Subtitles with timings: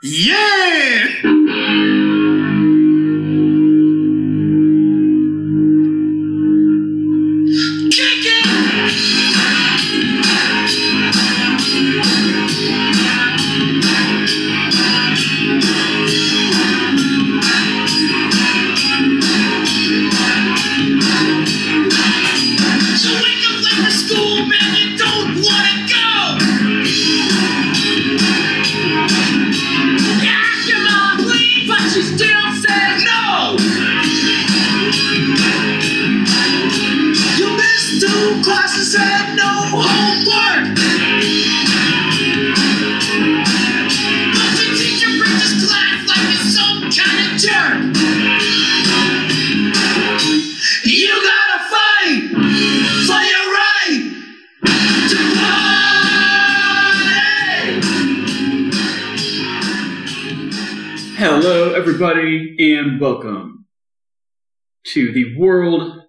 [0.00, 0.77] Yeah!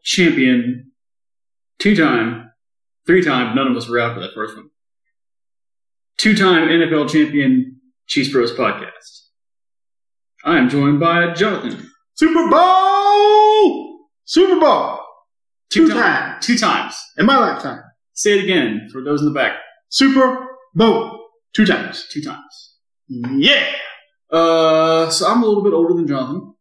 [0.09, 0.91] Champion,
[1.77, 2.51] two time,
[3.05, 4.69] three time, none of us were out for that first one,
[6.17, 9.27] two time NFL champion Cheese Bros podcast.
[10.43, 11.91] I am joined by Jonathan.
[12.15, 13.99] Super Bowl!
[14.25, 14.99] Super Bowl!
[15.69, 16.45] Two ti- times.
[16.45, 16.97] Two times.
[17.17, 17.83] In my lifetime.
[18.13, 19.57] Say it again for those in the back.
[19.89, 21.19] Super Bowl.
[21.53, 22.07] Two times.
[22.11, 22.77] Two times.
[23.07, 23.71] Yeah!
[24.31, 26.53] Uh, so I'm a little bit older than Jonathan.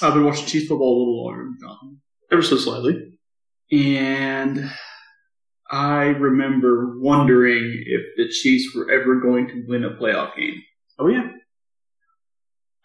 [0.00, 2.00] I've been watching Chiefs football a little longer than Jonathan.
[2.32, 3.12] Ever so slightly.
[3.72, 4.70] And
[5.70, 10.62] I remember wondering if the Chiefs were ever going to win a playoff game.
[10.98, 11.30] Oh, yeah.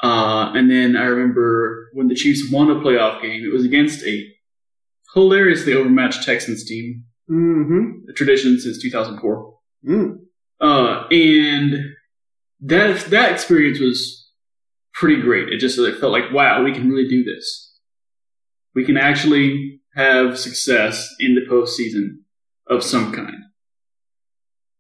[0.04, 4.04] Uh, and then I remember when the Chiefs won a playoff game, it was against
[4.06, 4.24] a
[5.14, 8.08] hilariously overmatched Texans team, Mm-hmm.
[8.10, 9.54] a tradition since 2004.
[9.90, 10.18] Mm.
[10.62, 11.74] Uh, and
[12.62, 14.30] that that experience was
[14.94, 15.50] pretty great.
[15.50, 17.65] It just it felt like, wow, we can really do this.
[18.76, 22.18] We can actually have success in the postseason
[22.68, 23.46] of some kind.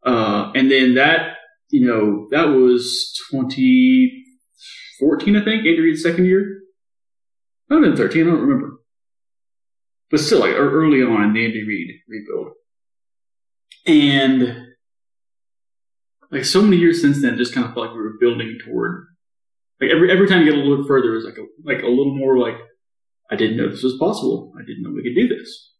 [0.06, 1.38] Uh, and then that,
[1.70, 6.59] you know, that was 2014, I think, Reid's second year.
[7.70, 8.81] Might have been 13, I don't remember.
[10.12, 12.52] But still, like, early on in the Andy Reid rebuild.
[13.88, 14.66] And
[16.31, 19.06] like so many years since then, just kind of felt like we were building toward.
[19.80, 21.84] Like every every time you get a little bit further, it was like a like
[21.84, 22.56] a little more like
[23.31, 24.53] I didn't know this was possible.
[24.58, 25.72] I didn't know we could do this.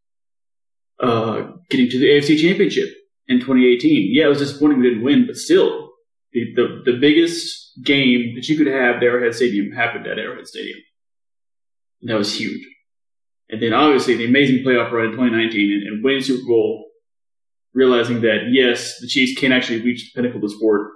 [1.00, 2.90] Uh, getting to the AFC Championship
[3.28, 5.92] in 2018, yeah, it was disappointing we didn't win, but still,
[6.32, 10.48] the the, the biggest game that you could have at Arrowhead Stadium happened at Arrowhead
[10.48, 10.80] Stadium,
[12.02, 12.66] and that was huge.
[13.50, 16.86] And then obviously the amazing playoff run in 2019 and, and winning Super Bowl
[17.74, 20.92] realizing that yes, the Chiefs can actually reach the pinnacle of the sport.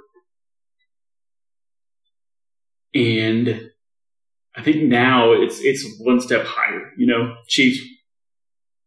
[2.96, 3.70] And
[4.56, 6.92] I think now it's it's one step higher.
[6.98, 7.80] You know, Chiefs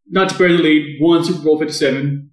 [0.08, 2.30] not to bury the lead, won Super Bowl fifty seven,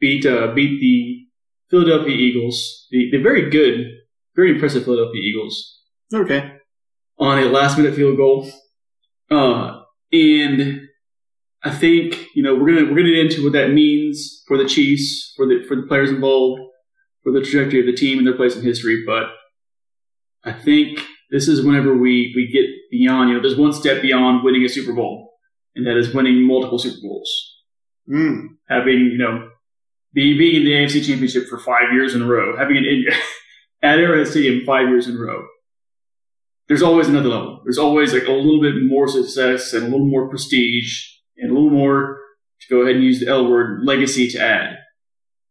[0.00, 1.26] beat uh, beat the
[1.70, 3.86] Philadelphia Eagles, the, the very good,
[4.34, 5.78] very impressive Philadelphia Eagles
[6.12, 6.52] Okay.
[7.18, 8.50] on a last minute field goal.
[9.30, 9.82] Uh,
[10.12, 10.88] and
[11.62, 14.68] I think you know we're gonna we're gonna get into what that means for the
[14.68, 16.62] Chiefs, for the for the players involved,
[17.22, 19.04] for the trajectory of the team and their place in history.
[19.04, 19.24] But
[20.42, 23.30] I think this is whenever we we get beyond.
[23.30, 25.32] You know, there's one step beyond winning a Super Bowl,
[25.74, 27.30] and that is winning multiple Super Bowls.
[28.08, 28.48] Mm.
[28.68, 29.48] Having you know,
[30.12, 33.04] be, being in the AFC Championship for five years in a row, having an in,
[33.82, 35.42] at Arrowhead Stadium five years in a row
[36.70, 37.60] there's always another level.
[37.64, 41.04] There's always like a little bit more success and a little more prestige
[41.36, 42.20] and a little more
[42.60, 44.76] to go ahead and use the L word legacy to add.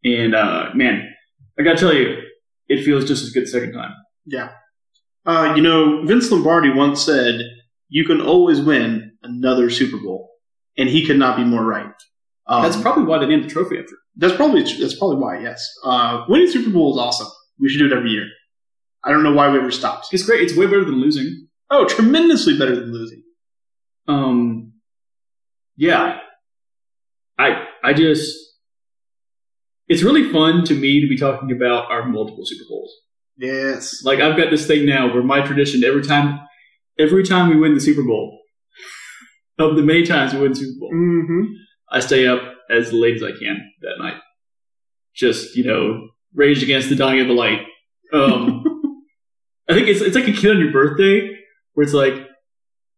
[0.05, 1.13] And uh, man,
[1.59, 2.21] I gotta tell you,
[2.69, 3.91] it feels just as good the second time.
[4.25, 4.51] Yeah.
[5.29, 7.39] Uh, you know, Vince Lombardi once said,
[7.87, 10.31] you can always win another Super Bowl.
[10.75, 11.93] And he could not be more right.
[12.47, 13.95] Um, That's probably why they named the trophy after.
[14.15, 15.39] That's probably that's probably why.
[15.39, 17.27] Yes, uh, winning Super Bowl is awesome.
[17.59, 18.25] We should do it every year.
[19.03, 20.07] I don't know why we ever stopped.
[20.11, 20.41] It's great.
[20.41, 21.47] It's way better than losing.
[21.69, 23.21] Oh, tremendously better than losing.
[24.07, 24.73] Um,
[25.77, 26.19] yeah,
[27.37, 28.35] I I just
[29.87, 32.91] it's really fun to me to be talking about our multiple Super Bowls.
[33.39, 34.01] Yes.
[34.03, 36.39] Like I've got this thing now where my tradition every time
[36.99, 38.39] every time we win the Super Bowl,
[39.59, 41.43] of the many times we win the Super Bowl, Mm-hmm.
[41.91, 44.17] I stay up as late as I can that night.
[45.15, 47.61] Just, you know, rage against the dying of the light.
[48.13, 48.63] Um
[49.69, 51.35] I think it's it's like a kid on your birthday
[51.73, 52.13] where it's like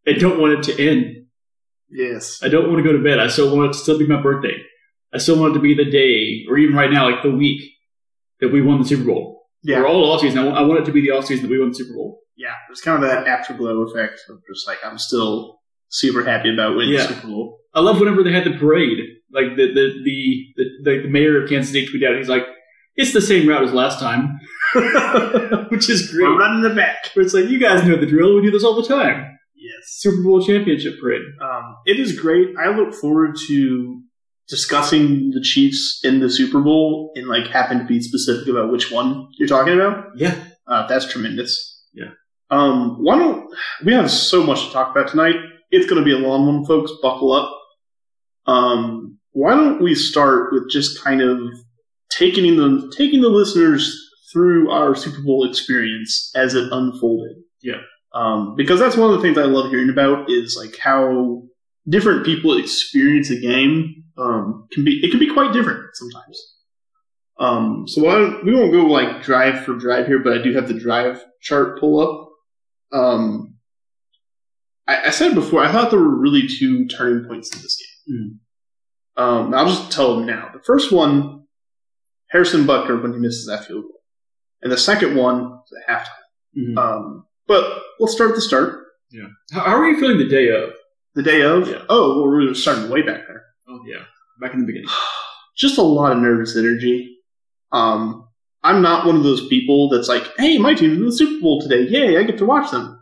[0.08, 1.26] I don't want it to end.
[1.88, 2.40] Yes.
[2.42, 3.20] I don't want to go to bed.
[3.20, 4.56] I still want it to still be my birthday.
[5.14, 7.62] I still want it to be the day, or even right now, like the week
[8.40, 9.41] that we won the Super Bowl.
[9.64, 9.80] Yeah.
[9.80, 10.38] Or all offseason.
[10.38, 12.20] I want, I want it to be the offseason that we won the Super Bowl.
[12.36, 16.76] Yeah, there's kind of that afterglow effect of just like I'm still super happy about
[16.76, 17.06] winning Yeah.
[17.06, 17.58] the Super Bowl.
[17.74, 18.98] I love whenever they had the parade.
[19.32, 22.44] Like the the the the, the, the mayor of Kansas City tweeted out, he's like,
[22.96, 24.38] "It's the same route as last time,"
[25.70, 26.24] which is great.
[26.28, 27.10] We're running the back.
[27.14, 28.34] But it's like you guys know the drill.
[28.36, 29.38] We do this all the time.
[29.54, 29.84] Yes.
[29.86, 31.22] Super Bowl championship parade.
[31.40, 32.48] Um, it is great.
[32.58, 34.01] I look forward to
[34.52, 38.90] discussing the Chiefs in the Super Bowl and like happen to be specific about which
[38.92, 40.08] one you're talking about.
[40.14, 40.36] Yeah.
[40.66, 41.82] Uh, that's tremendous.
[41.94, 42.10] Yeah.
[42.50, 43.50] Um, why don't
[43.82, 45.36] we have so much to talk about tonight?
[45.70, 46.92] It's going to be a long one, folks.
[47.00, 47.50] Buckle up.
[48.46, 51.38] Um, why don't we start with just kind of
[52.10, 53.98] taking the taking the listeners
[54.30, 57.38] through our Super Bowl experience as it unfolded?
[57.62, 57.80] Yeah.
[58.14, 61.44] Um, because that's one of the things I love hearing about is like how
[61.88, 64.01] different people experience a game.
[64.18, 66.56] Um, can be it can be quite different sometimes.
[67.38, 70.68] Um, so I we won't go like drive for drive here, but I do have
[70.68, 72.28] the drive chart pull up.
[72.98, 73.54] Um,
[74.86, 77.76] I, I said before, I thought there were really two turning points in this
[78.06, 78.40] game.
[79.16, 80.50] Um, I'll just tell them now.
[80.52, 81.44] The first one,
[82.30, 84.00] Harrison Butker when he misses that field goal,
[84.62, 86.58] and the second one was at halftime.
[86.58, 86.78] Mhm.
[86.78, 88.84] Um, but let's start at the start.
[89.52, 90.70] How, how are you feeling the day of?
[91.14, 91.68] The day of.
[91.68, 91.82] Yeah.
[91.88, 93.44] Oh, well, we were starting way back there.
[93.86, 94.04] Yeah,
[94.40, 94.88] back in the beginning.
[95.56, 97.16] just a lot of nervous energy.
[97.72, 98.28] Um,
[98.62, 101.60] I'm not one of those people that's like, "Hey, my team's in the Super Bowl
[101.60, 101.88] today!
[101.88, 102.98] Yay, I get to watch them."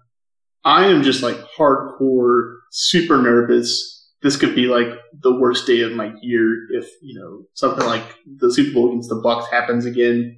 [0.65, 4.09] I am just like hardcore, super nervous.
[4.23, 4.88] This could be like
[5.23, 8.05] the worst day of my year if you know something like
[8.37, 10.37] the Super Bowl against the Bucks happens again,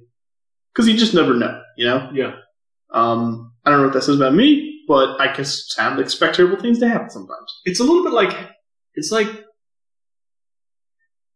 [0.73, 2.09] because you just never know, you know.
[2.13, 2.35] Yeah.
[2.93, 6.61] Um, I don't know what that says about me, but I guess I expect terrible
[6.61, 7.61] things to happen sometimes.
[7.65, 8.35] It's a little bit like
[8.95, 9.27] it's like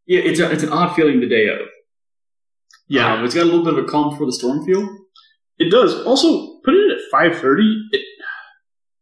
[0.08, 1.60] yeah, it's a, it's an odd feeling the day of.
[1.60, 4.88] Um, it's got a little bit of a calm before the storm feel.
[5.60, 6.06] It does.
[6.06, 7.70] Also, put it at five thirty.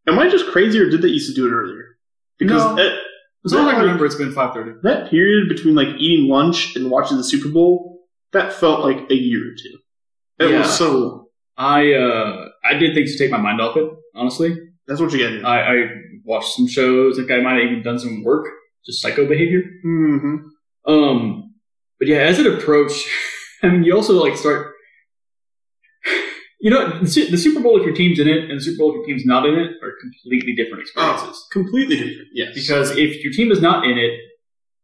[0.08, 1.98] Am I just crazy, or did they used to do it earlier?
[2.38, 2.76] Because No.
[2.76, 3.00] that,
[3.46, 4.72] As long as I Like- remember, it's been five thirty.
[4.84, 9.16] that period between like eating lunch and watching the Super Bowl, that felt like a
[9.16, 9.78] year or two.
[10.44, 10.60] It Yeah.
[10.60, 11.26] was so long.
[11.58, 13.88] I uh I did things to take my mind off it.
[14.16, 15.46] Honestly, That's what you get.
[15.46, 15.88] I, I
[16.24, 17.18] watched some shows.
[17.20, 18.46] I think I might have even done some work,
[18.86, 19.62] just psycho behavior.
[19.86, 20.36] mm-hmm.
[20.88, 21.56] Um,
[22.00, 23.08] but yeah, as it approached,
[23.64, 24.74] I mean, you also like start.
[26.62, 28.96] You know, the Super Bowl if your team's in it, and the Super Bowl if
[28.96, 31.46] your team's not in it, are completely different experiences.
[31.52, 32.28] Completely different.
[32.34, 32.56] Yes.
[32.56, 34.20] Because if your team is not in it,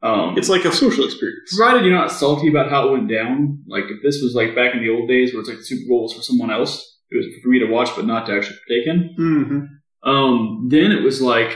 [0.04, 1.56] um, it's like a social experience.
[1.56, 3.64] provided you're not salty about how it went down.
[3.68, 5.88] Like if this was like back in the old days where it's like the Super
[5.88, 8.58] Bowl was for someone else, it was for me to watch but not to actually
[8.68, 9.16] partake in.
[9.20, 10.10] Mm-hmm.
[10.10, 11.56] Um, then it was like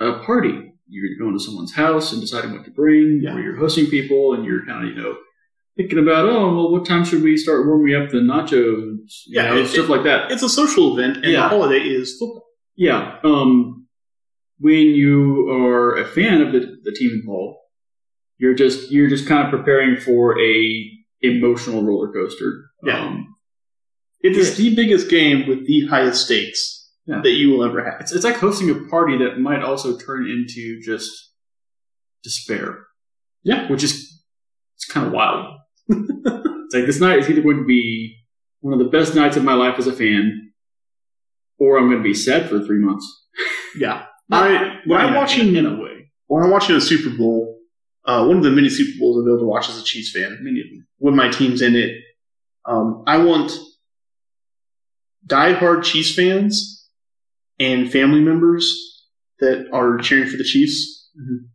[0.00, 0.73] a party.
[0.86, 3.34] You're going to someone's house and deciding what to bring, Yeah.
[3.36, 5.16] or you're hosting people and you're kind of, you know,
[5.76, 8.52] thinking about, oh, well, what time should we start warming up the nachos?
[9.26, 10.30] You Yeah, know, it- stuff like that.
[10.30, 11.42] It's a social event, and Yeah.
[11.44, 12.44] the holiday is football.
[12.76, 13.18] Yeah.
[13.24, 13.86] Um,
[14.58, 17.58] when you are a fan of the, the team involved,
[18.38, 20.90] you're just you're just kind of preparing for a
[21.22, 22.66] emotional roller coaster.
[22.84, 23.06] Yeah.
[23.06, 23.28] Um,
[24.22, 26.73] It is the biggest game with the highest stakes
[27.06, 27.20] Yeah.
[27.22, 28.00] that you will ever have.
[28.00, 31.32] it's it's like hosting a party that might also turn into just
[32.22, 32.86] despair.
[33.42, 33.68] Yeah.
[33.70, 34.22] Which is
[34.76, 35.58] it's kind of wild.
[35.88, 38.16] it's like this night is either going to be
[38.60, 40.52] one of the best nights of my life as a fan,
[41.58, 43.06] or I'm going to be sad for three months.
[43.76, 44.06] Yeah.
[44.30, 47.58] I, when I'm In watching in a way, when I'm watching a Super Bowl,
[48.06, 50.12] uh, one of the many Super Bowls I've been able to watch as a Chiefs
[50.12, 50.86] fan, many of them.
[50.98, 51.90] when my team's in it,
[52.66, 53.52] um, I want
[55.26, 56.73] diehard Chiefs fans
[57.58, 59.06] and family members
[59.40, 61.10] that are cheering for the Chiefs.
[61.18, 61.48] Mhm.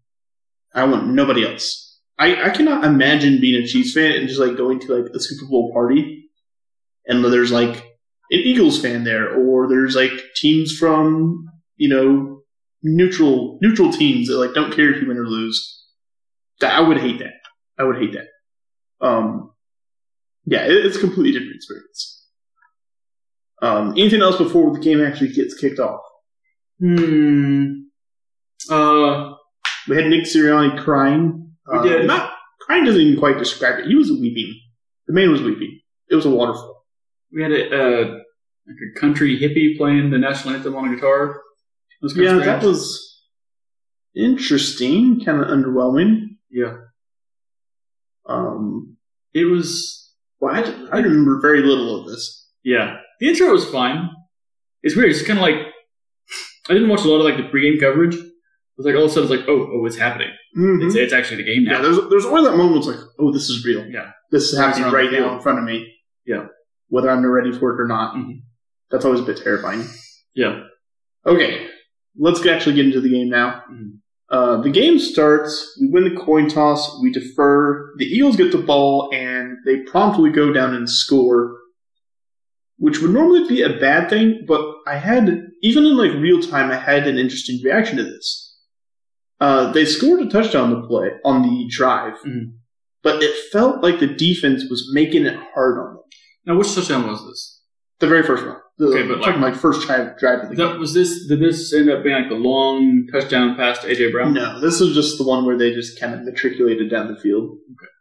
[0.73, 1.99] I want nobody else.
[2.17, 5.19] I, I cannot imagine being a Chiefs fan and just like going to like a
[5.19, 6.29] Super Bowl party
[7.07, 12.41] and there's like an Eagles fan there or there's like teams from, you know,
[12.83, 15.85] neutral neutral teams that like don't care if you win or lose.
[16.61, 17.33] That I would hate that.
[17.77, 18.27] I would hate that.
[19.05, 19.51] Um,
[20.45, 22.18] yeah, it, it's a completely different experience.
[23.61, 26.01] Um, anything else before the game actually gets kicked off?
[26.79, 27.73] Hmm.
[28.69, 29.33] Uh,
[29.87, 31.51] We had Nick Sirianni crying.
[31.71, 32.05] We Uh, did.
[32.07, 33.85] Not crying doesn't even quite describe it.
[33.87, 34.53] He was weeping.
[35.07, 35.79] The man was weeping.
[36.09, 36.85] It was a waterfall.
[37.31, 38.05] we had a, uh,
[38.67, 41.29] like a country hippie playing the national anthem on a guitar.
[41.91, 43.23] It was Yeah, that was
[44.15, 45.23] interesting.
[45.23, 46.37] Kind of underwhelming.
[46.49, 46.77] yeah.
[48.25, 48.97] Um,
[49.33, 50.61] It was well, I,
[50.95, 52.47] I remember very little of this.
[52.63, 52.97] yeah.
[53.19, 54.09] The intro was fine.
[54.83, 55.09] It's weird.
[55.11, 55.55] It's kind of like
[56.69, 58.15] I didn't watch a lot of like the pregame coverage.
[58.15, 58.23] It
[58.77, 60.29] was like all of a sudden it's like oh oh it's happening.
[60.57, 60.85] Mhm.
[60.85, 61.77] It's it's actually the game now.
[61.77, 62.77] Yeah, there's there's always that moment.
[62.77, 63.85] It's like, oh, this is real.
[63.87, 64.11] Yeah.
[64.31, 65.85] This is happening right now in front of me.
[66.25, 66.45] Yeah.
[66.87, 68.15] Whether I'm ready for it or not.
[68.15, 68.41] Mhm.
[68.91, 69.83] That's always a bit terrifying.
[70.33, 70.63] Yeah.
[71.25, 71.67] Okay,
[72.17, 73.63] let's actually get into the game now.
[73.71, 73.97] Mhm.
[74.29, 75.77] Uh, the game starts.
[75.81, 76.99] We win the coin toss.
[77.01, 77.93] We defer.
[77.97, 81.57] The Eagles get the ball, and they promptly go down and score,
[82.79, 84.43] which would normally be a bad thing.
[84.47, 85.29] But I had,
[85.61, 88.57] even in like real time, I had an interesting reaction to this.
[89.39, 92.53] Uh, they scored a touchdown on the play on the drive, Mhm.
[93.03, 96.03] but it felt like the defense was making it hard on them.
[96.45, 97.61] Now, which touchdown was this?
[97.99, 98.57] The very first one.
[98.77, 100.79] The, Okay, but like first drive, drive of the game.
[100.79, 101.27] Was this.
[101.27, 104.33] Did this end up being like a long touchdown pass to AJ Brown?
[104.33, 107.57] No, this was just the one where they just kind of matriculated down the field.
[107.73, 107.91] Okay.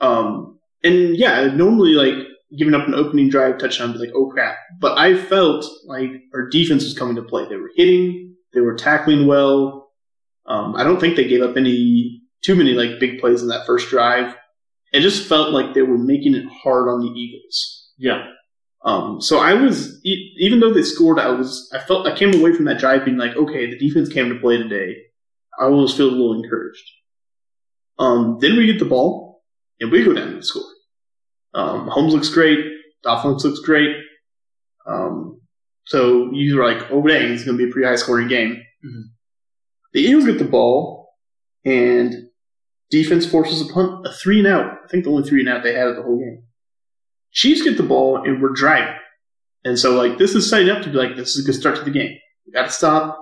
[0.00, 2.14] Um, and yeah, normally like
[2.56, 4.56] giving up an opening drive touchdown, be like, oh crap.
[4.80, 7.46] But I felt like our defense was coming to play.
[7.48, 9.90] They were hitting, they were tackling well.
[10.46, 13.66] Um, I don't think they gave up any too many like big plays in that
[13.66, 14.34] first drive.
[14.92, 17.90] It just felt like they were making it hard on the Eagles.
[17.96, 18.26] Yeah.
[18.84, 22.52] Um, so I was, even though they scored, I was, I felt, I came away
[22.52, 24.96] from that drive being like, okay, the defense came to play today.
[25.58, 26.82] I almost feel a little encouraged.
[27.98, 29.44] Um, then we get the ball,
[29.80, 30.64] and we go down and score.
[31.54, 32.58] Um, Mahomes looks great.
[33.04, 33.96] Offense looks great.
[34.86, 35.40] Um,
[35.86, 38.62] so you're like, oh dang, it's going to be a pretty high scoring game.
[38.84, 39.02] Mhm.
[39.92, 41.10] The Eagles get the ball,
[41.64, 42.14] and
[42.90, 44.78] defense forces a punt, a three and out.
[44.84, 46.42] I think the only three and out they had of the whole game.
[47.32, 48.94] Chiefs get the ball and we're driving.
[49.64, 51.76] And so like this is setting up to be like this is a good start
[51.76, 52.16] to the game.
[52.46, 53.18] We gotta stop.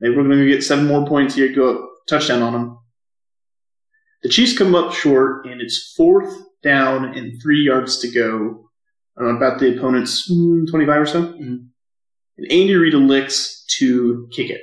[0.00, 2.78] Maybe we're gonna get seven more points here, go touchdown on them.
[4.22, 8.64] The Chiefs come up short and it's fourth down and three yards to go.
[9.20, 11.22] Uh, about the opponent's mm, 25 or so.
[11.32, 11.66] Mhm.
[12.38, 14.60] And Andy Reid elects to kick it.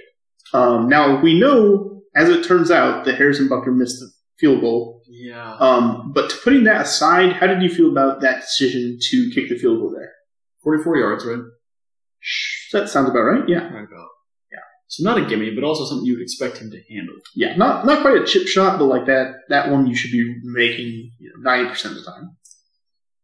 [0.53, 4.09] Um, now we know, as it turns out, that Harrison Butker missed the
[4.39, 5.01] field goal.
[5.09, 5.57] Yeah.
[5.59, 9.57] Um, but putting that aside, how did you feel about that decision to kick the
[9.57, 10.13] field goal there?
[10.63, 11.43] Forty-four yards, right?
[12.71, 13.47] That sounds about right.
[13.49, 14.05] Yeah, Yeah.
[14.87, 17.15] So not a gimme, but also something you would expect him to handle.
[17.35, 17.55] yeah.
[17.55, 21.11] Not not quite a chip shot, but like that that one you should be making
[21.39, 22.37] ninety percent of the time.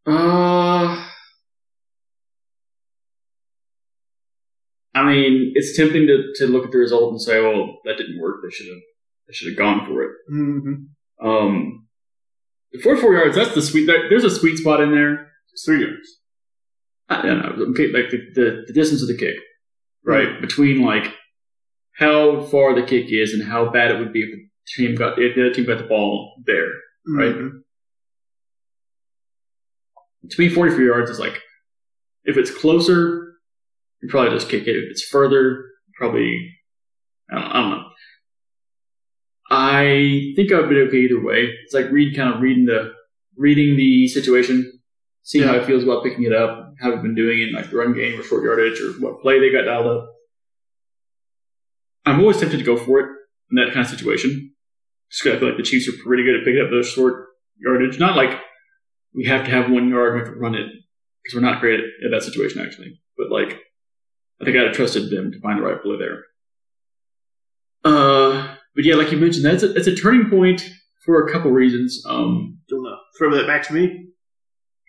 [0.04, 1.08] Uh,
[4.94, 8.20] I mean, it's tempting to, to look at the result and say, "Well, that didn't
[8.20, 8.40] work.
[8.42, 8.82] They should have
[9.28, 11.26] they should have gone for it." Mm-hmm.
[11.26, 11.86] Um,
[12.72, 13.36] the 44 yards.
[13.36, 13.86] That's the sweet.
[13.86, 15.30] There, there's a sweet spot in there.
[15.52, 16.18] It's three yards.
[17.08, 17.66] I don't know.
[17.70, 19.36] Okay, like the, the, the distance of the kick,
[20.04, 20.40] right?
[20.40, 21.12] Between like
[22.02, 24.40] how far the kick is and how bad it would be if the
[24.76, 26.12] team got if the other team got the ball
[26.46, 26.70] there.
[27.06, 27.34] Right.
[27.34, 27.62] Mhm.
[30.30, 31.40] To me, 44 yards is like
[32.24, 33.34] if it's closer,
[34.00, 34.76] you probably just kick it.
[34.76, 36.30] If it's further, probably
[37.30, 37.84] I don't, I don't know.
[39.50, 41.50] I think I've been okay either way.
[41.64, 42.92] It's like read kind of reading the
[43.36, 44.80] reading the situation,
[45.22, 47.70] seeing how it feels about picking it up, how we've been doing it in like
[47.70, 50.11] the run game or short yardage or what play they got dialed up.
[52.04, 53.06] I'm always tempted to go for it
[53.50, 54.52] in that kind of situation.
[55.10, 57.26] Just because I feel like the Chiefs are pretty good at picking up those short
[57.58, 57.98] yardage.
[57.98, 58.38] Not like
[59.14, 60.66] we have to have one yard and we have to run it
[61.22, 63.00] because we're not great at, at that situation actually.
[63.16, 63.60] But like,
[64.40, 66.24] I think I'd have trusted them to find the right play there.
[67.84, 70.68] Uh, but yeah, like you mentioned, that's a, that's a turning point
[71.04, 72.02] for a couple reasons.
[72.08, 74.06] Um, Do you want to throw that back to me?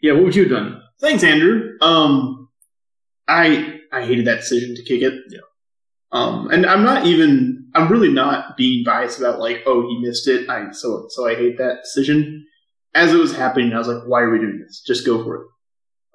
[0.01, 0.81] yeah, what would you have done?
[0.99, 1.71] Thanks, Andrew.
[1.81, 2.49] Um,
[3.27, 5.13] I I hated that decision to kick it.
[5.29, 5.39] Yeah.
[6.13, 7.67] Um, and I'm not even.
[7.75, 10.47] I'm really not being biased about like, oh, he missed it.
[10.47, 12.45] I so so I hate that decision.
[12.93, 14.83] As it was happening, I was like, why are we doing this?
[14.85, 15.47] Just go for it.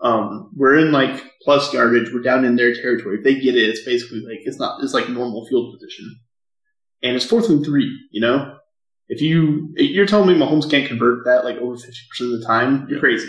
[0.00, 2.12] Um, we're in like plus yardage.
[2.14, 3.19] We're down in their territory.
[3.19, 4.83] If they get it, it's basically like it's not.
[4.85, 6.21] It's like normal field position,
[7.02, 7.90] and it's fourth and three.
[8.12, 8.57] You know,
[9.09, 12.47] if you you're telling me Mahomes can't convert that like over fifty percent of the
[12.47, 13.28] time, you're crazy.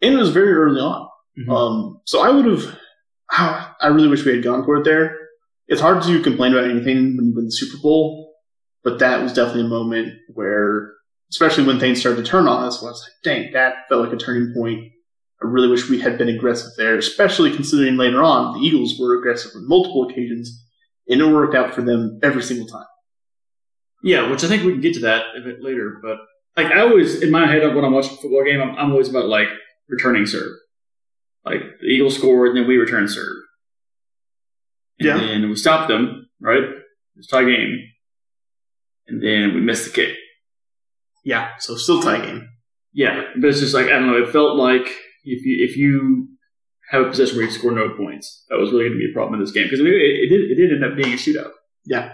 [0.00, 1.06] And it was very early on.
[1.38, 1.54] Mhm.
[1.54, 2.78] Um, so I would have.
[3.30, 5.13] I really wish we had gone for it there.
[5.66, 8.34] It's hard to complain about anything when you win the Super Bowl,
[8.82, 10.92] but that was definitely a moment where,
[11.30, 14.12] especially when things started to turn on us, I was like, "Dang, that felt like
[14.12, 14.92] a turning point."
[15.42, 19.18] I really wish we had been aggressive there, especially considering later on the Eagles were
[19.18, 20.64] aggressive on multiple occasions,
[21.08, 22.86] and it worked out for them every single time.
[24.02, 25.98] Yeah, which I think we can get to that a bit later.
[26.02, 26.18] But
[26.56, 29.08] like I always in my head when I'm watching a football game, I'm, I'm always
[29.08, 29.48] about like
[29.88, 30.52] returning serve.
[31.44, 33.34] Like the Eagles scored, and then we return serve.
[35.04, 35.26] And Yeah.
[35.28, 36.62] then we stopped them, right?
[37.16, 37.78] It's tie game.
[39.06, 40.16] And then we missed the kick.
[41.24, 42.48] Yeah, so still tie game.
[42.92, 44.22] Yeah, but it's just like I don't know.
[44.22, 44.86] It felt like
[45.24, 46.28] if you if you
[46.90, 49.14] have a possession where you score no points, that was really going to be a
[49.14, 51.50] problem in this game because it, it did it did end up being a shootout.
[51.84, 52.12] Yeah.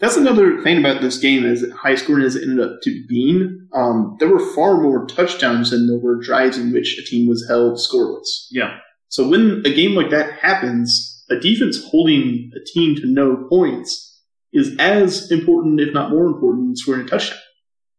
[0.00, 3.66] That's another thing about this game, as high scoring as it ended up to being.
[3.74, 7.44] Um, there were far more touchdowns than there were drives in which a team was
[7.48, 8.46] held scoreless.
[8.52, 8.78] Yeah.
[9.08, 14.22] So when a game like that happens, a defense holding a team to no points
[14.52, 17.38] is as important, if not more important, than scoring a touchdown.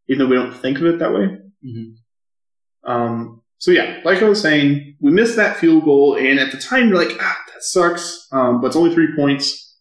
[0.07, 1.37] Even though we don't think of it that way.
[1.65, 2.91] Mm-hmm.
[2.91, 6.57] Um, so yeah, like I was saying, we missed that field goal, and at the
[6.57, 8.27] time you're like, ah, that sucks.
[8.31, 9.77] Um, but it's only three points.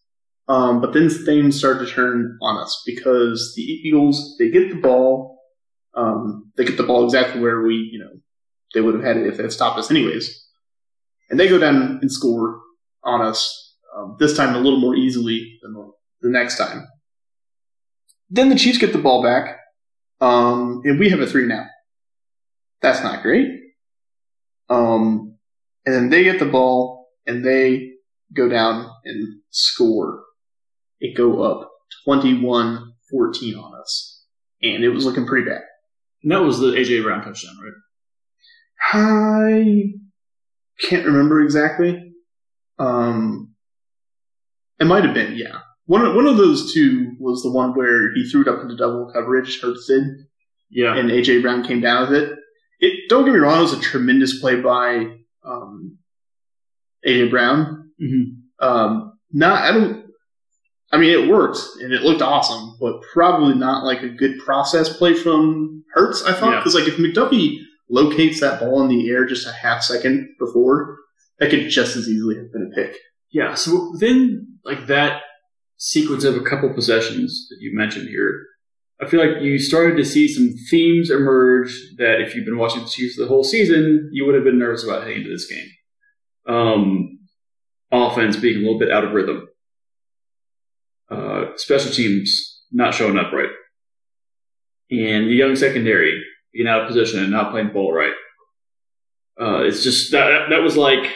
[0.49, 4.81] Um, but then things start to turn on us because the Eagles they get the
[4.81, 5.39] ball,
[5.95, 8.11] um, they get the ball exactly where we, you know,
[8.75, 10.47] they would have had it if they had stopped us anyways,
[11.31, 12.61] and they go down and score
[13.09, 13.75] on us.
[13.97, 15.91] Um, this time a little more easily than the,
[16.23, 16.87] the next time.
[18.31, 19.59] Then the Chiefs get the ball back,
[20.21, 21.67] um, and we have a three now.
[22.83, 23.49] That's not great.
[24.69, 25.37] Um,
[25.87, 27.93] and then they get the ball and they
[28.35, 30.23] go down and score.
[31.01, 31.71] It go up
[32.07, 32.85] 21-14
[33.57, 34.25] on us.
[34.63, 35.63] And it was looking pretty bad.
[36.23, 37.73] And that was the AJ Brown touchdown, right?
[38.93, 39.93] I
[40.81, 42.08] can't remember exactly.
[42.79, 43.55] Um,
[44.81, 45.59] it might have been, yeah.
[45.87, 48.77] One of, one of those two was the one where he threw it up into
[48.77, 50.05] double coverage, Hurts did,
[50.71, 50.97] Yeah.
[50.97, 52.39] and AJ Brown came down with it.
[52.81, 55.99] It don't get me wrong, it was a tremendous play by um,
[57.07, 57.91] AJ Brown.
[57.99, 58.23] hmm
[58.61, 60.07] Um, not I don't.
[60.91, 64.97] I mean, it worked and it looked awesome, but probably not like a good process
[64.97, 66.23] play from Hurts.
[66.25, 66.59] I thought Yeah.
[66.61, 67.59] because like if McDuffie
[67.91, 70.98] locates that ball in the air just a half second before,
[71.39, 72.97] that could just as easily have been a pick.
[73.31, 73.55] Yeah.
[73.55, 75.23] So then, like that
[75.77, 78.45] sequence of a couple possessions that you mentioned here,
[79.01, 82.83] I feel like you started to see some themes emerge that if you've been watching
[82.83, 85.69] the Chiefs the whole season, you would have been nervous about heading into this game.
[86.49, 87.19] Um,
[87.93, 89.47] offense being a little bit out of rhythm.
[91.11, 93.51] Uh, special teams not showing up right.
[94.91, 96.21] And the young secondary
[96.53, 98.13] being out of position and not playing ball right.
[99.41, 101.09] Uh, it's just that that was like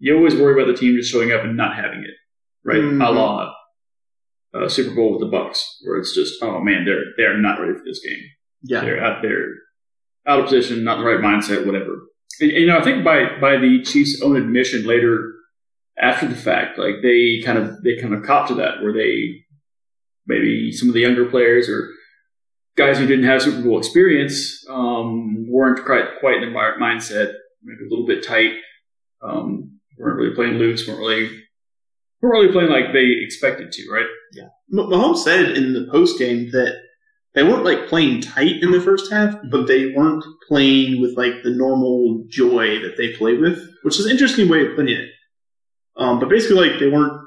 [0.00, 2.14] you always worry about the team just showing up and not having it,
[2.64, 2.82] right?
[2.82, 3.06] Mhm.
[3.06, 3.52] A la
[4.52, 7.74] uh, Super Bowl with the Bucks, where it's just oh man, they're they're not ready
[7.74, 8.22] for this game.
[8.62, 9.46] Yeah, They're out there,
[10.26, 12.02] out of position, not in the right mindset, whatever.
[12.40, 15.32] And, and, you know, I think by by the Chiefs' own admission later,
[15.98, 19.44] after the fact, like they kind of they kind of cop to that, where they
[20.26, 21.90] maybe some of the younger players or
[22.76, 27.32] guys who didn't have Super Bowl experience um, weren't quite quite in the right mindset,
[27.62, 28.52] maybe a little bit tight,
[29.22, 29.69] um,
[30.00, 31.26] weren't really playing loose, weren't really
[32.20, 34.06] weren't really playing like they expected to, right?
[34.72, 36.74] M- Mahomes said in the post game that
[37.34, 41.42] they weren't like playing tight in the first half, but they weren't playing with like
[41.44, 45.08] the normal joy that they play with, which is an interesting way of putting it.
[45.96, 47.20] Um, but basically, like they weren't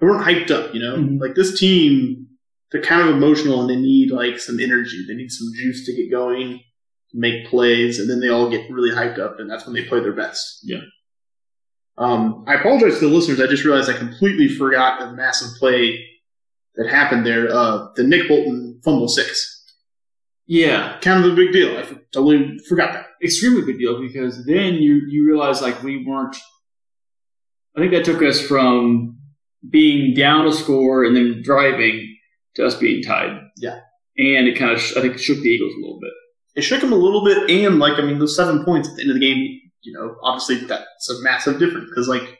[0.00, 0.96] they weren't hyped up, you know.
[0.96, 1.20] Mhm.
[1.20, 2.26] Like this team,
[2.72, 5.04] they're kind of emotional and they need like some energy.
[5.06, 6.60] They need some juice to get going,
[7.12, 10.00] make plays, and then they all get really hyped up, and that's when they play
[10.00, 10.60] their best.
[10.64, 10.80] Yeah.
[11.96, 13.40] Um, I apologize to the listeners.
[13.40, 16.04] I just realized I completely forgot the massive play
[16.76, 17.48] that happened there.
[17.54, 19.50] Uh, the Nick Bolton fumble six.
[20.46, 21.70] Yeah, Kind of a big deal.
[21.76, 23.06] I f- totally forgot that.
[23.22, 26.36] extremely big deal because then you you realize like we weren't.
[27.76, 29.18] I think that took us from
[29.70, 32.14] being down a score and then driving
[32.56, 33.40] to us being tied.
[33.56, 33.80] Yeah.
[34.18, 36.12] and it kind of sh- I think shook the Eagles a little bit.
[36.56, 39.02] It shook them a little bit, and like I mean, those seven points at the
[39.02, 39.60] end of the game.
[39.84, 42.38] You know, obviously that's a massive difference because like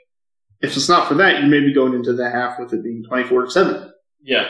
[0.60, 3.02] if it's not for that, you may be going into the half with it being
[3.08, 3.92] twenty four to seven.
[4.22, 4.48] Yeah,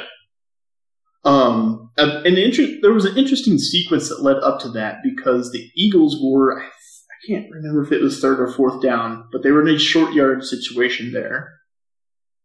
[1.24, 5.68] Um, an inter- there was an interesting sequence that led up to that because the
[5.74, 9.50] Eagles were, I, I can't remember if it was third or fourth down, but they
[9.50, 11.52] were in a short yard situation there.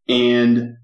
[0.07, 0.77] And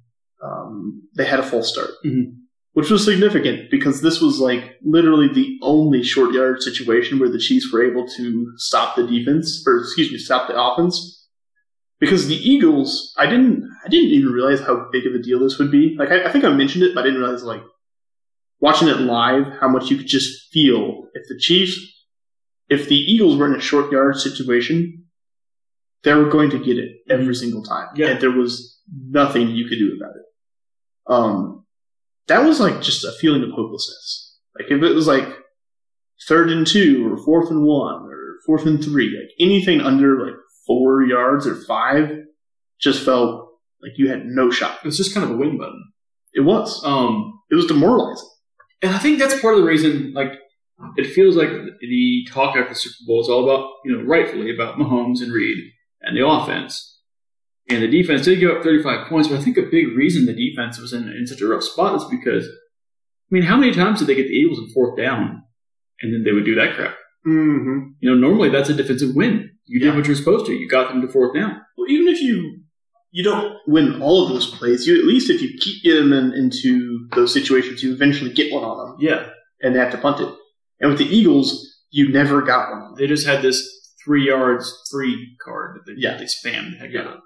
[0.43, 2.33] um, they had a false start, Mhm.
[2.75, 7.39] Which was significant because this was like literally the only short yard situation where the
[7.39, 11.25] Chiefs were able to stop the defense, or excuse me, stop the offense.
[12.01, 15.57] Because the Eagles, I didn't, I didn't even realize how big of a deal this
[15.57, 15.95] would be.
[15.97, 17.63] Like, I, I think I mentioned it, but I didn't realize like
[18.59, 21.79] watching it live how much you could just feel if the Chiefs,
[22.67, 25.05] if the Eagles were in a short yard situation,
[26.03, 28.07] they were going to get it every single time, Yeah.
[28.09, 30.25] and there was nothing you could do about it.
[31.07, 31.64] Um,
[32.27, 34.37] that was like just a feeling of hopelessness.
[34.59, 35.27] Like if it was like
[36.27, 40.35] third and two or fourth and one or fourth and three, like anything under like
[40.65, 42.09] four yards or five,
[42.79, 43.49] just felt
[43.81, 44.79] like you had no shot.
[44.83, 45.91] it was just kind of a win button.
[46.33, 46.83] It was.
[46.83, 48.27] Um, It was demoralizing.
[48.81, 50.13] and I think that's part of the reason.
[50.13, 50.31] Like,
[50.97, 54.53] it feels like the talk after the Super Bowl is all about you know rightfully
[54.53, 55.57] about Mahomes and Reid
[56.01, 56.94] and the offense.
[57.69, 60.33] And the defense did give up 35 points, but I think a big reason the
[60.33, 63.99] defense was in, in such a rough spot is because, I mean, how many times
[63.99, 65.43] did they get the Eagles in fourth down
[66.01, 66.93] and then they would do that crap?
[67.27, 67.93] Mm-hmm.
[68.01, 69.49] You know, normally that's a defensive win.
[69.65, 70.53] You did what you're supposed to.
[70.53, 71.59] You got them to fourth down.
[71.75, 72.59] Well, even if you
[73.11, 76.33] you don't win all of those plays, you at least if you keep getting them
[76.33, 79.27] into those situations, you eventually get one on them, Yeah.
[79.61, 80.29] and they have to punt it.
[80.81, 82.93] And with the Eagles, you never got one.
[82.97, 83.65] They just had this
[84.03, 86.17] three yards free card that they, Yeah.
[86.17, 87.19] they spammed the heck out of.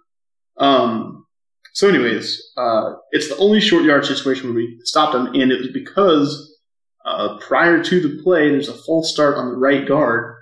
[0.59, 1.25] Um.
[1.73, 5.59] So, anyways, uh, it's the only short yard situation where we stopped them, and it
[5.59, 6.57] was because
[7.05, 10.35] uh, prior to the play, there's a false start on the right guard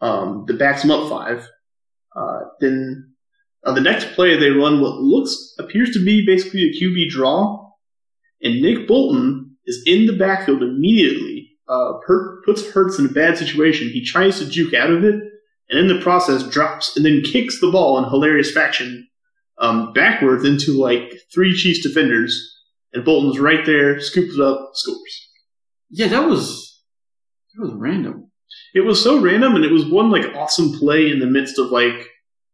[0.00, 1.48] um, that backs him up five.
[2.14, 3.14] Uh, then
[3.64, 7.70] on the next play, they run what looks appears to be basically a QB draw,
[8.42, 11.50] and Nick Bolton is in the backfield immediately.
[11.66, 13.88] Uh, Hurt, puts Hurts in a bad situation.
[13.88, 15.14] He tries to juke out of it,
[15.70, 19.08] and in the process drops and then kicks the ball in hilarious fashion
[19.58, 22.56] um, backwards into like three Chiefs defenders,
[22.92, 25.28] and Bolton's right there, scoops it up, scores.
[25.90, 26.82] Yeah, that was
[27.54, 28.30] that was random.
[28.74, 31.70] It was so random, and it was one like awesome play in the midst of
[31.70, 32.08] like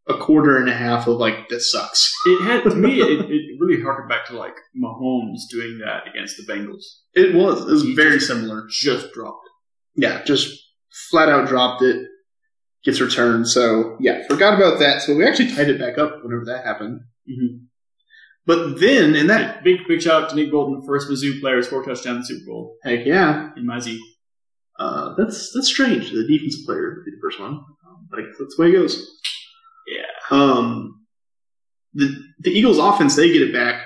[0.09, 2.13] a quarter and a half of like this sucks.
[2.27, 3.01] It had to me.
[3.01, 6.85] It, it really harkened back to like Mahomes doing that against the Bengals.
[7.15, 7.63] It was.
[7.63, 8.67] It was He very just- similar.
[8.71, 10.03] Just dropped it.
[10.03, 10.51] Yeah, just
[11.11, 12.07] flat out dropped it.
[12.85, 13.47] Gets returned.
[13.47, 15.03] So yeah, forgot about that.
[15.03, 17.01] So we actually tied it back up whenever that happened.
[17.29, 17.65] Mm-hmm.
[18.47, 21.83] But then in that Big big shout out to Nick Bolton, first Mizzou player score
[21.83, 24.01] a touchdown in the Super Bowl heck yeah, in my Z.
[24.79, 26.11] uh, that's that's strange.
[26.11, 27.53] The defensive player would be the first one,
[27.87, 29.21] um, but I guess that's the way it goes.
[29.87, 30.37] Yeah.
[30.37, 31.05] Um,
[31.93, 33.83] the the Eagles' offense they get it back,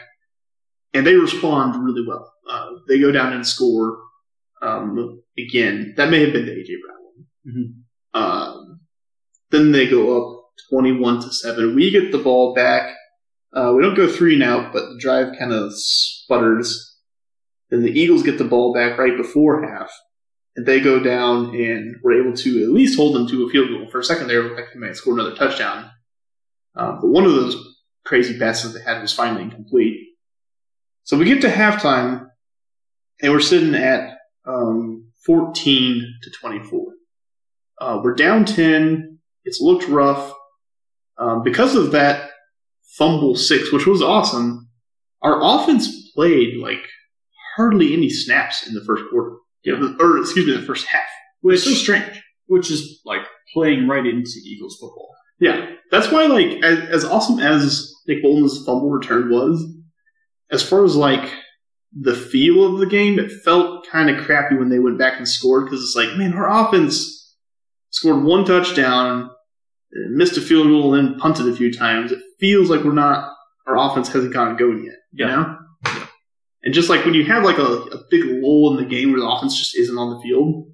[0.95, 2.33] and they respond really well.
[2.49, 3.99] Uh, they go down and score.
[4.63, 7.75] Um, again, that may have been the AJ Brown one.
[8.15, 8.64] Um,
[9.51, 11.75] then they go up twenty-one to seven.
[11.75, 12.95] We get the ball back.
[13.53, 16.99] Uh, we don't go three out, but the drive kind of sputters.
[17.71, 19.91] Then the Eagles get the ball back right before half,
[20.57, 23.69] and they go down and we're able to at least hold them to a field
[23.69, 23.89] goal.
[23.91, 25.91] For a second there, looked like they might score another touchdown.
[26.77, 27.57] Uh, but one of those
[28.05, 30.01] crazy passes they had was finally incomplete.
[31.05, 32.29] So we get to halftime,
[33.21, 36.93] and we're sitting at um, 14 to 24.
[37.81, 39.14] Uh, we're down 10.
[39.45, 40.33] It's looked rough.
[41.19, 42.31] Um, because of that
[42.97, 44.69] fumble six, which was awesome,
[45.23, 46.83] our offense played like
[47.57, 49.37] hardly any snaps in the first quarter.
[49.65, 49.95] Yeah.
[49.99, 51.03] Or, excuse me, the first half.
[51.41, 52.23] Which It's so strange.
[52.47, 55.11] which is like playing right into Eagles football.
[55.41, 59.65] Yeah, that's why like as, as awesome as Nick Bolton's fumble return was,
[60.51, 61.33] as far as like
[61.93, 65.29] the feel of the game, it felt kind of crappy when they went back and
[65.29, 67.37] scored because it's like, man, our offense
[67.91, 69.31] scored one touchdown,
[70.11, 72.13] missed a field goal, and then punted a few times.
[72.13, 73.31] It feels like we're not
[73.67, 74.97] our offense hasn't gotten going yet.
[75.13, 75.35] You Yeah.
[75.37, 75.57] know.
[76.63, 79.21] And just like when you have like a, a big lull in the game where
[79.21, 80.67] the offense just isn't on the field,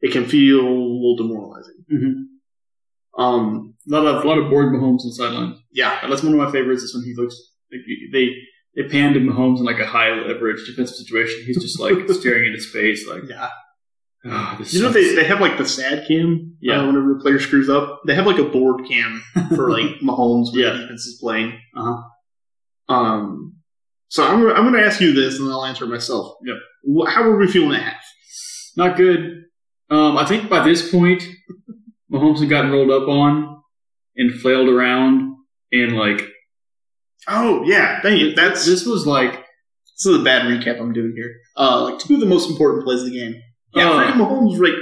[0.00, 1.74] it can feel a little demoralizing.
[1.92, 3.20] Mm-hmm.
[3.22, 5.56] Um, A lot of a lot of bored Mahomes on the sideline.
[5.72, 6.82] yeah, That's one of my favorites.
[6.82, 7.36] Is when he looks
[7.70, 7.80] like
[8.12, 8.28] they
[8.74, 11.42] they panned him Mahomes in like a high leverage defensive situation.
[11.44, 13.50] He's just like staring into space, like yeah.
[14.24, 16.56] Oh, You know they, they have like the sad cam.
[16.60, 16.80] Yeah.
[16.80, 19.22] Uh, whenever a player screws up, they have like a bored cam
[19.56, 20.72] for like Mahomes when Yeah.
[20.72, 21.58] the defense is playing.
[21.76, 22.02] Uh-huh.
[22.94, 23.56] Um.
[24.08, 26.36] So I'm I'm going to ask you this, and then I'll answer it myself.
[26.44, 27.08] Yep.
[27.08, 28.02] How were we feeling at half?
[28.76, 29.44] not good.
[29.90, 31.22] Um, I think by this point,
[32.10, 33.60] Mahomes had gotten rolled up on
[34.16, 35.36] and flailed around,
[35.72, 36.28] and like
[37.28, 38.36] Oh yeah, dang it.
[38.36, 41.34] That's this, this was like This is a bad recap I'm doing here.
[41.56, 43.34] Uh, like two of the most important plays of the game.
[43.74, 44.74] Yeah, Uh, Mahomes like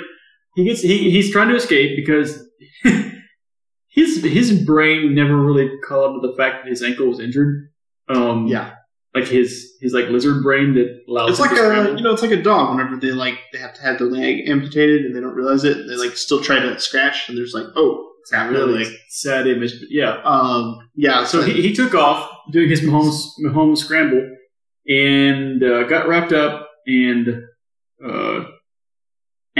[0.56, 2.42] he gets he, he's trying to escape because
[3.88, 7.70] his his brain never really caught up to the fact that his ankle was injured.
[8.08, 8.72] Um, yeah.
[9.14, 12.12] like his his like lizard brain that allows It's him like to a you know
[12.12, 15.14] it's like a dog whenever they like they have to have their leg amputated and
[15.14, 18.32] they don't realize it they like still try to scratch and there's like oh it's
[18.32, 20.20] not really really sad image, but yeah.
[20.24, 24.28] um yeah So he, he took off doing his Mahomes Mahomes scramble
[24.88, 27.44] and uh, got wrapped up and
[28.04, 28.44] uh,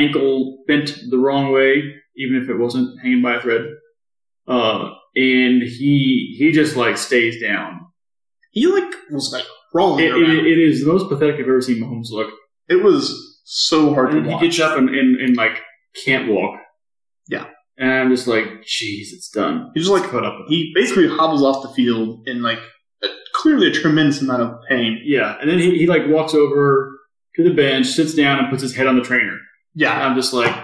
[0.01, 1.71] ankle bent the wrong way,
[2.17, 3.65] even if it wasn't hanging by a thread.
[4.47, 7.81] Uh, and he he just like stays down.
[8.53, 10.31] he like was like crawling It, around.
[10.31, 12.31] it, it is the most pathetic I've ever seen Mahomes look.
[12.69, 13.03] It was
[13.45, 15.61] so hard And to he gets up and, and, and like
[16.05, 16.61] can't walk.
[17.29, 17.47] Yeah.
[17.79, 19.71] And I'm just like, jeez, it's done.
[19.75, 20.39] He's just like Caught up.
[20.49, 22.59] he basically hobbles off the field in like
[23.03, 25.01] a, clearly a tremendous amount of pain.
[25.05, 26.97] Yeah, and then he, he like walks over
[27.37, 29.39] to the bench, sits down, and puts his head on the trainer.
[29.81, 30.55] And Yeah, I'm just like,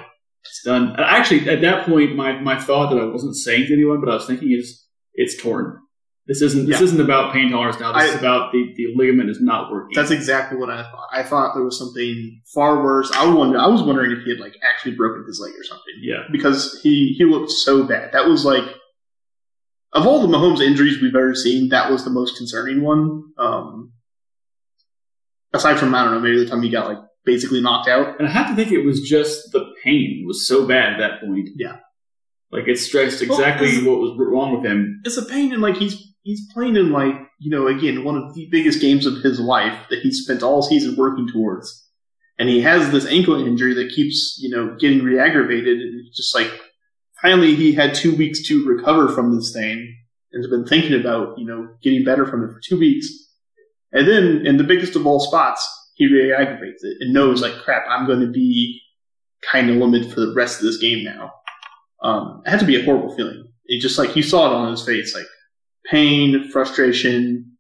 [0.44, 0.94] it's done.
[0.98, 4.14] Actually, at that point, my, my thought that I wasn't saying to anyone, but I
[4.14, 5.78] was thinking is, it's torn.
[6.28, 6.84] This isn't this Yeah.
[6.86, 7.92] isn't about pain tolerance now.
[7.92, 9.92] This I- is about the, the ligament is not working.
[9.94, 11.08] That's exactly what I thought.
[11.12, 13.10] I thought there was something far worse.
[13.14, 13.58] I wonder.
[13.58, 16.24] I was wondering if he had like actually broken his leg or something yeah.
[16.32, 18.12] because he he looked so bad.
[18.12, 18.64] That was like
[19.92, 23.22] of all the Mahomes injuries we've ever seen, that was the most concerning one.
[23.38, 23.92] Um,
[25.54, 28.18] aside from I don't know, maybe the time he got like basically knocked out.
[28.18, 31.20] And I have to think it was just the pain was so bad at that
[31.20, 31.50] point.
[31.56, 31.76] Yeah.
[32.50, 35.02] Like it stressed exactly it's- what was wrong with him.
[35.04, 38.34] It's a pain, and like he's he's playing in like you know again one of
[38.34, 41.90] the biggest games of his life that he spent all season working towards,
[42.38, 46.34] and he has this ankle injury that keeps you know getting re-aggravated, and it's just
[46.36, 46.50] like
[47.20, 49.96] finally he had two weeks to recover from this thing,
[50.32, 53.08] and has been thinking about you know getting better from it for two weeks,
[53.92, 57.84] and then in the biggest of all spots he re-aggravates it and knows like crap
[57.88, 58.80] I'm going to be
[59.50, 61.32] kind of limited for the rest of this game now.
[62.02, 63.48] Um, it had to be a horrible feeling.
[63.64, 65.26] It just like you saw it on his face, like
[65.90, 67.56] pain, frustration,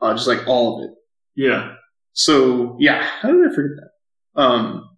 [0.00, 0.96] uh, just like all of it.
[1.34, 1.74] Yeah.
[2.12, 4.40] So yeah, how did I forget that?
[4.40, 4.90] Um,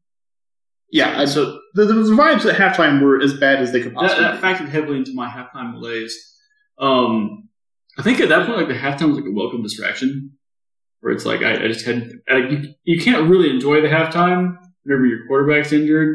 [0.91, 4.01] yeah, I, so the, the, vibes at halftime were as bad as they could That,
[4.01, 4.25] possibly.
[4.25, 6.37] that factored heavily into my halftime malaise.
[6.79, 7.49] Um,
[7.99, 10.33] I think at that point, like the halftime was like a welcome distraction,
[11.03, 14.57] where it's like I, I just had like you, you can't really enjoy the halftime
[14.85, 16.09] whenever your quarterback's injured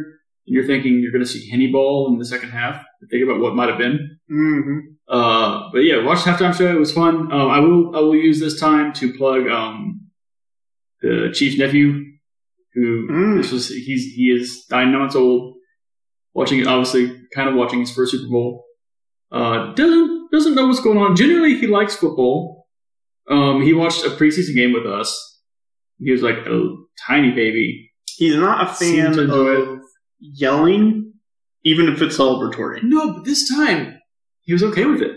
[0.48, 2.84] and you're thinking you're going to see Henne ball in the second half.
[3.12, 4.18] Think about what might have been.
[4.28, 6.68] hmm Uh, but yeah, watch the halftime show.
[6.76, 7.32] It was fun.
[7.32, 10.02] Um, I will I will use this time to plug um,
[11.02, 12.04] the Chief's nephew,
[12.74, 13.38] who Mm.
[13.42, 15.56] this was he's he is nine months old,
[16.34, 17.04] watching obviously
[17.36, 18.66] kind of watching his first Super Bowl.
[19.32, 21.16] Uh, doesn't doesn't know what's going on.
[21.16, 22.57] Generally, he likes football.
[23.30, 25.42] Um, he watched a preseason game with us.
[26.00, 26.76] He was like a
[27.08, 27.92] tiny baby.
[28.16, 29.80] He's not a fan of
[30.20, 31.14] yelling,
[31.64, 32.82] even if it's celebratory.
[32.84, 34.00] No, but this time
[34.42, 35.12] he was okay with it.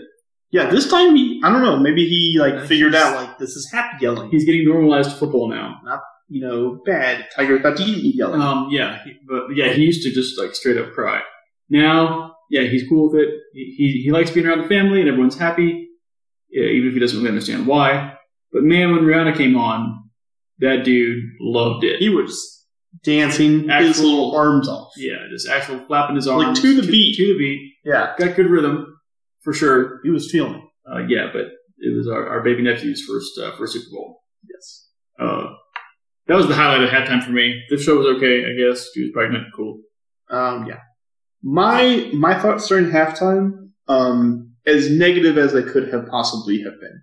[0.51, 3.55] Yeah, this time he, I don't know, maybe he like Uh, figured out like this
[3.55, 4.29] is happy yelling.
[4.31, 5.79] He's getting normalized to football now.
[5.83, 7.27] Not you know, bad.
[7.35, 8.41] Tiger about to eat me yelling.
[8.41, 11.21] Um, yeah, he, but yeah, he used to just like straight up cry.
[11.69, 13.29] Now, yeah, he's cool with it.
[13.53, 15.89] He, he, he likes being around the family and everyone's happy,
[16.59, 18.13] even if he doesn't really understand why.
[18.51, 20.09] But man, when Rihanna came on,
[20.59, 21.99] that dude loved it.
[21.99, 22.65] he was
[23.03, 24.91] dancing his little arms off.
[24.97, 26.45] yeah, just actual flapping his arms.
[26.45, 27.15] Like, to the beat.
[27.17, 28.85] To the beat, Yeah, got good rhythm
[29.41, 30.01] for sure.
[30.03, 30.67] he was feeling.
[30.91, 31.45] Uh, yeah, but
[31.77, 34.21] it was our, our baby nephew's first uh, first Super Bowl.
[34.43, 34.87] Yes.
[35.19, 35.53] Uh,
[36.27, 37.61] that was the highlight of halftime for me.
[37.69, 38.87] The show was okay, I guess.
[38.93, 39.79] She was pregnant, cool.
[40.29, 40.79] Um, yeah.
[41.43, 47.01] My my thoughts during halftime, um, as negative as they could have possibly have been.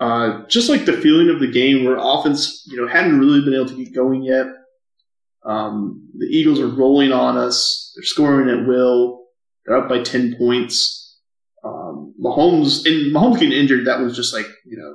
[0.00, 3.54] Uh, just like the feeling of the game where offense, you know, hadn't really been
[3.54, 4.46] able to get going yet.
[5.44, 7.92] Um, the Eagles are rolling on us.
[7.96, 9.26] They're scoring at will.
[9.64, 11.18] They're up by 10 points.
[11.64, 14.94] Um, Mahomes, and Mahomes getting injured, that was just like, you know,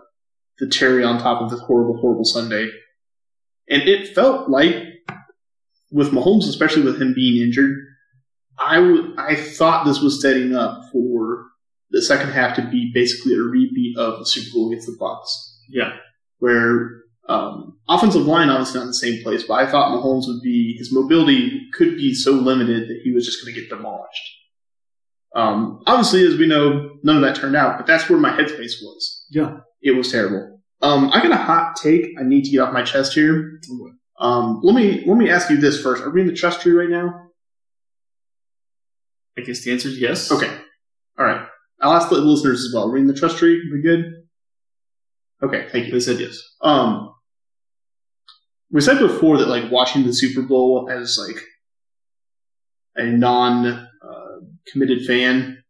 [0.60, 2.70] the cherry on top of this horrible, horrible Sunday.
[3.70, 4.76] And it felt like,
[5.92, 7.78] with Mahomes, especially with him being injured,
[8.65, 11.45] I would I thought this was setting up for
[11.91, 15.60] the second half to be basically a repeat of the Super Bowl against the Bucks,
[15.69, 15.93] Yeah.
[16.39, 20.41] where um, offensive line obviously not in the same place, but I thought Mahomes would
[20.41, 24.23] be his mobility could be so limited that he was just going to get demolished.
[25.36, 28.82] Um, obviously, as we know, none of that turned out, but that's where my headspace
[28.82, 29.26] was.
[29.32, 29.58] Yeah.
[29.82, 30.62] It was terrible.
[30.82, 32.06] Um, I got a hot take.
[32.19, 33.60] I need to get off my chest here.
[34.19, 36.04] Um, let me let me ask you this first.
[36.04, 37.22] Are we in the trust tree right now?
[39.38, 40.32] I guess the answer is yes.
[40.32, 40.50] Okay.
[41.17, 41.48] All right.
[41.82, 42.93] I'll ask the listeners as well.
[42.96, 43.62] In the trust tree?
[43.72, 44.06] We good?
[45.41, 45.67] Okay.
[45.72, 45.91] Thank you.
[45.91, 46.39] They said yes.
[46.62, 47.13] Um,
[48.72, 51.41] we said before that like watching the Super Bowl as like
[52.96, 54.39] a non uh,
[54.72, 55.63] committed fan,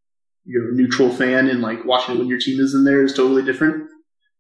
[0.46, 3.14] you're a neutral fan, and like watching it when your team is in there is
[3.14, 3.90] totally different.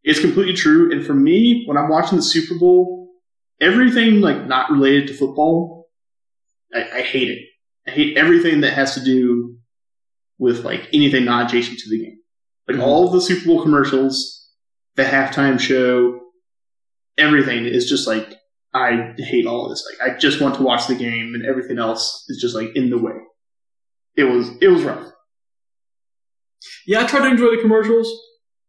[0.03, 0.91] It's completely true.
[0.91, 3.09] And for me, when I'm watching the Super Bowl,
[3.61, 5.89] everything like not related to football,
[6.73, 7.39] I, I hate it.
[7.87, 9.57] I hate everything that has to do
[10.37, 12.17] with like anything not adjacent to the game.
[12.67, 12.83] Like Mhm.
[12.83, 14.49] all of the Super Bowl commercials,
[14.95, 16.19] the halftime show,
[17.17, 18.37] everything is just like
[18.75, 19.85] I hate all of this.
[19.99, 22.89] Like I just want to watch the game, and everything else is just like in
[22.89, 23.13] the way.
[24.15, 25.11] It was it was rough.
[26.87, 28.07] Yeah, I try to enjoy the commercials,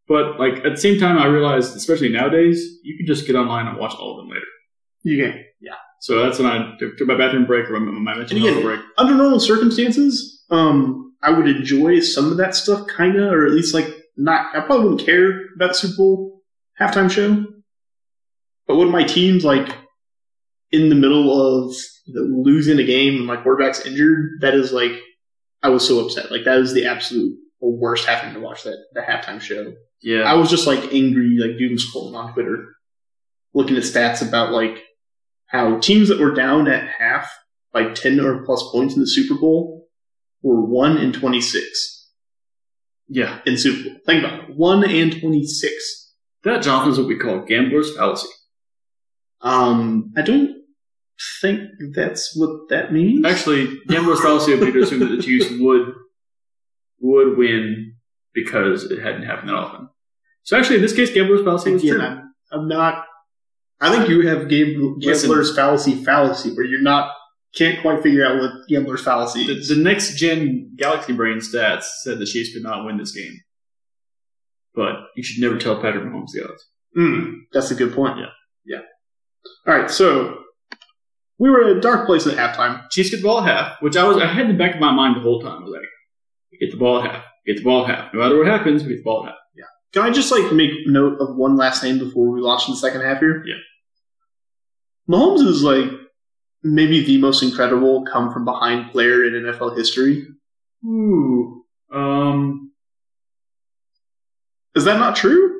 [0.09, 3.66] but like at the same time, I realize, especially nowadays, you can just get online
[3.66, 4.46] and watch all of them later.
[5.05, 5.75] You can Yeah.
[6.01, 8.81] So that's when I took my bathroom break or my, my mental break.
[8.99, 13.53] under normal circumstances, um, I would enjoy some of that stuff, kind of, or at
[13.53, 14.55] least like not.
[14.55, 16.43] I probably wouldn't care about the Super Bowl
[16.79, 17.47] halftime show,
[18.67, 19.75] but when my team's like
[20.73, 21.75] in the middle of
[22.07, 24.93] you know, losing a game and my quarterback's injured, that is like
[25.62, 26.31] I was so upset.
[26.31, 29.73] Like that is the absolute worst having to watch that the halftime show.
[30.03, 30.23] Yeah.
[30.23, 32.75] I was just like angry, like doom scrolling on Twitter,
[33.55, 34.84] looking at stats about like
[35.55, 37.31] how teams that were down at half
[37.73, 39.88] by ten or plus points in the Super Bowl
[40.43, 41.95] were one in twenty six
[43.09, 43.40] yeah.
[43.47, 43.99] in Super Bowl.
[44.05, 46.12] Think about it, one and twenty six.
[46.43, 48.29] That, Jonathan, is what we call gambler's fallacy.
[49.40, 50.62] Um, I don't
[51.40, 53.25] think that's what that means.
[53.25, 55.95] Actually, gambler's fallacy would be to assume that the Chiefs would
[57.01, 57.95] would win
[58.35, 59.88] because it hadn't happened that often.
[60.43, 62.05] So actually, in this case, gambler's fallacy was Again, true.
[62.05, 63.05] I'm, I'm not.
[63.81, 65.29] I think you have gam- Listen.
[65.29, 67.13] gambler's fallacy fallacy where you're not
[67.55, 69.69] can't quite figure out what gambler's fallacy The, is.
[69.69, 73.41] the next gen Galaxy Brain stats said the Chiefs could not win this game.
[74.75, 76.69] But you should never tell Patrick Mahomes the odds.
[76.97, 78.19] Mm, that's a good point.
[78.19, 78.27] Yeah.
[78.65, 78.81] Yeah.
[79.67, 79.89] All right.
[79.91, 80.39] So
[81.39, 82.89] we were at a dark place at halftime.
[82.91, 84.81] Chiefs get the ball at half, which I was I had in the back of
[84.81, 85.59] my mind the whole time.
[85.61, 88.15] I was like, get the ball at half, get the ball at half.
[88.15, 89.39] No matter what happens, we get the ball at half.
[89.94, 92.78] Can I just like make note of one last name before we launch in the
[92.78, 93.44] second half here?
[93.46, 93.54] Yeah.
[95.09, 95.88] Mahomes is like
[96.64, 100.26] maybe the most incredible come from behind player in NFL history.
[100.85, 101.64] Ooh.
[101.92, 102.72] Um
[104.74, 105.52] Is that not true?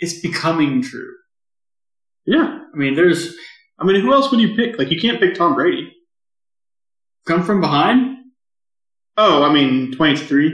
[0.00, 1.14] it's becoming true.
[2.24, 2.60] Yeah.
[2.74, 3.36] I mean, there's
[3.78, 4.78] I mean, who else would you pick?
[4.78, 5.92] Like, you can't pick Tom Brady.
[7.26, 8.16] come from behind.
[9.16, 10.46] Oh, I mean, 23.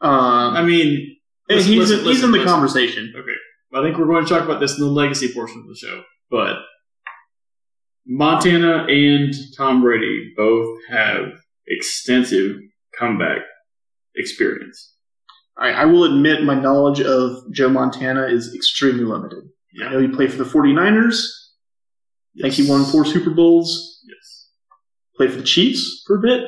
[0.00, 0.10] Um,
[0.56, 1.17] I mean,
[1.56, 3.12] listen, he's, listen, he's listen, in the conversation.
[3.16, 3.34] Okay.
[3.74, 6.02] I think we're going to talk about this in the legacy portion of the show.
[6.30, 6.56] But
[8.06, 11.24] Montana and Tom Brady both have
[11.66, 12.56] extensive
[12.98, 13.40] comeback
[14.16, 14.94] experience.
[15.58, 19.44] I, I will admit my knowledge of Joe Montana is extremely limited.
[19.44, 19.88] I Yeah.
[19.90, 21.20] know he played for the 49ers.
[22.38, 24.00] I think he won four Super Bowls.
[24.08, 24.48] Yes.
[25.16, 26.44] Played for the Chiefs for a bit.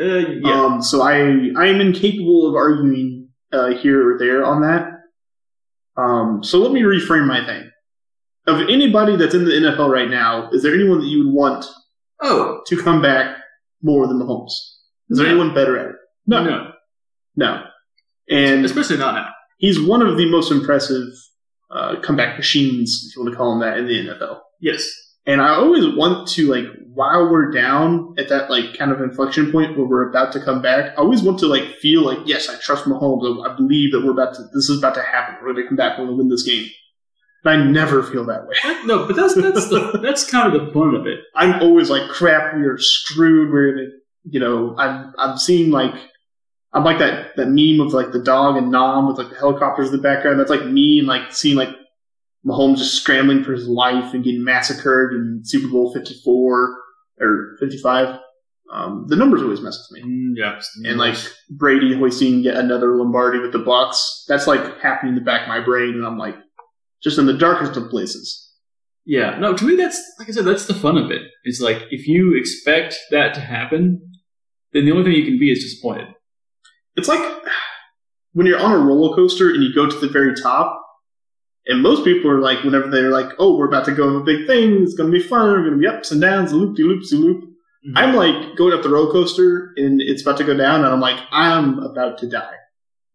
[0.00, 0.64] Uh, yeah.
[0.64, 1.16] Um, so I
[1.56, 3.11] I am incapable of arguing
[3.52, 4.88] uh, here or there on that.
[5.96, 7.70] Um, so let me reframe my thing.
[8.46, 11.64] Of anybody that's in the NFL right now, is there anyone that you would want
[12.22, 12.60] oh.
[12.66, 13.36] to come back
[13.82, 14.50] more than Mahomes?
[15.10, 15.32] Is there No.
[15.32, 15.96] anyone better at it?
[16.26, 16.72] No, No.
[17.36, 17.62] no.
[18.30, 19.28] And Especially not now.
[19.58, 21.06] he's one of the most impressive
[21.70, 24.40] uh, comeback machines, if you want to call him that, in the NFL.
[24.60, 24.88] Yes.
[25.26, 29.50] And I always want to like while we're down at that like kind of inflection
[29.50, 32.48] point where we're about to come back, I always want to like feel like yes,
[32.48, 33.48] I trust Mahomes.
[33.48, 35.36] I believe that we're about to this is about to happen.
[35.40, 35.98] We're going to come back.
[35.98, 36.68] We're going to win this game.
[37.44, 38.54] But I never feel that way.
[38.84, 41.20] No, but that's that's the that's kind of the fun of it.
[41.34, 42.54] I'm always like crap.
[42.54, 43.52] We are screwed.
[43.52, 43.88] We're gonna
[44.24, 45.94] you know I'm I'm seeing like
[46.72, 49.88] I'm like that that meme of like the dog and Nom with like the helicopters
[49.88, 50.38] in the background.
[50.38, 51.70] That's like me and like seeing like
[52.46, 56.76] Mahomes just scrambling for his life and getting massacred in Super Bowl 54
[57.20, 58.18] or 55.
[58.72, 60.08] Um, the numbers always mess with me.
[60.08, 60.60] Mm, yeah.
[60.84, 61.16] And like
[61.50, 65.48] Brady hoisting yet another Lombardi with the Bucs, that's like happening in the back of
[65.48, 66.36] my brain, and I'm like
[67.02, 68.50] just in the darkest of places.
[69.04, 71.22] Yeah, no, to me that's like I said, that's the fun of it.
[71.44, 74.00] It's like if you expect that to happen,
[74.72, 76.08] then the only thing you can be is disappointed.
[76.96, 77.20] It's like
[78.32, 80.81] when you're on a roller coaster and you go to the very top,
[81.66, 84.24] and most people are like, whenever they're like, "Oh, we're about to go on a
[84.24, 84.82] big thing.
[84.82, 85.48] It's going to be fun.
[85.48, 87.44] We're going to be ups and downs, loop de loop de loop."
[87.96, 91.00] I'm like going up the roller coaster and it's about to go down, and I'm
[91.00, 92.54] like, I'm about to die.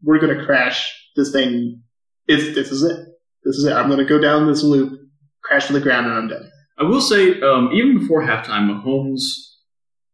[0.03, 1.81] We're going to crash this thing.
[2.27, 2.99] It's this is it.
[3.45, 3.71] This is it.
[3.73, 4.99] I'm going to go down this loop,
[5.41, 6.49] crash to the ground, and I'm dead.
[6.77, 9.23] I will say, um, even before halftime, Mahomes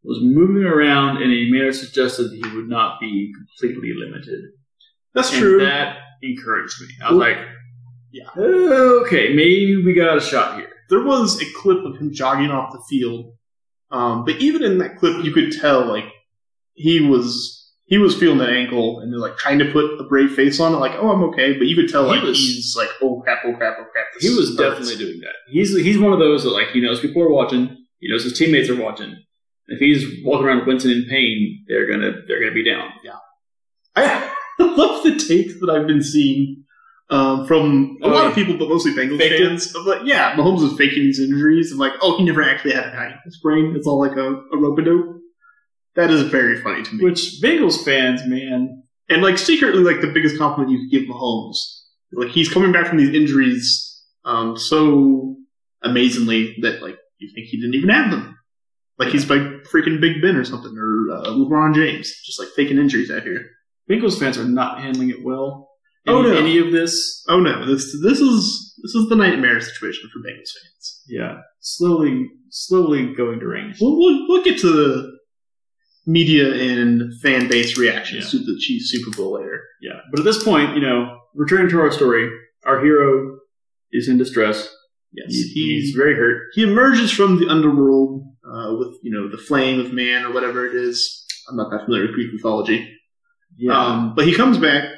[0.04, 4.40] was moving around in a manner suggested that he would not be completely limited.
[5.16, 5.60] That's and true.
[5.66, 6.88] that encouraged me.
[7.04, 7.38] I was Well, like,
[8.14, 8.30] yeah.
[8.38, 10.70] okay, maybe we got a shot here.
[10.90, 13.34] there was a clip of him jogging off the field,
[13.92, 16.06] um, but even in that clip, you could tell like
[16.74, 20.60] he was he was feeling that ankle and like trying to put a brave face
[20.60, 22.90] on it, like oh I'm okay, but you could tell He like was- he's like
[23.02, 24.06] oh crap, oh crap, oh crap.
[24.20, 24.58] He was hurts.
[24.58, 25.34] definitely doing that.
[25.48, 27.78] He's he's one of those that like he knows people are watching.
[28.00, 29.16] He knows his teammates are watching.
[29.68, 32.90] If he's walking around wincing in pain, they're gonna they're gonna be down.
[33.04, 33.18] Yeah,
[33.96, 36.63] I love the takes that I've been seeing
[37.10, 38.30] um, from a Oh, lot yeah.
[38.30, 39.76] of people, but mostly Bengals Faked fans.
[39.76, 41.72] Of like, yeah, Mahomes is faking these injuries.
[41.72, 43.74] I'm like, oh, he never actually had an ankle sprain.
[43.76, 45.18] It's all like a, a rope a dope.
[45.96, 47.04] That is very funny to me.
[47.04, 51.58] Which Bengals fans, man, and like secretly, like the biggest compliment you could give Mahomes,
[52.14, 55.36] like he's coming back from these injuries um, so
[55.84, 58.38] amazingly that like you think he didn't even have them.
[58.98, 62.78] Like he's like freaking Big Ben or something, or uh, LeBron James, just like faking
[62.78, 63.46] injuries out here.
[63.90, 65.70] Bengals fans are not handling it well.
[66.06, 66.36] Oh, no.
[66.36, 70.52] Any of this, Oh no, this this is this is the nightmare situation for Bengals
[70.52, 71.02] fans.
[71.08, 73.80] yeah, slowly, slowly going deranged.
[73.82, 75.18] We'll, we'll, we'll get to the
[76.06, 79.62] media and fan base reactions to the Chiefs Super Bowl later.
[79.82, 80.00] Yeah.
[80.12, 82.30] But at this point, you know, returning to our story,
[82.66, 83.38] our hero
[83.94, 84.68] is in distress.
[85.14, 86.48] Yes, He's, he he's very hurt.
[86.54, 90.66] he emerges from the underworld uh, with you know the flame of man or whatever
[90.66, 91.26] it is.
[91.50, 92.90] I'm not that familiar with Greek mythology.
[93.72, 94.90] Um, but he comes back.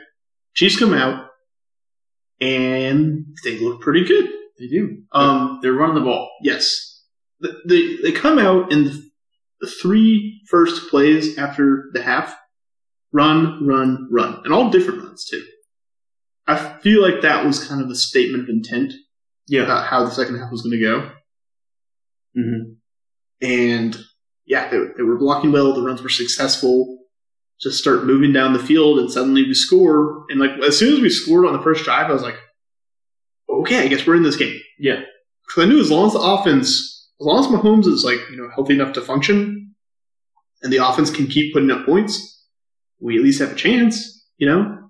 [0.55, 1.27] Chiefs come out,
[2.41, 4.29] and they look pretty good.
[4.59, 5.03] they do.
[5.11, 6.29] Um, They're running the ball.
[6.41, 7.03] yes,
[7.39, 9.09] the, they they come out in the,
[9.61, 12.35] the three first plays after the half.
[13.11, 15.41] Run, run, run, and all different runs too.
[16.47, 18.93] I feel like that was kind of a statement of intent
[19.49, 21.11] about how the second half was going to go.
[22.37, 22.73] Mm-hmm.
[23.41, 23.97] and
[24.45, 25.73] yeah, they, they were blocking well.
[25.73, 27.04] The runs were successful.
[27.61, 30.25] Just start moving down the field, and suddenly we score.
[30.29, 32.37] And like as soon as we scored on the first drive, I was like,
[33.49, 34.59] okay, I guess we're in this game.
[34.77, 35.01] Yeah.
[35.47, 36.69] because I knew as long as the offense,
[37.19, 39.73] as long as Mahomes is like you know healthy enough to function,
[40.61, 42.45] and the offense can keep putting up points,
[42.99, 44.27] we at least have a chance.
[44.37, 44.89] You know.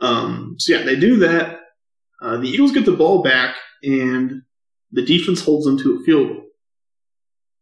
[0.00, 0.56] Um.
[0.58, 1.60] So yeah, they do that.
[2.22, 4.42] Uh, the Eagles get the ball back, and
[4.92, 6.43] the defense holds them to a field goal.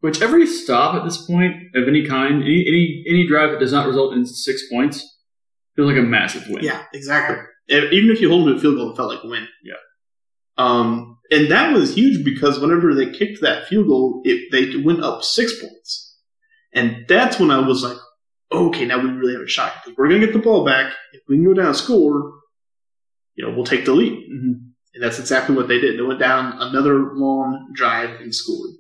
[0.02, 3.72] Which every stop at this point of any kind, any any, any drive that does
[3.72, 4.98] not result in six points,
[5.76, 6.64] feels like a massive win.
[6.64, 7.36] Yeah, exactly.
[7.68, 9.46] Even if you hold them to a field goal, it felt like a win.
[9.62, 9.74] Yeah.
[10.58, 15.04] Um, and that was huge because whenever they kicked that field goal, it, they went
[15.04, 16.18] up six points.
[16.74, 17.96] And that's when I was like,
[18.50, 19.72] okay, now we really have a shot.
[19.86, 22.32] If we're going to get the ball back, if we can go down and score,
[23.36, 24.12] you know, we'll take the lead.
[24.12, 24.72] Mhm.
[24.94, 25.96] And that's exactly what they did.
[25.98, 28.72] They went down another long drive and scored.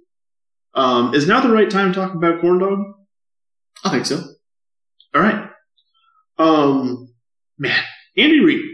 [0.74, 2.78] Um, is now the right time to talk about corn dog?
[3.84, 4.22] I think so.
[5.14, 5.48] All right.
[6.38, 7.12] Um,
[7.58, 7.82] man,
[8.16, 8.64] Andy Reid.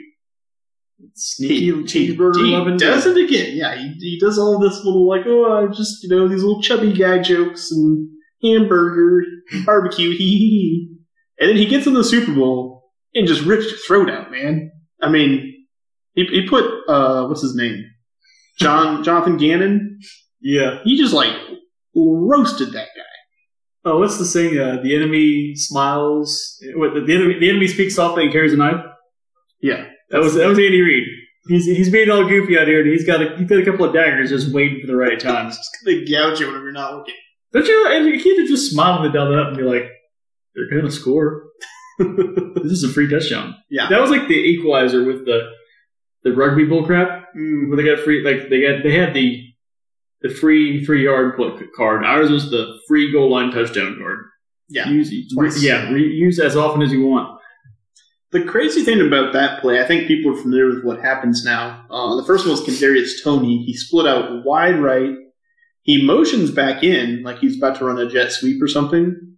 [1.15, 2.77] Sneaky cheeseburger he loving.
[2.77, 3.57] does it again.
[3.57, 6.63] Yeah, he, he does all this little like, oh, I just you know these little
[6.63, 8.09] chubby guy jokes and
[8.43, 9.25] hamburger,
[9.65, 10.97] barbecue, hee hee hee,
[11.39, 14.71] and then he gets in the Super Bowl and just rips your throat out, man.
[15.01, 15.67] I mean,
[16.15, 17.85] he he put uh what's his name,
[18.59, 20.01] John Jonathan Gannon.
[20.41, 20.81] Yeah.
[20.85, 21.33] He just like
[22.07, 23.03] roasted that guy.
[23.85, 24.59] Oh, what's the saying?
[24.59, 26.63] Uh, the enemy smiles.
[26.75, 27.39] What the, the enemy?
[27.39, 28.85] The enemy speaks softly and carries a knife.
[29.61, 31.05] Yeah, That was that was Andy Reid.
[31.49, 33.85] He's he's being all goofy out here, and he's got a he's got a couple
[33.87, 35.49] of daggers just waiting for the right time.
[35.49, 37.15] just gonna gouge you whenever you're not looking.
[37.53, 37.89] Don't you?
[37.91, 39.89] And you can't just smile when they down up and be like,
[40.55, 41.45] "They're gonna score.
[41.99, 43.89] this is a free touchdown." Yeah.
[43.89, 45.49] that was like the equalizer with the
[46.25, 47.29] the rugby bull crap.
[47.35, 49.45] Mm, Where they got free, like they got they had the
[50.23, 51.39] the free three yard
[51.77, 52.05] card.
[52.05, 54.27] Ours was the free goal line touchdown card.
[54.69, 54.89] Yeah.
[54.89, 55.63] use Twice.
[55.63, 57.41] yeah, re- use as often as you want.
[58.31, 61.87] The crazy thing about that play, I think people are familiar with what happens now.
[61.91, 63.65] Uh, the first one was Kadarius Toney.
[63.65, 65.15] He split out wide right.
[65.83, 69.37] He motions back in like he's about to run a jet sweep or something.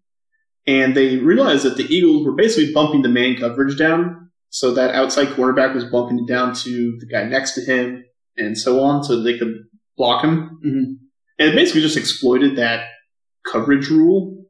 [0.66, 4.30] And they realized that the Eagles were basically bumping the man coverage down.
[4.48, 8.04] So that outside cornerback was bumping it down to the guy next to him
[8.36, 9.54] and so on so they could
[10.00, 10.58] block him.
[10.64, 10.96] Mhm.
[11.38, 12.88] And it basically just exploited that
[13.46, 14.46] coverage rule.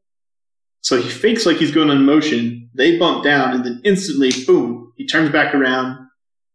[0.81, 2.71] So he fakes like he's going in motion.
[2.75, 5.99] They bump down, and then instantly, boom, he turns back around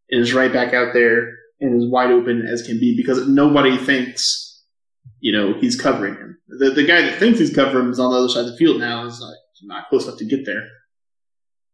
[0.09, 1.29] and is right back out there
[1.59, 4.63] and is wide open as can be because nobody thinks,
[5.19, 6.37] you know, he's covering him.
[6.47, 8.57] The, the guy that thinks he's covering him is on the other side of the
[8.57, 9.05] field now.
[9.05, 10.63] Is like not close enough to get there.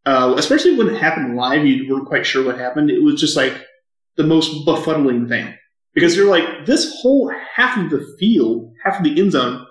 [0.07, 2.89] Uh, especially when it happened live, you weren't quite sure what happened.
[2.89, 3.53] It was just like
[4.17, 5.53] the most befuddling thing
[5.93, 9.65] because you're like this whole half of the field, half of the end zone,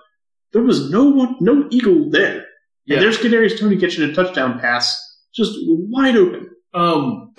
[0.53, 2.45] there was no one, no eagle there.
[2.85, 2.97] Yeah.
[2.97, 4.93] And there's Kadarius Toney catching a touchdown pass,
[5.33, 6.49] just wide open.
[6.73, 7.33] Um,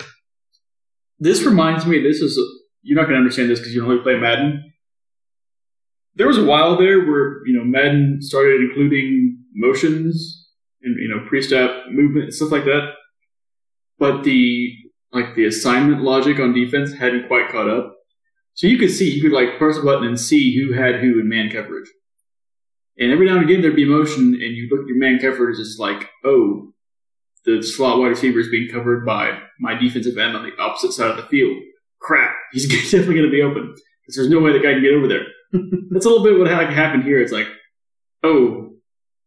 [1.19, 2.01] this reminds me.
[2.01, 2.39] This is
[2.81, 4.73] you're not going to understand this because you don't really play Madden.
[6.15, 10.49] There was a while there where you know Madden started including motions
[10.81, 12.91] and you know pre-step movement and stuff like that,
[13.97, 14.69] but the
[15.11, 17.92] like the assignment logic on defense hadn't quite caught up.
[18.55, 21.19] So you could see you could like press a button and see who had who
[21.19, 21.89] in man coverage.
[22.99, 25.59] And every now and again there'd be motion, and you look at your man coverage,
[25.59, 26.73] it's like, oh,
[27.45, 31.09] the slot wide receiver is being covered by my defensive end on the opposite side
[31.09, 31.57] of the field.
[31.99, 34.93] Crap, he's definitely going to be open because there's no way the guy can get
[34.93, 35.25] over there.
[35.91, 37.21] That's a little bit what happened here.
[37.21, 37.47] It's like,
[38.23, 38.73] oh,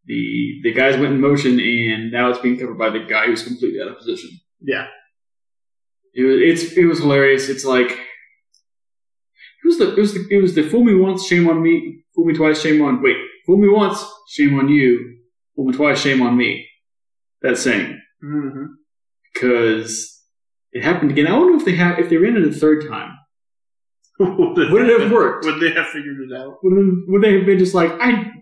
[0.07, 3.43] the the guys went in motion and now it's being covered by the guy who's
[3.43, 4.31] completely out of position.
[4.61, 4.87] Yeah.
[6.15, 7.49] It was it's it was hilarious.
[7.49, 7.99] It's like
[9.67, 12.05] it was the it was the it was the fool me once, shame on me.
[12.15, 13.17] Fool me twice, shame on wait.
[13.47, 15.19] Fool me once, shame on you.
[15.55, 16.67] Fool me twice, shame on me.
[17.43, 18.65] That saying Mm-hmm.
[19.35, 20.23] because
[20.73, 21.27] it happened again.
[21.27, 23.13] I wonder if they have if they ran it a third time.
[24.19, 25.45] would Would it have worked?
[25.45, 26.59] Would they have figured it out?
[26.63, 28.33] Would, would they have been just like I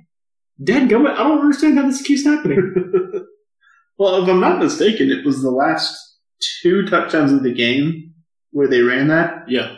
[0.62, 2.72] Dad, I don't understand how this keeps happening.
[3.98, 5.92] well, if I'm not mistaken, it was the last
[6.62, 8.14] two touchdowns of the game
[8.52, 9.44] where they ran that.
[9.48, 9.74] Yeah.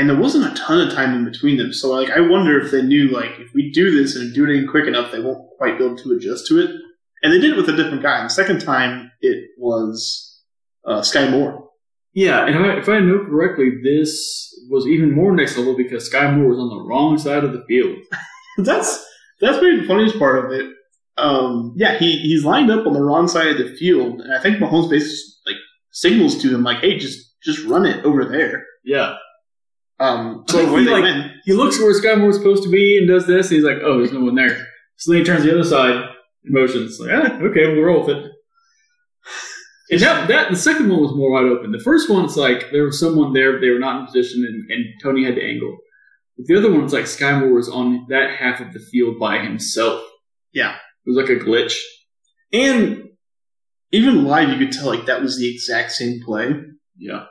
[0.00, 1.74] And there wasn't a ton of time in between them.
[1.74, 4.56] So, like, I wonder if they knew, like, if we do this and do it
[4.56, 6.70] in quick enough, they won't quite be able to adjust to it.
[7.22, 8.16] And they did it with a different guy.
[8.16, 10.42] And the second time, it was
[10.86, 11.68] uh, Skyy Moore.
[12.14, 16.08] Yeah, and if I, if I know correctly, this was even more next level because
[16.08, 17.98] Skyy Moore was on the wrong side of the field.
[18.56, 19.06] that's
[19.42, 20.66] that's maybe the funniest part of it.
[21.18, 24.40] Um, yeah, he, he's lined up on the wrong side of the field, and I
[24.40, 28.64] think Mahomes basically like signals to him like, "Hey, just just run it over there."
[28.82, 29.16] Yeah.
[30.00, 33.48] Um, so he, like, he looks where Skyy Moore's supposed to be and does this,
[33.48, 35.94] and he's like, "Oh, there's no one there." So then he turns the other side,
[35.94, 38.32] and motions like, "Ah, okay, we'll roll with it."
[39.90, 41.72] And that, that the second one was more wide open.
[41.72, 44.44] The first one, it's like there was someone there, but they were not in position,
[44.44, 45.76] and, and Toney had to angle.
[46.36, 49.18] But the other one, it's like Skyy Moore was on that half of the field
[49.18, 50.02] by himself.
[50.52, 51.76] Yeah, it was like a glitch.
[52.52, 53.10] And
[53.92, 56.54] even live, you could tell like that was the exact same play.
[56.96, 57.24] Yeah.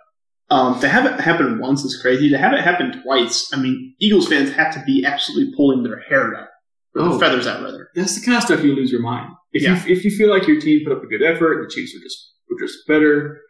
[0.52, 2.30] Um, to have it happen once is crazy.
[2.30, 6.00] To have it happen twice, I mean, Eagles fans have to be absolutely pulling their
[6.00, 6.47] hair out,
[6.95, 7.89] or oh, feathers out, rather.
[7.93, 9.32] That's the kind of stuff you lose your mind.
[9.54, 9.84] If yeah.
[9.86, 12.00] you if you feel like your team put up a good effort, the Chiefs are
[12.00, 13.41] just were just better.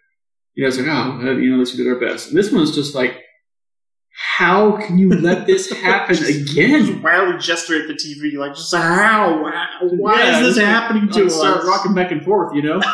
[0.56, 2.30] You know, it's like, oh, you know, let's do our best.
[2.30, 3.22] And this one's just like,
[4.12, 6.86] how can you let this happen again?
[6.86, 9.42] Just wildly gesture at the TV, like, just how?
[9.82, 11.36] Why yeah, is this happening to us?
[11.36, 12.82] Start rocking back and forth, you know?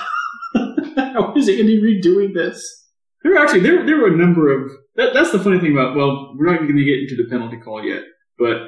[0.95, 2.84] how is Andy Reid doing this?
[3.25, 5.95] There were actually there there were a number of that, that's the funny thing about
[5.95, 8.03] well we're not going to get into the penalty call yet
[8.37, 8.67] but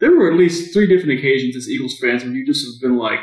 [0.00, 2.98] there were at least three different occasions as Eagles fans where you just have been
[2.98, 3.20] like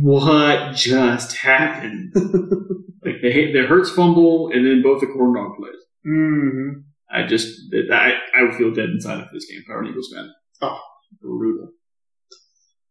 [0.00, 2.12] what just happened?
[3.04, 5.82] like the the Hurts fumble and then both the corn dog plays.
[6.06, 6.82] Mm-hmm.
[7.10, 7.58] I just
[7.90, 10.30] I I would feel dead inside of this game if I were an Eagles fan.
[10.62, 10.78] Oh,
[11.20, 11.72] brutal.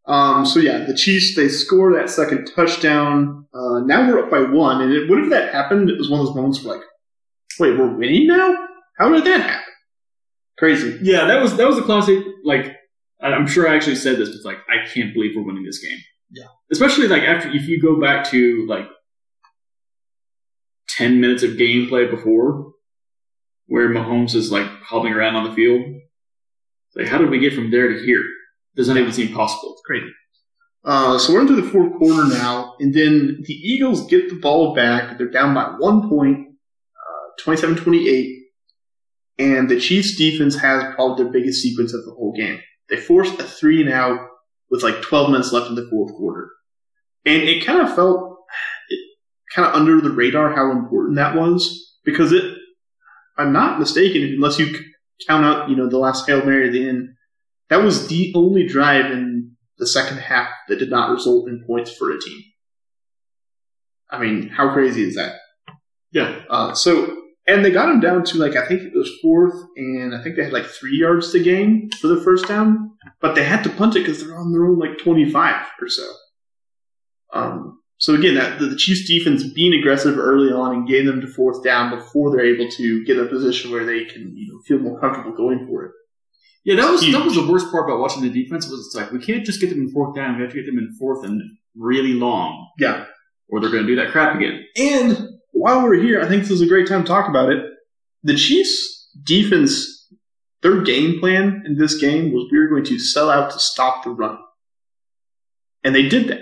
[0.06, 3.46] Um, so yeah, the Chiefs they score that second touchdown.
[3.52, 5.90] Uh, now we're up by one, and it, what if that happened?
[5.90, 6.84] It was one of those moments where like,
[7.58, 8.54] wait, we're winning now?
[8.98, 9.72] How did that happen?
[10.58, 10.98] Crazy.
[11.02, 12.18] Yeah, that was that was a classic.
[12.44, 12.76] Like,
[13.20, 15.98] I'm sure I actually said this, but like I can't believe we're winning this game.
[16.30, 16.46] Yeah.
[16.70, 18.86] Especially like after if you go back to like
[20.88, 22.72] ten minutes of gameplay before,
[23.66, 25.82] where Mahomes is like hobbling around on the field.
[26.94, 28.22] Like, how did we get from there to here?
[28.76, 29.72] Doesn't even seem possible.
[29.72, 30.12] It's crazy.
[30.84, 34.74] Uh, so we're into the fourth quarter now, and then the Eagles get the ball
[34.74, 35.18] back.
[35.18, 38.36] They're down by one point, uh, 27-28,
[39.38, 42.60] and the Chiefs defense has probably their biggest sequence of the whole game.
[42.88, 44.20] They force a three and out
[44.70, 46.50] with like 12 minutes left in the fourth quarter.
[47.24, 48.36] And it kind of felt
[49.52, 52.56] kind of under the radar how important that was because it,
[53.36, 54.78] I'm not mistaken, unless you
[55.26, 57.15] count out, you know, the last Hail Mary at the end,
[57.68, 61.94] that was the only drive in the second half that did not result in points
[61.94, 62.42] for a team.
[64.10, 65.36] I mean, how crazy is that?
[66.12, 66.42] Yeah.
[66.48, 70.14] Uh, so, and they got him down to like, I think it was fourth, and
[70.14, 73.44] I think they had like three yards to gain for the first down but they
[73.44, 76.08] had to punt it because they're on their own like 25 or so.
[77.32, 81.20] Um, so again, that the, the Chiefs defense being aggressive early on and getting them
[81.20, 84.60] to fourth down before they're able to get a position where they can you know
[84.66, 85.92] feel more comfortable going for it.
[86.66, 87.14] Yeah, that was huge.
[87.14, 89.60] that was the worst part about watching the defense was it's like we can't just
[89.60, 90.36] get them in fourth down.
[90.36, 91.40] We have to get them in fourth and
[91.76, 92.68] really long.
[92.78, 93.04] Yeah,
[93.48, 94.66] or they're going to do that crap again.
[94.76, 97.64] And while we're here, I think this is a great time to talk about it.
[98.24, 99.96] The Chiefs defense
[100.62, 104.02] their game plan in this game was we were going to sell out to stop
[104.02, 104.36] the run.
[105.84, 106.40] And they did that.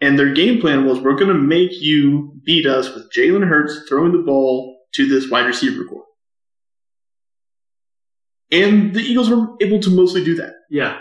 [0.00, 3.80] And their game plan was we're going to make you beat us with Jalen Hurts
[3.88, 6.04] throwing the ball to this wide receiver core.
[8.52, 10.52] And the Eagles were able to mostly do that.
[10.70, 11.00] Yeah.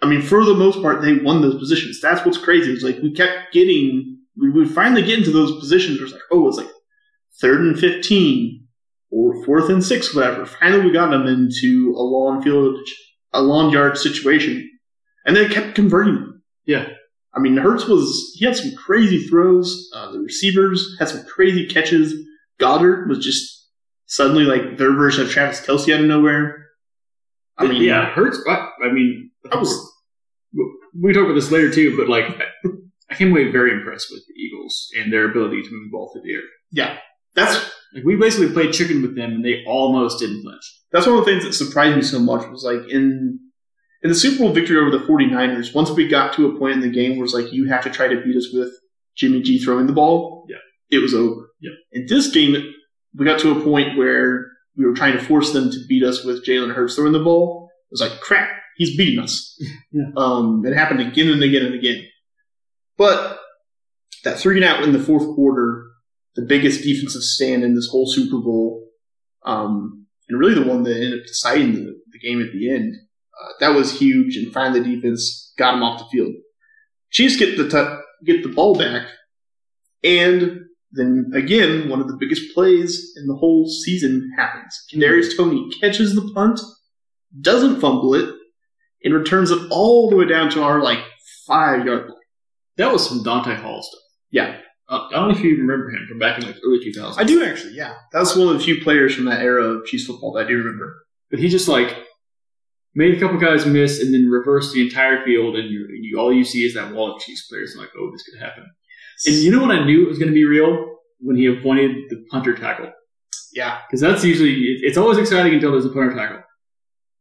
[0.00, 2.00] I mean, for the most part, they won those positions.
[2.00, 2.72] That's what's crazy.
[2.72, 6.22] It's like we kept getting, we would finally get into those positions where it's like,
[6.30, 6.70] oh, it's like
[7.40, 8.66] third and 15,
[9.10, 10.46] or fourth and six, whatever.
[10.46, 12.78] Finally, we got them into a long field,
[13.32, 14.68] a long yard situation,
[15.26, 16.42] and they kept converting them.
[16.64, 16.88] Yeah.
[17.34, 19.88] I mean, Hurts was, he had some crazy throws.
[19.94, 22.14] Uh, the receivers had some crazy catches.
[22.58, 23.68] Goedert was just
[24.06, 26.59] suddenly like their version of Travis Kelce out of nowhere.
[27.60, 29.92] I mean, yeah, Hurts, I, I mean, I was,
[31.00, 32.24] we talk about this later too, but like,
[33.10, 36.10] I came away very impressed with the Eagles and their ability to move the ball
[36.12, 36.42] through the air.
[36.72, 36.98] Yeah.
[37.34, 40.80] That's like we basically played chicken with them, and they almost didn't flinch.
[40.92, 43.38] That's one of the things that surprised me so much was like in
[44.02, 46.80] in the Super Bowl victory over the 49ers, once we got to a point in
[46.80, 48.70] the game where it's like you have to try to beat us with
[49.16, 50.56] Jimmy G throwing the ball, yeah,
[50.90, 51.50] it was over.
[51.60, 51.72] Yeah.
[51.92, 52.56] In this game,
[53.14, 54.46] we got to a point where
[54.80, 57.68] we were trying to force them to beat us with Jalen Hurts throwing the ball.
[57.90, 58.48] It was like crap.
[58.76, 59.46] He's beating us.
[59.92, 60.04] Yeah.
[60.16, 62.04] Um, it happened again and again and again.
[62.96, 63.40] But
[64.22, 65.84] that three and out in the fourth quarter,
[66.36, 68.88] the biggest defensive stand in this whole Super Bowl,
[69.44, 72.94] um, and really the one that ended up deciding the, the game at the end,
[73.42, 74.36] uh, that was huge.
[74.36, 76.34] And finally, the defense got him off the field.
[77.10, 79.08] Chiefs get the t- get the ball back,
[80.04, 80.59] and
[80.92, 84.84] then again, one of the biggest plays in the whole season happens.
[84.92, 86.60] Kadarius Toney catches the punt,
[87.40, 88.34] doesn't fumble it,
[89.04, 90.98] and returns it all the way down to our like
[91.46, 92.16] five yard line.
[92.76, 94.00] That was some Dante Hall stuff.
[94.30, 94.56] Yeah.
[94.88, 97.14] Uh, I don't know if you remember him from back in like early 2000s.
[97.16, 97.94] I do actually, yeah.
[98.12, 100.58] That's one of the few players from that era of Chiefs football that I do
[100.58, 101.04] remember.
[101.30, 101.96] But he just like
[102.94, 106.32] made a couple guys miss and then reversed the entire field, and you, you all
[106.32, 107.72] you see is that wall of Chiefs players.
[107.72, 108.66] And like, oh, this could happen.
[109.26, 111.96] And you know when I knew it was going to be real when he appointed
[112.08, 112.90] the punter tackle
[113.52, 113.78] Yeah.
[113.86, 116.42] because that's usually it's always exciting until there's a punter tackle.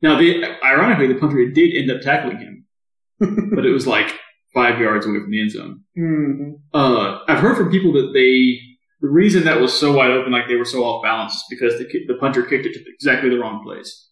[0.01, 2.65] Now, the, ironically, the punter did end up tackling him,
[3.53, 4.13] but it was like
[4.53, 5.81] five yards away from the end zone.
[5.97, 6.51] Mm-hmm.
[6.73, 8.59] Uh, I've heard from people that they
[9.01, 11.77] the reason that was so wide open, like they were so off balance, is because
[11.79, 14.07] the the punter kicked it to exactly the wrong place.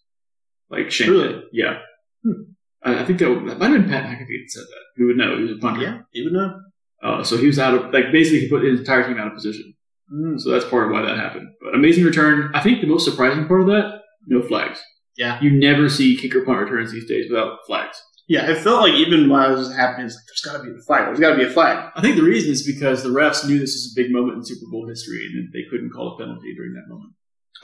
[0.70, 1.42] Like Shane Really?
[1.52, 1.78] Yeah.
[2.22, 2.42] Hmm.
[2.82, 4.82] I, I think that, would- that might have been Pat McAfee that said that.
[4.96, 5.36] Who would know?
[5.38, 5.80] He was a punter.
[5.82, 6.60] Yeah, he would know.
[7.02, 9.34] Uh, so he was out of like basically he put his entire team out of
[9.34, 9.74] position.
[10.12, 10.40] Mm.
[10.40, 11.48] So that's part of why that happened.
[11.62, 12.50] But amazing return.
[12.54, 14.80] I think the most surprising part of that, no flags.
[15.16, 15.40] Yeah.
[15.40, 18.00] You never see kicker punt returns these days without flags.
[18.28, 20.78] Yeah, it felt like even while it was happening, it's like there's got to be
[20.78, 21.06] a flag.
[21.06, 21.90] There's got to be a flag.
[21.96, 24.44] I think the reason is because the refs knew this was a big moment in
[24.44, 27.12] Super Bowl history and they couldn't call a penalty during that moment.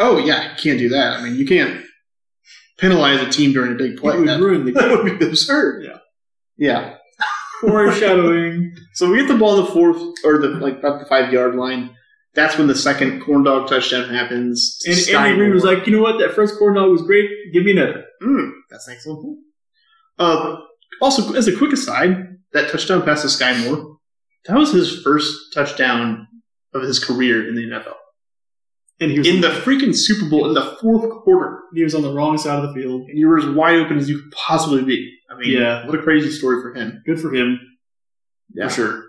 [0.00, 1.18] Oh yeah, you can't do that.
[1.18, 1.84] I mean, you can't
[2.78, 4.14] penalize a team during a big play.
[4.14, 5.04] It would That, ruin the that game.
[5.04, 5.84] would be absurd.
[5.84, 5.98] Yeah.
[6.56, 6.94] Yeah.
[7.68, 8.76] Foreshadowing.
[8.94, 11.96] So we get the ball the fourth or the like about the five yard line.
[12.34, 14.80] That's when the second corn dog touchdown happens.
[14.86, 16.18] And Andy Reid was like, you know what?
[16.18, 17.30] That first corn dog was great.
[17.52, 18.04] Give me another.
[18.22, 19.38] Mm, that's an excellent point.
[20.18, 20.56] Uh,
[21.00, 23.98] also, as a quick aside, that touchdown pass to Skyy Moore,
[24.46, 26.26] that was his first touchdown
[26.72, 27.94] of his career in the NFL.
[29.00, 32.02] And he was, In the freaking Super Bowl in the fourth quarter, he was on
[32.02, 33.02] the wrong side of the field.
[33.08, 35.18] and you were as wide open as you could possibly be.
[35.34, 35.86] I mean, Yeah.
[35.86, 37.02] what a crazy story for him.
[37.06, 37.60] Good for him.
[38.54, 38.68] Yeah.
[38.68, 39.04] For sure.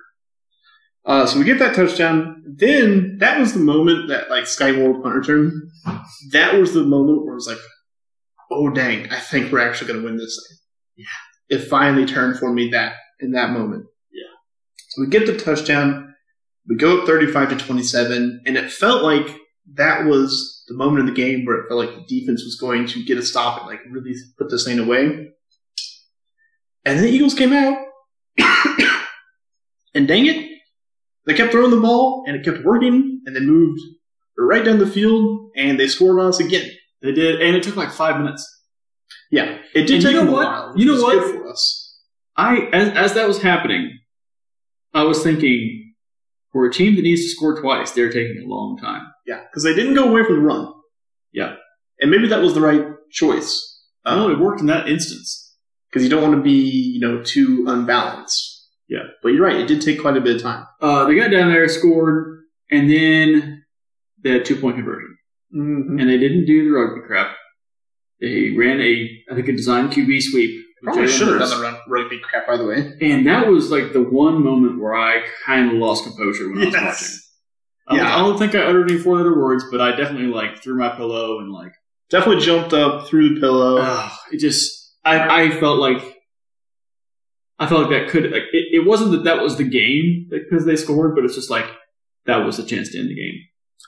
[1.05, 2.43] Uh, so we get that touchdown.
[2.47, 5.69] Then that was the moment that like Skyy Moore punt return.
[6.31, 7.59] That was the moment where I was like,
[8.51, 11.05] oh dang, I think we're actually going to win this thing.
[11.05, 11.57] Yeah.
[11.57, 13.85] It finally turned for me that in that moment.
[14.11, 14.23] Yeah.
[14.89, 16.15] So we get the touchdown.
[16.67, 19.27] We go up 35 to 27, and it felt like
[19.75, 22.87] that was the moment in the game where it felt like the defense was going
[22.87, 25.27] to get a stop and like really put this thing away.
[26.85, 27.77] And then the Eagles came out,
[29.95, 30.51] and dang it,
[31.25, 33.81] they kept throwing the ball and it kept working and they moved
[34.37, 36.69] right down the field and they scored on us again.
[37.01, 37.41] They did.
[37.41, 38.47] And it took like five minutes.
[39.31, 40.45] Yeah, it did And take you know a what?
[40.45, 40.73] while.
[40.75, 41.19] You know what?
[41.19, 41.99] Good for us.
[42.37, 43.97] I as, as that was happening,
[44.93, 45.93] I was thinking,
[46.51, 49.07] for a team that needs to score twice, they're taking a long time.
[49.25, 50.71] Yeah, because they didn't go away from the run.
[51.33, 51.55] Yeah.
[51.99, 53.81] and maybe that was the right choice.
[54.05, 55.44] Oh, it worked in that instance.
[55.95, 58.67] Because you don't want to be you know too unbalanced.
[58.89, 58.99] Yeah.
[59.23, 59.55] but you're right.
[59.55, 60.67] It did take quite a bit of time.
[60.81, 63.63] Uh, they got down there, scored, and then
[64.23, 65.17] they had two point conversion.
[65.55, 65.99] Mm-hmm.
[65.99, 67.35] And they didn't do the rugby crap.
[68.19, 70.61] They ran a, I think, a design QB sweep.
[70.83, 72.93] Probably should have done the run, rugby crap, by the way.
[73.01, 76.65] And that was like the one moment where I kind of lost composure when I
[76.65, 77.07] was watching.
[77.87, 78.15] I, Yeah.
[78.15, 80.89] I don't think I uttered any four letter words, but I definitely like threw my
[80.89, 81.71] pillow and like
[82.09, 83.77] Definitely jumped up through the pillow.
[83.79, 86.01] Ugh, it just I, I felt like
[87.59, 90.65] I felt like that could like it, it wasn't that that was the game because
[90.65, 91.65] they scored, but it's just like
[92.25, 93.39] that was the chance to end the game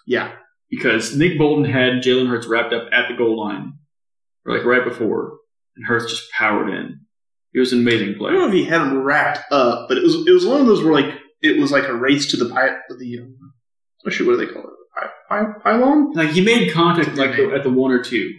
[0.08, 0.32] yeah,
[0.72, 3.74] because Nick Bolton had Jalen Hurts wrapped up at the goal line,
[4.46, 5.38] or like right before,
[5.76, 7.02] and Hurts just powered in.
[7.54, 8.32] It was an amazing play.
[8.32, 10.62] I don't know if he had him wrapped up, but it was it was one
[10.62, 14.10] of those where like it was like a race to the pi- the um, oh
[14.10, 14.70] what do they call it?
[14.96, 16.14] Pi- pi- pylon?
[16.14, 18.34] Like he made contact like the, at the one or two,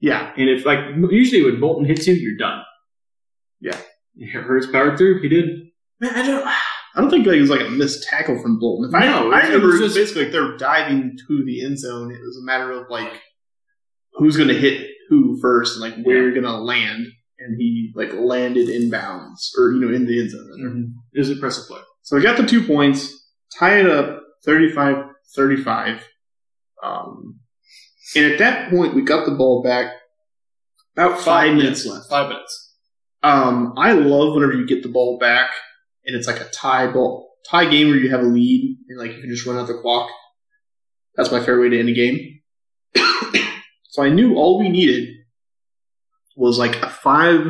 [0.00, 0.78] Yeah, and if like
[1.10, 2.62] usually when Bolton hits you, you're done.
[3.60, 3.76] Yeah.
[4.16, 5.20] he Hurts powered through.
[5.22, 5.46] He did.
[6.00, 6.46] man, I don't.
[6.94, 8.88] I don't think like, it was like a missed tackle from Bolton.
[8.88, 11.64] If I, No, I it remember it was just- basically like they're diving to the
[11.64, 12.10] end zone.
[12.12, 13.20] It was a matter of like
[14.14, 16.22] who's going to hit who first and like where Yeah.
[16.22, 17.06] you're going to land.
[17.40, 20.92] And he like landed in bounds or you know in the end zone.
[21.12, 21.80] It was an impressive play.
[22.02, 26.00] So we got the two points, tie it up 35-35.
[26.82, 27.37] Um,
[28.16, 29.92] and at that point, we got the ball back.
[30.96, 32.08] About five minutes left.
[32.08, 32.74] Five minutes.
[33.22, 35.50] Um, I love whenever you get the ball back
[36.04, 39.12] and it's like a tie ball, tie game where you have a lead and like
[39.12, 40.08] you can just run out the clock.
[41.14, 42.40] That's my favorite way to end a game.
[43.88, 45.08] so I knew all we needed
[46.36, 47.44] was like a five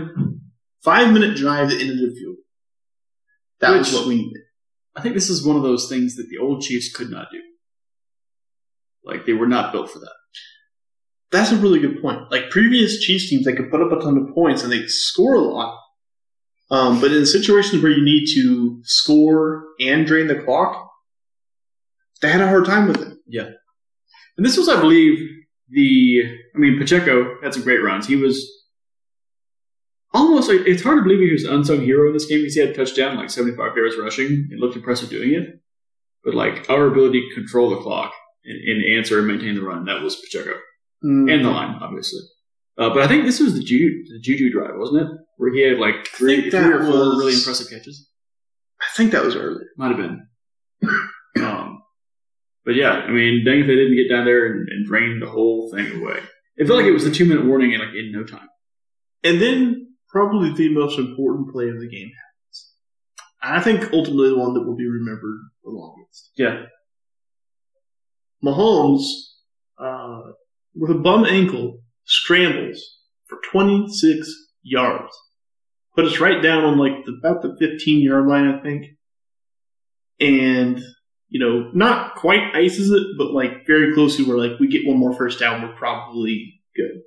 [0.83, 2.37] five minute drive that ended in field.
[3.61, 4.43] That was what we needed.
[4.97, 7.41] I think this is one of those things that the old Chiefs could not do.
[9.05, 10.18] Like they were not built for that.
[11.31, 12.31] That's a really good point.
[12.31, 15.35] Like previous Chiefs teams, they could put up a ton of points and they score
[15.35, 15.79] a lot.
[16.71, 20.91] Um, but in situations where you need to score and drain the clock,
[22.21, 23.19] they had a hard time with it.
[23.27, 23.51] Yeah.
[24.37, 25.19] And this was, I believe,
[25.69, 26.23] the.
[26.55, 28.07] I mean, Pacheco had some great runs.
[28.07, 28.51] He was
[30.13, 32.55] almost like it's hard to believe he was an unsung hero in this game because
[32.55, 34.49] he had a touchdown, like 75 yards rushing.
[34.51, 35.61] It looked impressive doing it.
[36.25, 38.13] But like our ability to control the clock
[38.45, 40.55] and, and answer and maintain the run, that was Pacheco
[41.05, 41.33] Mm.
[41.33, 42.21] and the line, obviously.
[42.77, 45.09] Uh, but I think this was the Juju, the Juju drive, wasn't it?
[45.37, 48.09] Where he had like three, three or four was- really impressive catches.
[48.81, 49.65] I think that was early.
[49.77, 50.29] Might have been.
[51.45, 51.83] um,
[52.65, 55.29] but yeah, I mean, dang if they didn't get down there and, and drain the
[55.29, 56.21] whole thing away.
[56.57, 58.49] It felt like it was the two minute warning in like in no time.
[59.25, 62.73] And then probably the most important play of the game happens.
[63.43, 66.31] I think ultimately the one that will be remembered the longest.
[66.37, 66.65] Yeah.
[68.45, 69.03] Mahomes,
[69.79, 70.23] uh,
[70.79, 72.81] with a bum ankle, scrambles
[73.27, 75.13] for 26 yards.
[75.97, 78.87] But it's right down on like the, about the 15 yard line, I think.
[80.21, 80.81] And,
[81.29, 84.99] you know, not quite ices it, but like very closely where like we get one
[84.99, 87.03] more first down, we're probably good.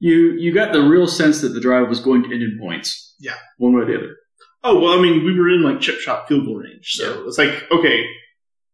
[0.00, 3.14] You you got the real sense that the drive was going to end in points.
[3.18, 3.36] Yeah.
[3.58, 4.16] One way or the other.
[4.62, 7.38] Oh well, I mean, we were in like chip shot field goal range, so it's
[7.38, 8.04] like okay,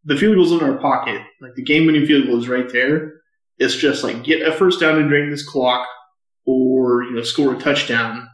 [0.05, 3.20] the field goal's in our pocket, like the game winning field goal is right there.
[3.61, 5.87] It's just like get a first down and drain this clock,
[6.47, 8.27] or you know score a touchdown,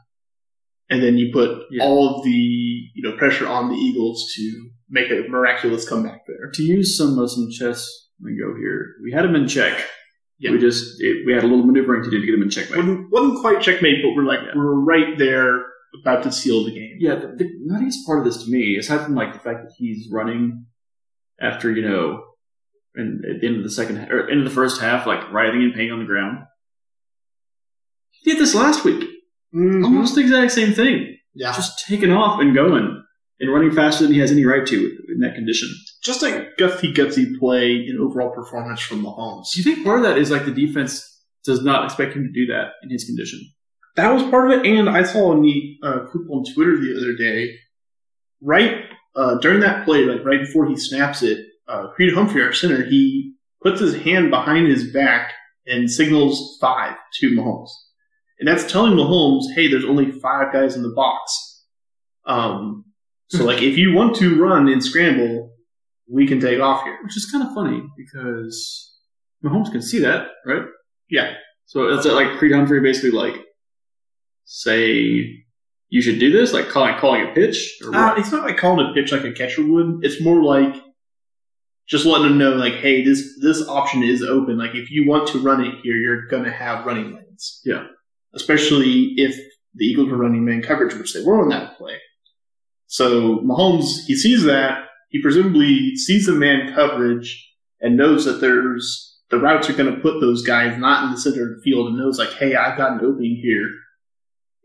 [0.88, 1.84] and then you put Yeah.
[1.84, 6.50] all of the you know pressure on the Eagles to make a miraculous comeback there.
[6.54, 7.84] To use some of some chess
[8.20, 9.76] lingo here, we had him in check.
[10.38, 10.50] Yeah.
[10.52, 12.78] We just it, we had a little maneuvering to do to get him in checkmate.
[12.78, 14.52] wasn't wasn't quite checkmate, but we're like Yeah.
[14.54, 15.64] we're right there
[16.02, 16.96] about to seal the game.
[17.00, 19.72] Yeah, the, the nuttiest part of this to me, aside from like the fact that
[19.78, 20.66] he's running
[21.40, 22.22] after you know,
[22.96, 25.62] and at the end of the second or end of the first half, like writhing
[25.62, 26.38] in pain on the ground.
[28.10, 29.04] He did this last week,
[29.54, 29.84] Mhm.
[29.84, 33.02] almost the exact same thing, Yeah, just taking off and going
[33.38, 35.68] and running faster than he has any right to in that condition.
[36.02, 39.52] just a gutsy gutsy play and overall performance from Mahomes.
[39.52, 41.02] Do you think part of that is like the defense
[41.44, 43.40] does not expect him to do that in his condition?
[43.96, 46.96] That was part of it, and I saw a neat uh, clip on Twitter the
[46.96, 47.56] other day.
[48.40, 48.84] Right
[49.16, 52.84] uh, during that play, like right before he snaps it, uh, Creed Humphrey, our center,
[52.84, 55.32] he puts his hand behind his back
[55.66, 57.70] and signals five to Mahomes,
[58.38, 61.64] and that's telling Mahomes, "Hey, there's only five guys in the box."
[62.26, 62.84] Um,
[63.28, 65.52] so, like, if you want to run and scramble,
[66.08, 66.98] we can take off here.
[67.02, 68.96] Which is kind of funny because
[69.44, 70.62] Mahomes can see that, right?
[71.08, 71.34] Yeah.
[71.66, 73.44] So that's like Creed Humphrey basically like
[74.44, 75.44] say
[75.88, 78.86] you should do this, like calling calling a pitch or Uh, it's not like calling
[78.88, 79.98] a pitch like a catcher would.
[80.02, 80.74] It's more like
[81.88, 84.58] just letting them know, like, hey, this this option is open.
[84.58, 87.60] Like, if you want to run it here, you're gonna have running lanes.
[87.64, 87.86] Yeah.
[88.34, 89.36] Especially if
[89.74, 91.98] the Eagles were running man coverage, which they were on that play.
[92.86, 94.84] So Mahomes, he sees that.
[95.10, 100.00] He presumably sees the man coverage and knows that there's the routes are going to
[100.00, 102.78] put those guys not in the center of the field, and knows like, hey, I've
[102.78, 103.68] got an opening here.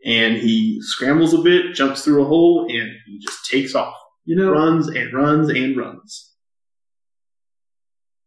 [0.04, 3.94] And he scrambles a bit, jumps through a hole, and he just takes off
[4.24, 6.31] you know, runs and runs and runs.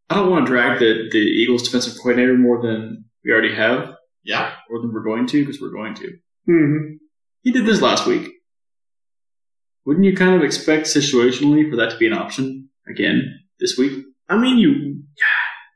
[0.10, 3.96] I don't want to drag the, the Eagles defensive coordinator more than we already have,
[4.24, 4.54] Yeah.
[4.70, 6.08] or than we're going to, because we're going to.
[6.50, 6.96] Mm-hmm.
[7.42, 8.30] He did this last week.
[9.86, 14.04] Wouldn't you kind of expect situationally for that to be an option again this week?
[14.30, 15.04] I mean, you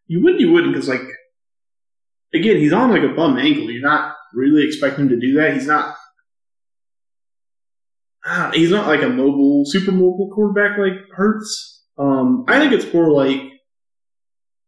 [0.08, 1.02] you wouldn't, you wouldn't, because like
[2.34, 3.70] again, he's on like a bum ankle.
[3.70, 5.54] You're not really expecting him to do that.
[5.54, 5.96] He's not.
[8.26, 11.84] ah, He's not like a mobile, super mobile quarterback like Hurts.
[11.98, 13.42] Um, I think it's more like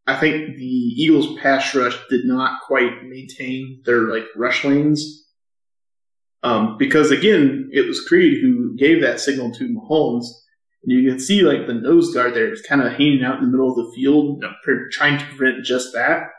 [0.08, 5.28] I think the Eagles' pass rush did not quite maintain their like rush lanes.
[6.44, 10.26] Um, because again, it was Creed who gave that signal to Mahomes,
[10.84, 13.46] and you can see like the nose guard there is kind of hanging out in
[13.46, 14.44] the middle of the field,
[14.92, 16.30] trying to prevent just that.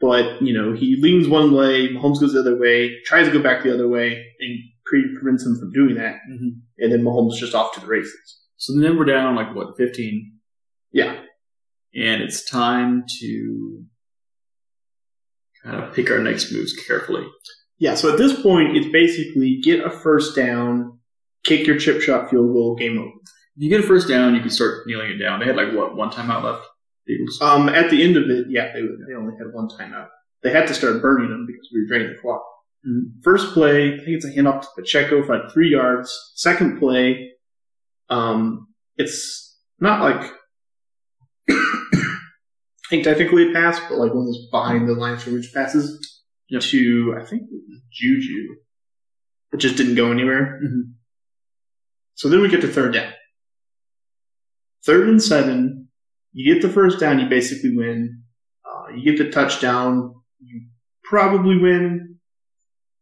[0.00, 3.40] But you know, he leans one way, Mahomes goes the other way, tries to go
[3.42, 6.48] back the other way, and Creed prevents him from doing that, Mm-hmm.
[6.78, 8.40] and then Mahomes just off to the races.
[8.56, 10.32] So then we're down like what, 15?
[10.92, 11.20] Yeah,
[11.94, 13.84] And it's time to
[15.62, 17.26] kind of pick our next moves carefully.
[17.78, 17.94] yeah.
[17.94, 20.98] So at this point, it's basically get a first down,
[21.44, 23.08] kick your chip shot field goal, game over.
[23.56, 25.40] If you get a first down, you can start kneeling it down.
[25.40, 26.66] They had like what, one timeout left?
[27.08, 27.38] Eagles.
[27.42, 30.08] Um, at the end of it, yeah, they, they only had one timeout.
[30.42, 32.42] They had to start burning them because we were draining the clock.
[32.88, 33.22] Mhm.
[33.22, 36.32] First play, I think it's a handoff to Pacheco for like three yards.
[36.36, 37.32] Second play,
[38.08, 40.32] um, it's not like
[42.90, 46.06] think technically a pass, but like one those behind the line of scrimmage passes
[46.48, 46.62] Yep.
[46.62, 48.56] to I think it was Juju.
[49.52, 50.60] It just didn't go anywhere.
[50.64, 50.94] Mhm.
[52.14, 53.12] So then we get to third down.
[54.84, 55.88] Third and seven,
[56.32, 58.22] you get the first down, you basically win.
[58.64, 60.62] Uh, you get the touchdown, you
[61.04, 62.18] probably win.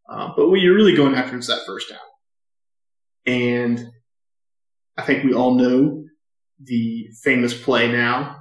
[0.08, 1.98] Uh, but what you're really going after is that first down.
[3.26, 3.86] And
[4.96, 6.04] I think we all know
[6.62, 8.37] the famous play now.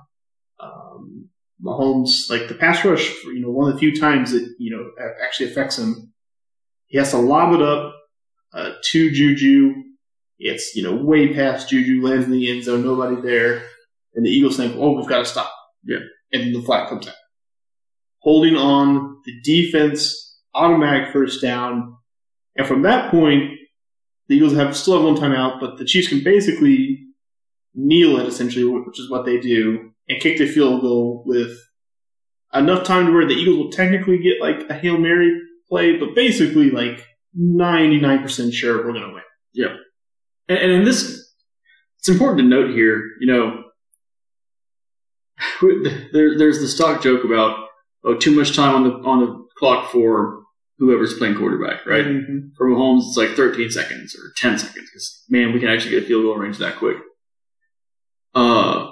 [1.64, 4.92] Mahomes, like the pass rush, you know, one of the few times that, you know,
[5.24, 6.14] actually affects him.
[6.86, 7.96] He has to lob it up
[8.54, 9.74] uh, to Juju.
[10.40, 13.64] It's, you know, way past Juju, lands in the end zone, nobody there.
[14.14, 15.52] And the Eagles think, oh, we've got to stop.
[15.84, 15.98] Yeah.
[16.32, 17.16] And the flag comes out.
[18.20, 21.98] Holding on, the defense, automatic first down.
[22.56, 23.52] And from that point,
[24.28, 27.06] the Eagles have still have one timeout, but the Chiefs can basically
[27.74, 31.58] kneel it essentially, which is what they do, and kick the field goal with
[32.54, 35.40] enough time to where the Eagles will technically get like a Hail Mary
[35.70, 37.06] play, but basically like
[37.40, 39.24] 99% sure we're going to win.
[40.48, 41.34] And, and in this,
[42.00, 43.64] it's important to note here, you know,
[46.14, 47.68] there, there's the stock joke about
[48.04, 50.42] oh, too much time on the on the clock for
[50.80, 52.06] whoever's playing quarterback, right?
[52.06, 52.52] Mhm.
[52.56, 56.04] For Mahomes, it's like 13 seconds or 10 seconds because man, we can actually get
[56.04, 56.98] a field goal range that quick.
[58.34, 58.92] Uh,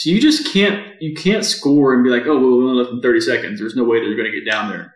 [0.00, 2.90] so you just can't you can't score and be like, oh, well, we only left
[2.90, 3.60] them 30 seconds.
[3.60, 4.94] There's no way they're going to get down there.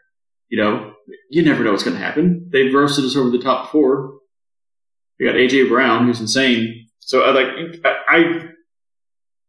[0.48, 0.94] You know,
[1.28, 2.48] you never know what's going to happen.
[2.50, 4.14] They've roasted us over the top four.
[5.20, 6.88] We got AJ Brown, who's insane.
[7.00, 7.48] So I like
[7.84, 8.48] I, I.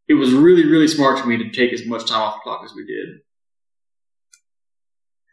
[0.10, 2.62] It was really really smart for me to take as much time off the clock
[2.66, 3.20] as we did.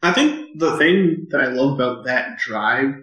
[0.05, 2.95] I think the thing that I love about that drive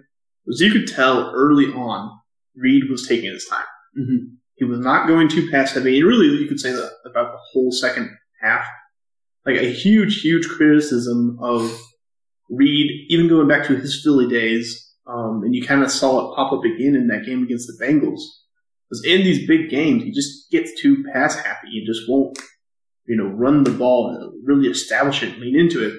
[0.46, 2.18] was you could tell early on
[2.56, 3.66] Reid was taking his time.
[3.98, 4.36] Mm-hmm.
[4.60, 5.74] He was not going too pass.
[5.74, 8.10] And really, you could say that about the whole second
[8.42, 8.66] half.
[9.46, 11.74] Like a huge, huge criticism of
[12.50, 14.86] Reid, even going back to his Philly days.
[15.06, 17.82] Um, and you kind of saw it pop up again in that game against the
[17.82, 18.20] Bengals.
[18.86, 21.68] Because in these big games, he just gets too pass happy.
[21.70, 22.38] He just won't,
[23.06, 25.94] you know, run the ball and really establish it, lean into it.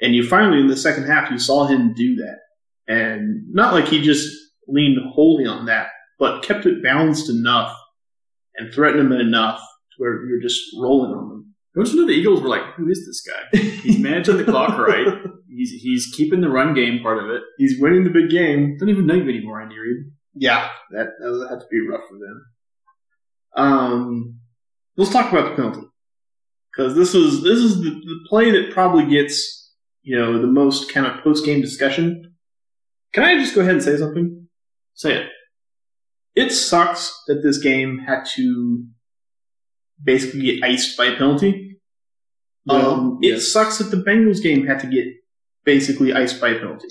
[0.00, 2.38] And you finally, in the second half, you saw him do that.
[2.88, 4.28] And not like he just
[4.66, 7.72] leaned wholly on that, but kept it balanced enough
[8.56, 11.54] and threaten them enough to where you're just rolling on them.
[11.74, 13.58] Don't you know the Eagles were like, who is this guy?
[13.82, 15.06] He's managing the clock right.
[15.48, 17.42] He's he's keeping the run game part of it.
[17.58, 18.76] He's winning the big game.
[18.78, 20.04] Don't even know you anymore, Andy Reid.
[20.34, 22.46] Yeah, that that would have to be rough for them.
[23.56, 24.40] Um,
[24.96, 25.86] let's talk about the penalty
[26.72, 30.92] because this is this is the, the play that probably gets you know the most
[30.92, 32.34] kind of post game discussion.
[33.12, 34.48] Can I just go ahead and say something?
[34.94, 35.28] Say it.
[36.34, 38.84] It sucks that this game had to
[40.02, 41.78] basically get iced by a penalty.
[42.68, 43.52] Um, it yes.
[43.52, 45.06] sucks that the Bengals game had to get
[45.64, 46.88] basically iced by a penalty.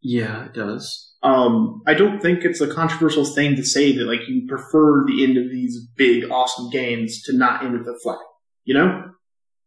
[0.00, 1.14] Yeah, it does.
[1.22, 5.22] Um, I don't think it's a controversial thing to say that like you prefer the
[5.24, 8.18] end of these big, awesome games to not end with a flag.
[8.64, 9.02] You know,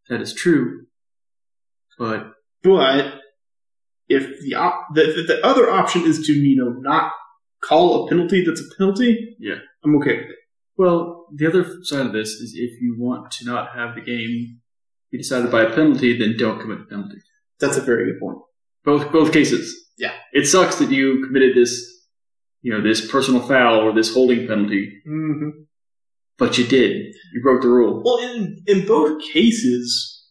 [0.10, 0.86] That is true.
[2.00, 2.32] But
[2.64, 3.20] but
[4.08, 7.12] if the op- the, the, the other option is to you know not
[7.68, 9.56] call a penalty that's a penalty, Yeah.
[9.84, 10.36] I'm okay with it.
[10.78, 14.60] well, the other side of this is if you want to not have the game
[15.12, 17.18] be decided by a penalty, then don't commit the penalty.
[17.60, 18.40] That's a very good point.
[18.84, 19.64] Both both cases.
[19.98, 20.14] Yeah.
[20.34, 21.74] It sucks that you committed this
[22.66, 25.50] you know, this personal foul or this holding penalty, Mm-hmm.
[26.38, 27.14] but you did.
[27.34, 28.02] You broke the rule.
[28.06, 30.24] Well, in in both cases,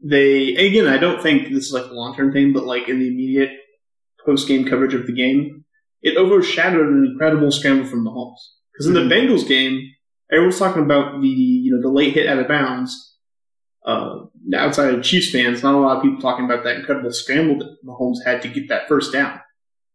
[0.00, 2.98] they again, I don't think this is like a long term thing, but like in
[2.98, 3.50] the immediate
[4.24, 5.64] post game coverage of the game,
[6.02, 8.38] it overshadowed an incredible scramble from Mahomes.
[8.72, 9.80] Because in the Bengals game,
[10.30, 13.14] everyone's talking about the you know the late hit out of bounds.
[13.84, 14.24] Uh,
[14.56, 17.76] outside of Chiefs fans, not a lot of people talking about that incredible scramble that
[17.86, 19.40] Mahomes had to get that first down.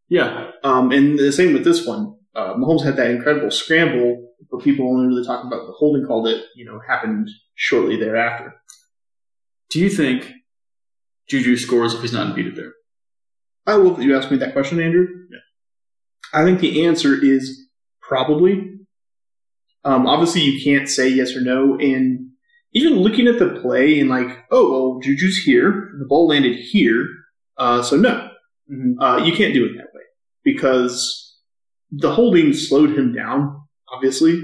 [0.08, 0.52] Yeah.
[0.64, 2.16] Um, and the same with this one.
[2.34, 6.24] Uh, Mahomes had that incredible scramble, but people only really talking about the holding call
[6.24, 8.56] that you know happened shortly thereafter.
[9.70, 10.32] Do you think
[11.28, 12.74] Juju scores if he's not impeded there?
[13.66, 15.08] I love that you asked me that question, Andrew.
[15.30, 15.40] Yeah.
[16.34, 17.68] I think the answer is
[18.02, 18.68] probably.
[19.84, 21.78] Um, obviously, you can't say yes or no.
[21.80, 22.30] And
[22.74, 25.92] even looking at the play and like, oh, well, Juju's here.
[26.00, 27.08] The ball landed here.
[27.58, 28.30] Uh, so no.
[29.02, 30.04] Uh, you can't do it that way
[30.46, 31.38] because
[31.92, 33.62] the holding slowed him down,
[33.92, 34.42] obviously.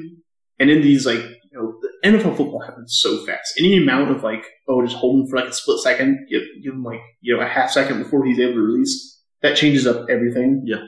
[0.60, 3.54] And in these, like, you know, NFL football happens so fast.
[3.58, 6.74] Any amount of like, oh, just hold him for like a split second, give, give
[6.74, 10.08] him like you know a half second before he's able to release, that changes up
[10.10, 10.64] everything.
[10.66, 10.84] Yeah.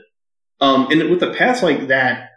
[0.61, 2.29] Um, and with a pass like that,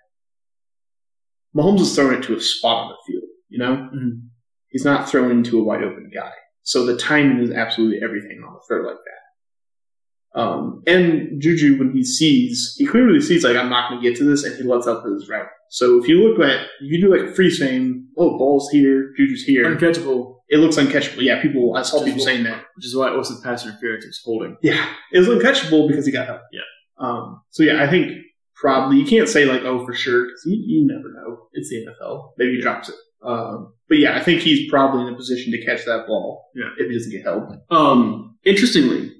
[1.56, 3.24] Mahomes is throwing it to a spot on the field.
[3.48, 4.28] You know, Mhm.
[4.68, 6.32] he's not throwing into a wide open guy.
[6.62, 10.40] So the timing is absolutely everything on a throw like that.
[10.40, 14.16] Um, and Juju, when he sees, he clearly sees like I'm not going to get
[14.18, 15.48] to this, and he lets up his route.
[15.68, 19.42] So if you look at, you do like a freeze frame, oh, ball's here, Juju's
[19.44, 21.20] here, Uncatchable, it looks uncatchable.
[21.22, 22.64] Yeah, people, I saw people saying that.
[22.76, 24.56] which is why it wasn't pass interference, it was holding.
[24.62, 26.40] Yeah, it was uncatchable because he got help.
[26.50, 26.60] Yeah.
[27.02, 28.12] Um, so yeah, I think
[28.54, 31.48] probably you can't say like oh for sure because you, you never know.
[31.52, 32.32] It's the NFL.
[32.38, 32.94] Maybe he drops it.
[33.24, 36.50] Um, but yeah, I think he's probably in a position to catch that ball.
[36.54, 36.70] Yeah.
[36.78, 37.50] if he doesn't get help.
[37.70, 39.12] Um, interestingly,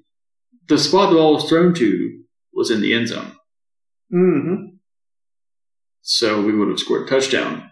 [0.69, 2.21] the spot the ball was thrown to
[2.55, 3.33] was in the end zone.
[4.13, 4.77] Mm-hmm.
[6.03, 7.71] So we would have scored a touchdown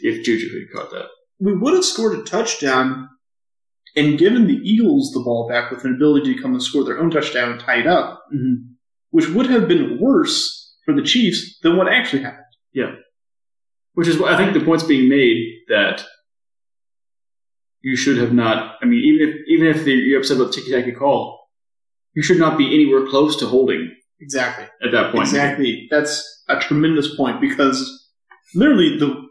[0.00, 1.06] if Juju had caught that.
[1.40, 3.08] We would have scored a touchdown
[3.96, 6.98] and given the Eagles the ball back with an ability to come and score their
[6.98, 8.72] own touchdown and tie it up, Mm-hmm.
[9.10, 12.44] Which would have been worse for the Chiefs than what actually happened.
[12.72, 12.92] Yeah.
[13.94, 16.04] Which is what I think the point's being made that
[17.80, 18.76] you should have not.
[18.82, 21.48] I mean, even if even if the, you're upset about the ticky tacky call,
[22.14, 24.64] you should not be anywhere close to holding Exactly.
[24.84, 25.28] at that point.
[25.28, 25.86] Exactly.
[25.90, 28.10] That's a tremendous point because
[28.54, 29.26] literally the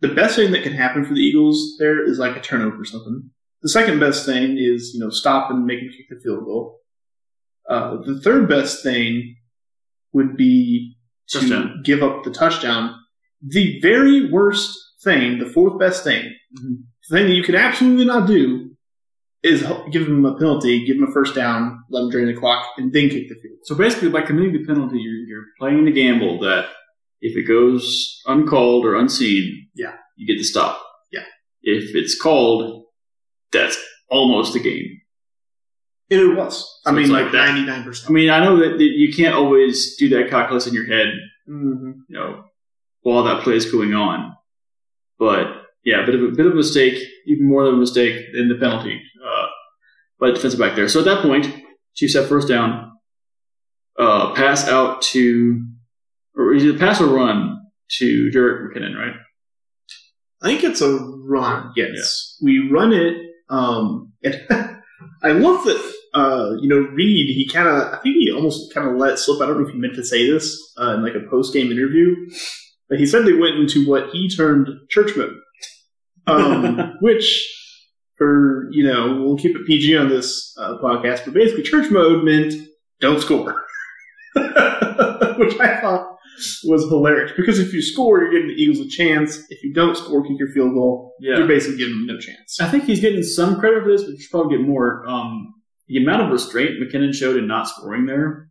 [0.00, 2.84] the best thing that can happen for the Eagles there is like a turnover or
[2.84, 3.30] something.
[3.62, 6.80] The second best thing is you know stop and make them kick the field goal.
[7.68, 9.36] Uh, the third best thing
[10.12, 10.96] would be
[11.28, 11.80] to Touchdown.
[11.84, 12.94] give up the touchdown.
[13.46, 16.24] The very worst thing, the fourth best thing,
[16.58, 16.76] Mhm.
[17.08, 18.70] the thing that you can absolutely not do,
[19.42, 19.62] is
[19.92, 22.92] give them a penalty, give them a first down, let them drain the clock, and
[22.92, 23.58] then kick the field.
[23.64, 26.66] So basically, by committing the penalty, you're, you're playing the gamble that
[27.20, 29.94] if it goes uncalled or unseen, Yeah.
[30.16, 30.82] you get the stop.
[31.12, 31.24] Yeah.
[31.62, 32.86] If it's called,
[33.52, 33.76] that's
[34.08, 35.00] almost a game.
[36.10, 36.80] And it was.
[36.86, 37.46] I mean, like like that.
[37.46, 40.74] ninety nine I mean, I know that that you can't always do that calculus in
[40.74, 41.08] your head,
[41.48, 41.92] Mm-hmm.
[42.08, 42.44] you know,
[43.02, 44.34] while that play is going on.
[45.18, 45.46] But
[45.84, 48.48] yeah, a bit of a bit of a mistake, even more than a mistake than
[48.48, 49.46] the penalty uh,
[50.20, 50.88] by the defensive back there.
[50.88, 51.46] So at that point,
[51.94, 52.92] Chiefs have first down.
[53.98, 55.64] Uh, pass out to,
[56.36, 57.60] or is it pass or run
[57.98, 59.14] to Jerick McKinnon, right?
[60.42, 61.72] I think it's a run.
[61.76, 63.16] Yes, we run it.
[63.48, 64.44] Um, and
[65.22, 65.93] I love that.
[66.14, 67.28] Uh, you know, Reid.
[67.28, 67.92] He kind of.
[67.92, 69.42] I think he almost kind of let slip.
[69.42, 71.72] I don't know if he meant to say this uh, in like a post game
[71.72, 72.14] interview,
[72.88, 75.34] but he said they went into what he termed church mode.
[76.26, 77.44] Um, which,
[78.16, 82.24] for you know, we'll keep it PG on this uh, podcast, but basically, church mode
[82.24, 82.54] meant
[83.00, 83.64] don't score,
[84.34, 86.14] which I thought
[86.64, 89.38] was hilarious because if you score, you're giving the Eagles a chance.
[89.50, 91.38] If you don't score, kick your field goal, yeah.
[91.38, 92.60] you're basically giving them no chance.
[92.60, 95.04] I think he's getting some credit for this, but you should probably get more.
[95.08, 95.54] Um,
[95.88, 98.48] the amount of restraint McKinnon showed in not scoring there,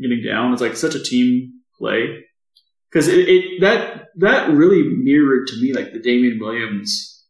[0.00, 2.24] getting down, is like such a team play.
[2.90, 7.24] Because it, it that that really mirrored to me like the Damien Williams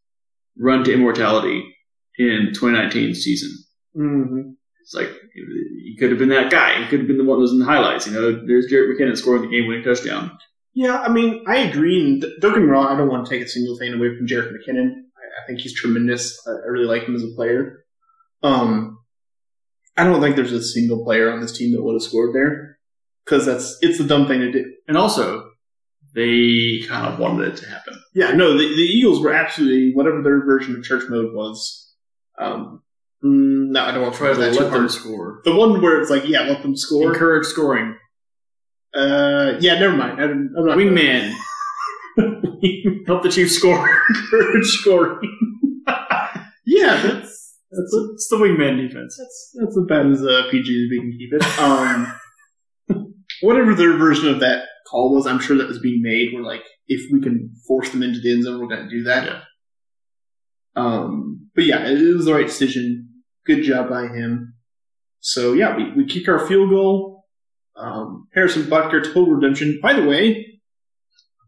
[0.58, 1.74] run to immortality
[2.18, 3.50] in 2019 season.
[3.96, 4.50] Mm-hmm.
[4.82, 6.82] It's like he could have been that guy.
[6.82, 8.06] He could have been the one that was in the highlights.
[8.06, 10.36] You know, there's Jerick McKinnon scoring the game-winning touchdown.
[10.74, 12.00] Yeah, I mean, I agree.
[12.00, 14.26] And don't get me wrong, I don't want to take a single thing away from
[14.26, 14.90] Jerick McKinnon.
[14.90, 16.36] I, I think he's tremendous.
[16.46, 17.84] I, I really like him as a player.
[18.42, 18.98] Um,
[19.96, 22.78] I don't think there's a single player on this team that would have scored there
[23.24, 24.72] because that's it's the dumb thing to do.
[24.88, 25.50] And also,
[26.14, 27.94] they kind of wanted it to happen.
[28.14, 31.94] Yeah, no, the, the Eagles were absolutely whatever their version of church mode was.
[32.38, 32.82] Um,
[33.24, 35.40] mm, no, I don't want to Try try to that let them score.
[35.44, 37.12] The one where it's like, yeah, let them score.
[37.12, 37.96] Encourage scoring.
[38.94, 40.20] Uh, yeah, never mind.
[40.20, 41.34] I, I'm not Wingman.
[43.06, 43.88] Help the Chiefs score.
[44.10, 45.38] encourage scoring.
[46.66, 47.31] yeah, that's
[47.72, 49.16] That's the, it's the wingman defense.
[49.18, 51.58] That's that's about as uh, PG as we can keep it.
[51.58, 56.34] Um, whatever their version of that call was, I'm sure that was being made.
[56.34, 59.04] Where like, if we can force them into the end zone, we're going to do
[59.04, 59.26] that.
[59.26, 59.40] Yeah.
[60.76, 63.08] Um, but yeah, it was the right decision.
[63.46, 64.54] Good job by him.
[65.20, 67.24] So yeah, we, we kick our field goal.
[67.74, 69.78] Um, Harrison Butker, total redemption.
[69.82, 70.60] By the way,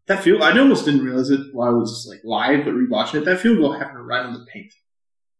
[0.06, 3.24] that field, I almost didn't realize it while I was like live, but rewatching it,
[3.26, 4.72] that field goal happened right on the paint,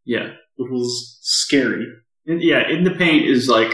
[0.05, 0.35] Yeah.
[0.57, 1.87] Which was scary.
[2.27, 3.73] And yeah, in the paint is like,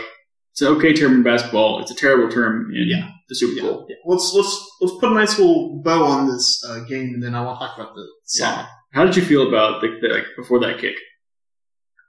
[0.52, 1.80] it's an okay term in basketball.
[1.80, 3.08] It's a terrible term in Yeah.
[3.28, 3.86] the Super Bowl.
[3.88, 3.96] yeah.
[4.06, 7.42] Let's let's let's put a nice little bow on this uh, game, and then I
[7.42, 8.48] want to talk about the song.
[8.58, 8.66] Yeah.
[8.92, 10.96] How did you feel about the, the like before that kick?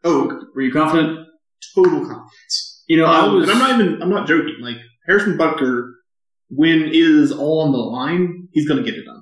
[0.03, 1.28] Oh, Were you confident?
[1.76, 2.84] total confidence.
[2.88, 3.43] You know, I Um, was.
[3.47, 4.55] and I'm not even I'm not joking.
[4.59, 5.91] Like Harrison Butker,
[6.49, 9.22] when it is all on the line, he's going to get it done.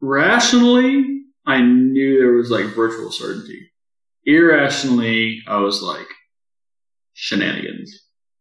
[0.00, 3.70] rationally, I knew there was like virtual certainty.
[4.26, 6.06] Irrationally, I was like
[7.12, 7.92] shenanigans.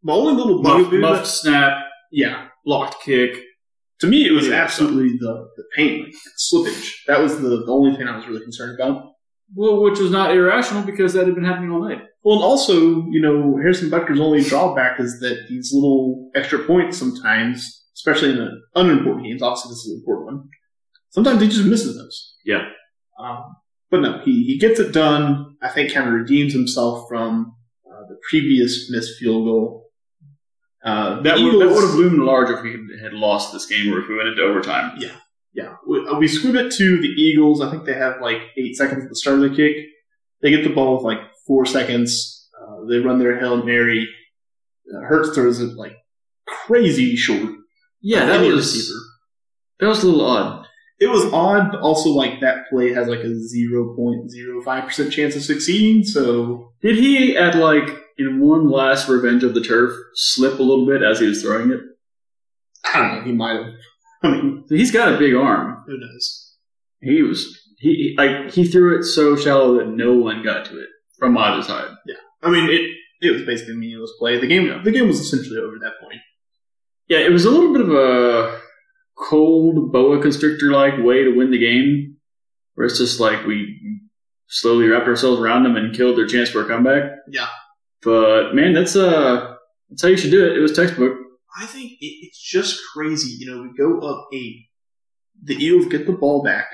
[0.03, 0.99] My only little Muff, bugaboo.
[1.01, 3.31] muffed snap, yeah, blocked kick.
[3.99, 4.55] to me, it was Yeah.
[4.63, 6.91] absolutely the the pain, like slippage.
[7.07, 9.11] That was the, the only thing I was really concerned about.
[9.55, 12.01] Well, which was not irrational because that had been happening all night.
[12.23, 12.73] Well, and also,
[13.11, 18.37] you know, Harrison Butker's only drawback is that these little extra points sometimes, especially in
[18.37, 20.49] the unimportant games, obviously this is an important one,
[21.09, 22.35] sometimes he just misses those.
[22.45, 22.63] Yeah.
[23.19, 23.43] Um,
[23.93, 25.55] but no, he, he gets it done.
[25.61, 27.55] I think kind of redeems himself from
[27.87, 29.91] uh, the previous missed field goal.
[30.83, 33.93] Uh, the That would, that would have loomed large if we had lost this game
[33.93, 34.93] or if we went into overtime.
[35.53, 37.61] Yeah, we, uh, we squib it to the Eagles.
[37.61, 39.75] I think they have like eight seconds at the start of the kick.
[40.41, 42.49] They get the ball with like four seconds.
[42.59, 44.09] Uh, they run their hail mary.
[44.91, 45.95] Uh, Hurts throws it like
[46.47, 47.51] crazy short.
[48.01, 48.99] Yeah, that was receiver.
[49.79, 50.62] that was a little odd.
[50.99, 54.85] It was odd, but also like that play has like a zero point zero five
[54.85, 56.03] percent chance of succeeding.
[56.03, 60.85] So Did he at like in one last revenge of the turf slip a little
[60.85, 61.79] bit as he was throwing it?
[62.93, 63.23] I don't know.
[63.23, 63.73] He might have.
[64.23, 65.83] I mean, He's got a big arm.
[65.87, 66.55] who knows?
[67.01, 70.87] He was he like he threw it so shallow that no one got to it
[71.19, 71.89] from either side.
[72.05, 72.81] Yeah, I mean, it
[73.21, 74.39] it was basically a meaningless play.
[74.39, 76.21] The game the game was essentially over at that point.
[77.09, 78.61] Yeah, it was a little bit of a
[79.17, 82.17] cold boa constrictor like way to win the game,
[82.75, 83.79] where it's just like we
[84.47, 87.11] slowly wrapped ourselves around them and killed their chance for a comeback.
[87.29, 87.47] Yeah.
[88.03, 89.55] But man, that's uh
[89.89, 90.57] that's how you should do it.
[90.57, 91.13] It was textbook.
[91.59, 93.35] I think it, it's just crazy.
[93.39, 94.67] You know, we go up eight.
[95.43, 96.67] The Eagles get the ball back.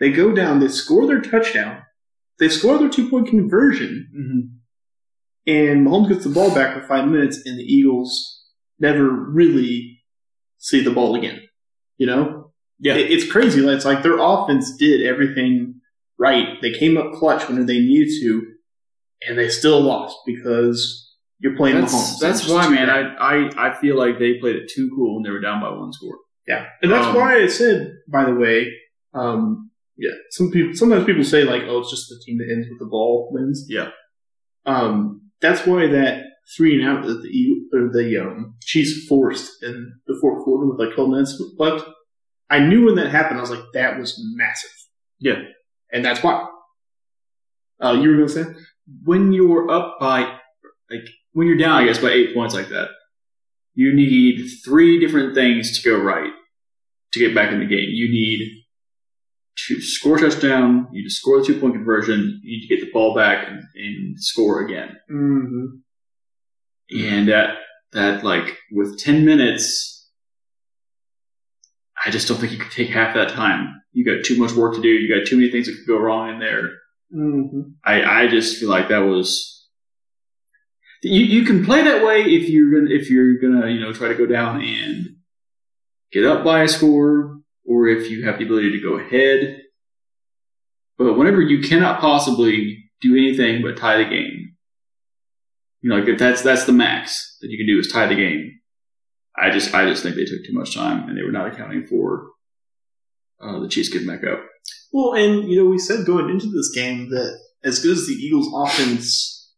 [0.00, 0.60] They go down.
[0.60, 1.82] They score their touchdown.
[2.38, 5.52] They score their two point conversion, Mm-hmm.
[5.52, 8.42] and Mahomes gets the ball back for five minutes, and the Eagles
[8.80, 10.00] never really
[10.58, 11.40] see the ball again.
[11.98, 12.96] You know, Yeah.
[12.96, 13.60] It- it's crazy.
[13.60, 15.80] Like, It's like their offense did everything
[16.18, 16.60] right.
[16.60, 18.42] They came up clutch when they needed to,
[19.26, 22.20] and they still lost because you're playing That's, Mahomes.
[22.20, 22.86] that's why, man.
[22.88, 23.16] bad.
[23.18, 25.70] I, I I feel like they played it too cool when they were down by
[25.70, 26.18] one score.
[26.46, 28.70] Yeah, and that's Um, why I said, by the way,
[29.14, 32.66] um, yeah, some people sometimes people say like, oh, it's just the team that ends
[32.68, 33.66] with the ball wins.
[33.68, 33.90] Yeah.
[34.66, 36.24] Um, that's why that
[36.56, 40.78] three and out that the or the um, Chiefs forced in the fourth quarter with
[40.78, 41.84] like 12 minutes left.
[42.50, 44.70] I knew when that happened, I was like, that was massive.
[45.18, 45.42] Yeah.
[45.92, 46.46] and that's why.
[47.80, 48.44] Uh, you were gonna say?
[49.04, 50.38] When you're up by
[50.90, 52.88] like when you're down, I guess by eight points like that,
[53.74, 56.30] you need three different things to go right
[57.12, 57.88] to get back in the game.
[57.90, 58.64] You need
[59.66, 60.88] to score a touchdown.
[60.92, 62.40] You need to score the two point conversion.
[62.42, 64.96] You need to get the ball back and, and score again.
[65.10, 65.64] Mm-hmm.
[66.90, 67.56] And that
[67.92, 70.08] that like with ten minutes,
[72.04, 73.82] I just don't think you could take half that time.
[73.92, 74.88] You got too much work to do.
[74.88, 76.70] You got too many things that could go wrong in there.
[77.14, 77.60] Mm-hmm.
[77.84, 79.54] I, I just feel like that was
[81.04, 84.08] you, you can play that way if you're gonna if you're gonna you know try
[84.08, 85.16] to go down and
[86.12, 89.62] get up by a score or if you have the ability to go ahead.
[90.96, 94.43] But whenever you cannot possibly do anything but tie the game,
[95.84, 98.14] you know, like if that's that's the max that you can do is tie the
[98.14, 98.58] game.
[99.36, 101.84] I just I just think they took too much time and they were not accounting
[101.84, 102.28] for
[103.38, 104.40] uh, the Chiefs getting back up.
[104.94, 108.14] Well, and you know, we said going into this game that as good as the
[108.14, 109.52] Eagles' offense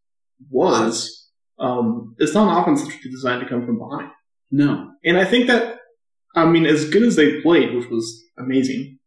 [0.51, 1.29] was,
[1.61, 4.11] um, it's not an offense that's designed to come from behind.
[4.51, 5.79] No, And I think that,
[6.35, 8.99] I mean, as good as they played, which was amazing,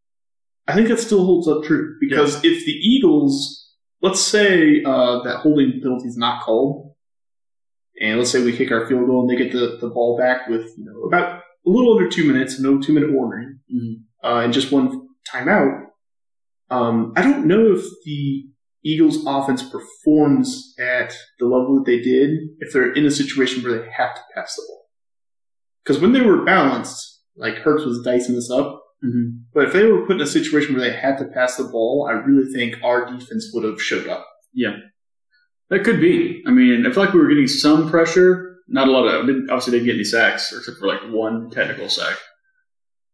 [0.68, 5.40] I think that still holds up true because if the Eagles, let's say uh, that
[5.42, 6.89] holding penalty is not called,
[8.00, 10.48] and let's say we kick our field goal and they get the, the ball back
[10.48, 13.96] with you know about a little under two minutes, no two minute warning, Mhm.
[14.24, 15.86] uh, and just one timeout.
[16.70, 18.46] Um, I don't know if the
[18.86, 23.74] Eagles' offense performs at the level that they did if they're in a situation where
[23.74, 24.86] they have to pass the ball.
[25.84, 29.42] Because when they were balanced, like Hurts was dicing this up, Mhm.
[29.54, 32.08] but if they were put in a situation where they had to pass the ball,
[32.10, 34.26] I really think our defense would have showed up.
[35.70, 36.44] That could be.
[36.48, 38.58] I mean, I feel like we were getting some pressure.
[38.68, 39.30] Not a lot of.
[39.30, 42.18] Obviously, they didn't get any sacks, except for like one technical sack.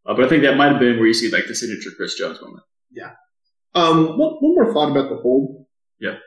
[0.06, 2.15] Uh, but I think that might have been where you see like the signature Chris
[2.15, 2.64] Jones moment.
[2.91, 3.11] Yeah.
[3.73, 5.65] Um, one, one more thought about the hold.
[5.99, 6.18] Yeah.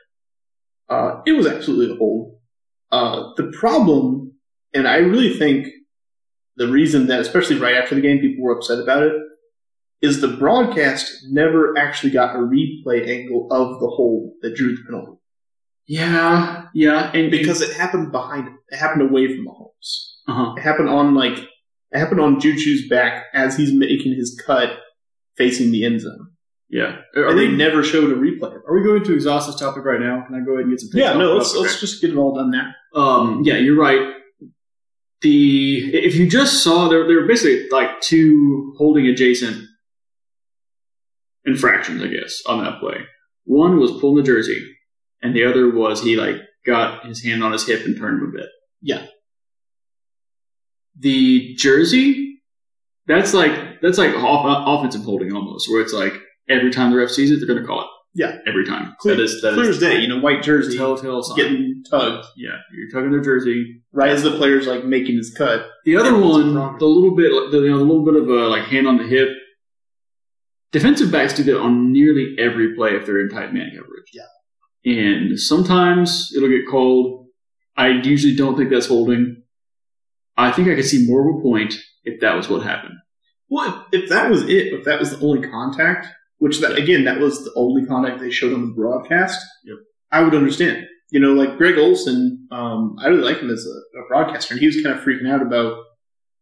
[0.89, 2.37] Uh, it was absolutely a hold.
[2.91, 4.33] Uh, the problem,
[4.73, 5.67] and I really think
[6.57, 9.13] the reason that, especially right after the game, people were upset about it,
[10.01, 14.83] is the broadcast never actually got a replay angle of the hold that drew the
[14.83, 15.18] penalty.
[15.89, 20.19] Yeah, yeah, and Because it happened behind, it happened away from the homes.
[20.27, 20.53] uh-huh.
[20.55, 24.69] It happened on like, it happened on Juju's back as he's making his cut
[25.35, 26.29] facing the end zone.
[26.69, 26.97] Yeah.
[27.15, 28.53] Are, and they never showed a replay.
[28.67, 30.23] are we going to exhaust this topic right now?
[30.27, 30.89] Can I go ahead and get some?
[30.93, 32.71] Yeah, no, let's let's just get it all done now.
[32.93, 34.13] Um, yeah, you're right.
[35.21, 39.65] The if you just saw there, there were basically like two holding adjacent
[41.45, 42.97] infractions, I guess, on that play.
[43.45, 44.68] One was pulling the jersey,
[45.21, 46.35] and the other was he like
[46.65, 48.49] got his hand on his hip and turned him a bit.
[48.81, 49.05] Yeah.
[50.97, 52.41] The jersey,
[53.07, 56.13] that's like that's like off, uh, offensive holding almost, where it's like
[56.49, 57.87] every time the ref sees it, they're going to call it.
[58.15, 58.37] Yeah.
[58.47, 58.95] every time.
[58.99, 59.99] Clear, that is that clear is as day.
[59.99, 61.37] You know, white jersey telltale sign.
[61.37, 63.81] getting tugged yeah, you're tugging their jersey.
[63.93, 65.67] right as the player's like making his cut.
[65.85, 66.77] The other one, wrong.
[66.79, 69.07] the little bit, the, you know, the little bit of a like hand on the
[69.07, 69.29] hip.
[70.71, 74.09] Defensive backs do that on nearly every play if they're in tight man coverage.
[74.13, 74.23] Yeah.
[74.85, 77.27] And sometimes it'll get called.
[77.75, 79.43] I usually don't think that's holding.
[80.37, 82.95] I think I could see more of a point if that was what happened.
[83.49, 86.07] Well, if, if that was it, if that was the only contact,
[86.37, 89.77] which that, again, that was the only contact they showed on the broadcast, Yep.
[90.11, 90.85] I would understand.
[91.11, 94.61] You know, like Greg Olsen, um, I really like him as a, a broadcaster, and
[94.61, 95.77] he was kind of freaking out about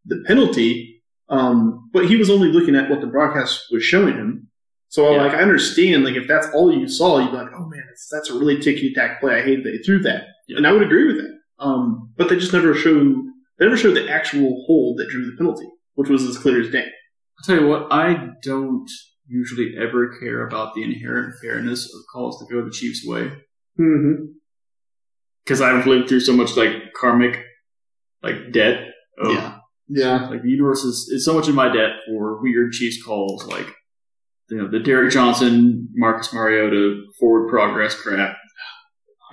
[0.05, 4.46] the penalty, um, but he was only looking at what the broadcast was showing him.
[4.89, 5.23] So, Yeah.
[5.23, 8.07] like, I understand, like, if that's all you saw, you'd be like, oh man, that's,
[8.11, 9.35] that's a really ticky tack play.
[9.39, 10.23] I hate that they threw that.
[10.47, 10.57] Yeah.
[10.57, 11.37] And I would agree with that.
[11.59, 13.15] Um, but they just never showed,
[13.59, 15.65] they never showed the actual hold that drew the penalty,
[15.95, 16.85] which was as clear as day.
[16.85, 18.89] I'll tell you what, I don't
[19.27, 23.31] usually ever care about the inherent fairness of calls that go the Chiefs' way
[23.79, 24.23] Mm-hmm.
[25.43, 27.43] because I've lived through so much like karmic,
[28.23, 28.87] like debt.
[29.19, 29.57] Of, Yeah.
[29.89, 30.29] Yeah.
[30.29, 33.67] Like the universe is, is so much in my debt for weird Chiefs calls, like
[34.49, 38.35] you know the Derrick Johnson, Marcus Mariota forward progress crap.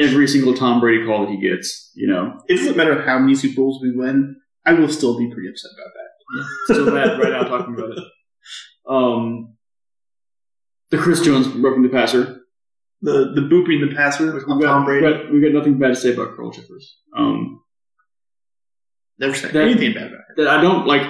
[0.00, 3.36] Every single Tom Brady call that he gets, you know, It doesn't matter how many
[3.36, 4.34] Super Bowls we win,
[4.66, 6.74] I will still be pretty upset about that.
[6.74, 8.04] so bad right now talking about it.
[8.88, 9.54] Um,
[10.90, 12.40] the Chris Jones roughing the passer.
[13.02, 15.06] The the booping the passer We've on got, Tom Brady.
[15.06, 16.96] we've got, we've got nothing bad to say about Carl Cheffers.
[17.16, 17.60] Um,
[19.18, 20.36] Never said that- anything bad about it.
[20.38, 21.02] that I don't like.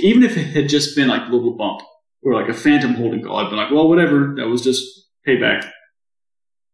[0.00, 1.80] Even if it had just been like a little bump
[2.22, 4.34] or like a phantom holding call, I'd been like, well, whatever.
[4.36, 4.84] That was just
[5.26, 5.68] payback.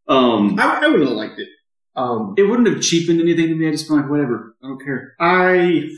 [0.08, 1.48] Um, I, I would have liked it.
[1.94, 3.68] Um, it wouldn't have cheapened anything to me.
[3.68, 4.54] I just been like, whatever.
[4.62, 5.14] I don't care.
[5.18, 5.88] I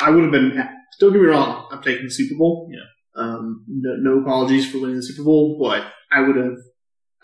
[0.00, 0.56] I would have been.
[1.00, 1.68] Don't get me wrong.
[1.70, 2.70] I'm taking the Super Bowl.
[2.72, 2.80] Yeah.
[3.16, 6.56] Um, no, no apologies for winning the Super Bowl, but I would have.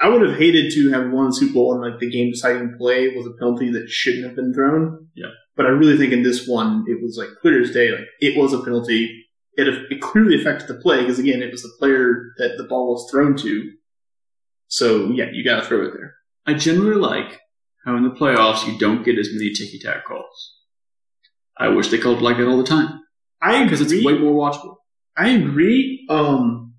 [0.02, 2.74] I would have hated to have won the Super Bowl and like the game deciding
[2.78, 5.08] play was a penalty that shouldn't have been thrown.
[5.14, 5.28] Yeah.
[5.56, 7.90] But I really think in this one it was like clear as day.
[7.90, 9.26] Like it was a penalty.
[9.60, 12.92] It it clearly affected the play because again it was the player that the ball
[12.92, 13.72] was thrown to.
[14.68, 16.14] So yeah, you got to throw it there.
[16.46, 17.40] I generally like
[17.84, 20.58] how in the playoffs you don't get as many ticky tack calls.
[21.56, 23.00] I wish they called like that all the time
[23.40, 23.64] I agree.
[23.64, 24.76] because it's way more watchable.
[25.16, 26.06] I agree.
[26.08, 26.74] Um,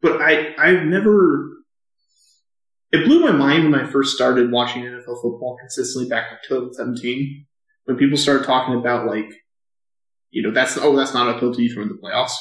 [0.00, 1.50] but I I've never.
[2.92, 7.46] It blew my mind when I first started watching NFL football consistently back in 2017
[7.86, 9.30] when people started talking about like,
[10.34, 12.34] you know, that's oh that's not a penalty from the playoffs.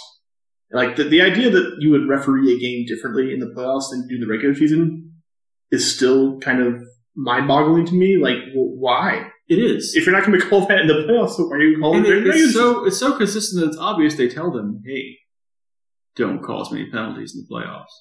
[0.71, 4.07] Like the the idea that you would referee a game differently in the playoffs than
[4.09, 5.11] you do the regular season
[5.71, 6.81] is still kind of
[7.15, 8.17] mind boggling to me.
[8.17, 9.29] Like, well, why?
[9.47, 9.95] It is.
[9.95, 12.09] If you're not going to call that in the playoffs, why are you calling it
[12.09, 12.53] regular it's season?
[12.53, 15.17] so it's so consistent that it's obvious they tell them, hey,
[16.15, 17.93] don't cause many penalties in the playoffs.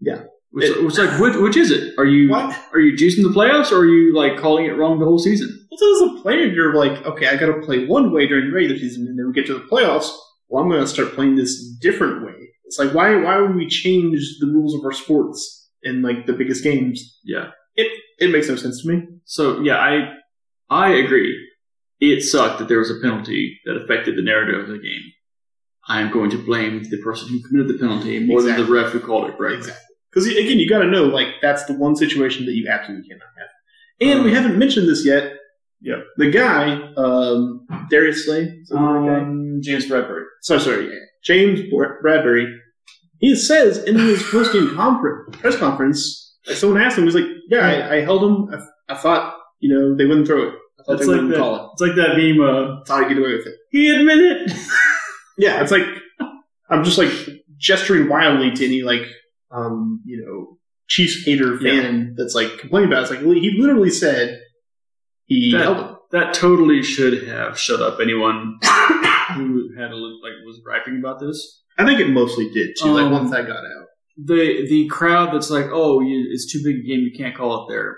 [0.00, 0.24] Yeah.
[0.50, 1.94] Which, It- which like which, which is it?
[1.98, 2.56] Are you What?
[2.72, 5.48] are you juicing the playoffs or are you like calling it wrong the whole season?
[5.70, 8.52] Well, as a player, you're like, okay, I got to play one way during the
[8.54, 10.10] regular season, and then we get to the playoffs.
[10.48, 12.34] Well, I'm going to start playing this different way.
[12.64, 13.14] It's like, why?
[13.16, 17.18] Why would we change the rules of our sports in like the biggest games?
[17.24, 17.50] Yeah.
[17.76, 19.02] It it makes no sense to me.
[19.24, 20.14] So yeah, I
[20.70, 21.36] I agree.
[22.00, 25.02] It sucked that there was a penalty that affected the narrative of the game.
[25.88, 28.90] I am going to blame the person who committed the penalty more than the ref
[28.92, 29.58] who called it correctly.
[29.58, 29.84] Exactly.
[30.10, 33.28] Because again, you got to know, like, that's the one situation that you absolutely cannot
[33.38, 33.48] have.
[34.00, 35.34] And we Um, haven't mentioned this yet.
[35.80, 39.20] Yeah, The guy, um, Darius Slay, is that the right guy?
[39.20, 40.24] Um, James Bradberry.
[40.42, 42.52] sorry, sorry, yeah, James Bradberry,
[43.20, 47.26] he says in his post-game conference, press conference, like someone asked him, he was like,
[47.48, 48.48] "Yeah, I, I held him.
[48.88, 50.54] I, I thought, you know, they wouldn't throw it.
[50.80, 51.38] I thought It's they like wouldn't that.
[51.38, 51.70] call it.
[51.74, 52.40] It's like that meme.
[52.40, 54.52] Uh, Thought I'd get away with it." he admitted.
[55.40, 55.84] Yeah, it's like
[56.68, 57.12] I'm just like
[57.58, 59.02] gesturing wildly to any like,
[59.50, 60.58] um, you know,
[60.88, 63.00] Chiefs hater fan that's like complaining about.
[63.00, 63.02] It.
[63.02, 64.40] It's like he literally said
[65.26, 65.96] he That- held him.
[66.12, 68.58] that totally should have shut up anyone
[69.34, 71.62] who had a, li- like was griping about this.
[71.76, 72.88] I think it mostly did too.
[72.88, 73.86] like Um, once that got out.
[74.24, 77.64] The the crowd that's like, oh, you, it's too big a game, you can't call
[77.64, 77.96] it there.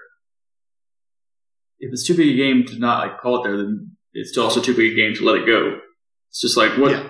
[1.79, 4.61] If it's too big a game to not like call it there, then it's also
[4.61, 5.79] too big a game to let it go.
[6.29, 7.09] It's just like what Yeah.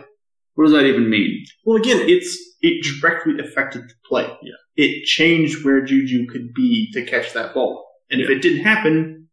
[0.55, 1.45] What does that even mean?
[1.65, 4.27] Well, again, it's it directly affected the play.
[4.43, 4.53] Yeah.
[4.77, 7.87] It changed where Juju could be to catch that ball.
[8.11, 9.29] And if it didn't happen,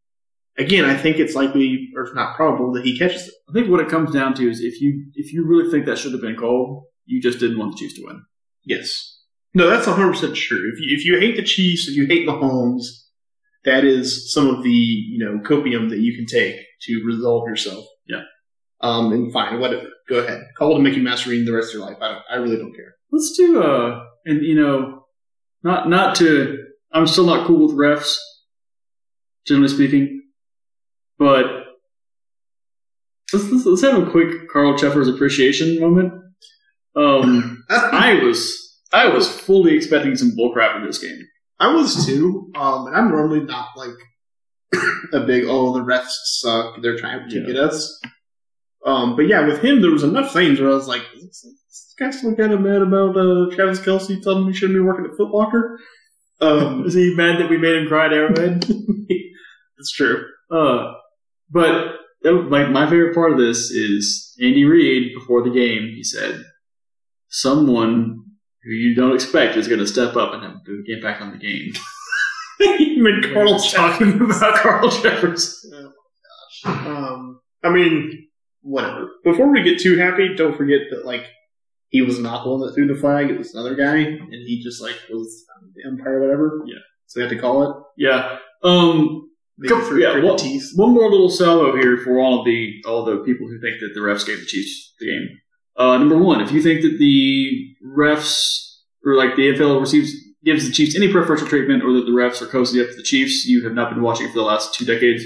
[0.57, 3.33] again, I think it's likely or it's not probable that he catches it.
[3.49, 5.97] I think what it comes down to is if you if you really think that
[5.97, 8.23] should have been called, you just didn't want the Chiefs to win.
[8.65, 9.15] Yes.
[9.53, 10.71] No, that's 100% true.
[10.73, 12.83] If you, if you hate the Chiefs, if you hate Mahomes,
[13.65, 17.85] that is some of the, you know, copium that you can take to resolve yourself.
[18.07, 18.21] Yeah.
[18.81, 19.87] Um, and fine, whatever.
[20.07, 20.43] Go ahead.
[20.57, 21.97] Call it a Mickey Mouse reading the rest of your life.
[22.01, 22.96] I don't, I really don't care.
[23.11, 25.05] Let's do uh and you know
[25.63, 26.57] not not to
[26.91, 28.13] I'm still not cool with refs,
[29.45, 30.23] generally speaking.
[31.19, 31.45] But
[33.33, 36.13] let's let's, let's have a quick Carl Cheffers appreciation moment.
[36.95, 38.63] Um I was
[38.93, 41.19] I was fully expecting some bullcrap in this game.
[41.59, 42.51] I was too.
[42.55, 43.89] Um, and I'm normally not like
[45.13, 47.45] a big oh the refs suck they're trying to Yeah.
[47.47, 47.99] get us.
[48.85, 51.01] Um, but yeah, with him there was enough things where I was like,
[51.67, 54.77] this, this guy's still kind of mad about uh, Travis Kelce telling him he shouldn't
[54.77, 55.79] be working at Foot Locker.
[56.39, 58.65] Um, Is he mad that we made him cry at Arrowhead?
[59.77, 60.25] it's true.
[60.51, 60.93] Uh,
[61.49, 65.93] but like my favorite part of this is Andy Reid before the game.
[65.95, 66.43] He said,
[67.29, 68.23] "Someone
[68.63, 71.37] who you don't expect is going to step up and have the impact on the
[71.37, 71.71] game."
[72.79, 75.65] you mean Carl talking about Carl Cheffers.
[76.65, 78.27] Um, I mean,
[78.61, 79.09] whatever.
[79.23, 81.25] Before we get too happy, don't forget that like
[81.89, 84.61] he was not the one that threw the flag; it was another guy, and he
[84.63, 85.45] just like was
[85.75, 86.63] the umpire, or whatever.
[86.65, 86.79] Yeah.
[87.05, 87.75] So they had to call it.
[87.97, 88.37] Yeah.
[88.63, 89.23] Um.
[89.67, 90.71] Come- for, yeah, for teeth.
[90.75, 93.93] One more little salvo here for all of the all the people who think that
[93.95, 95.39] the refs gave the Chiefs the game.
[95.75, 98.67] Uh, number one, if you think that the refs
[99.03, 100.11] or like the NFL receives
[100.43, 103.03] gives the Chiefs any preferential treatment, or that the refs are cozy up to the
[103.03, 105.23] Chiefs, you have not been watching for the last two decades.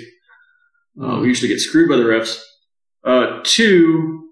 [1.01, 2.41] Uh, we usually get screwed by the refs.
[3.03, 4.29] Uh, two,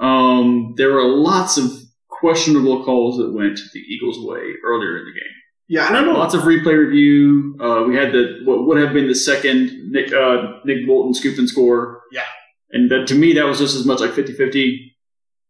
[0.00, 1.70] um, there were lots of
[2.08, 5.32] questionable calls that went the Eagles' way earlier in the game.
[5.68, 6.12] Yeah, I don't know.
[6.18, 7.56] Lots of replay review.
[7.60, 11.38] Uh, we had the what would have been the second Nick uh, Nick Bolton scoop
[11.38, 12.02] and score.
[12.12, 12.22] Yeah.
[12.70, 14.78] and that, to me that was just as much like 50-50.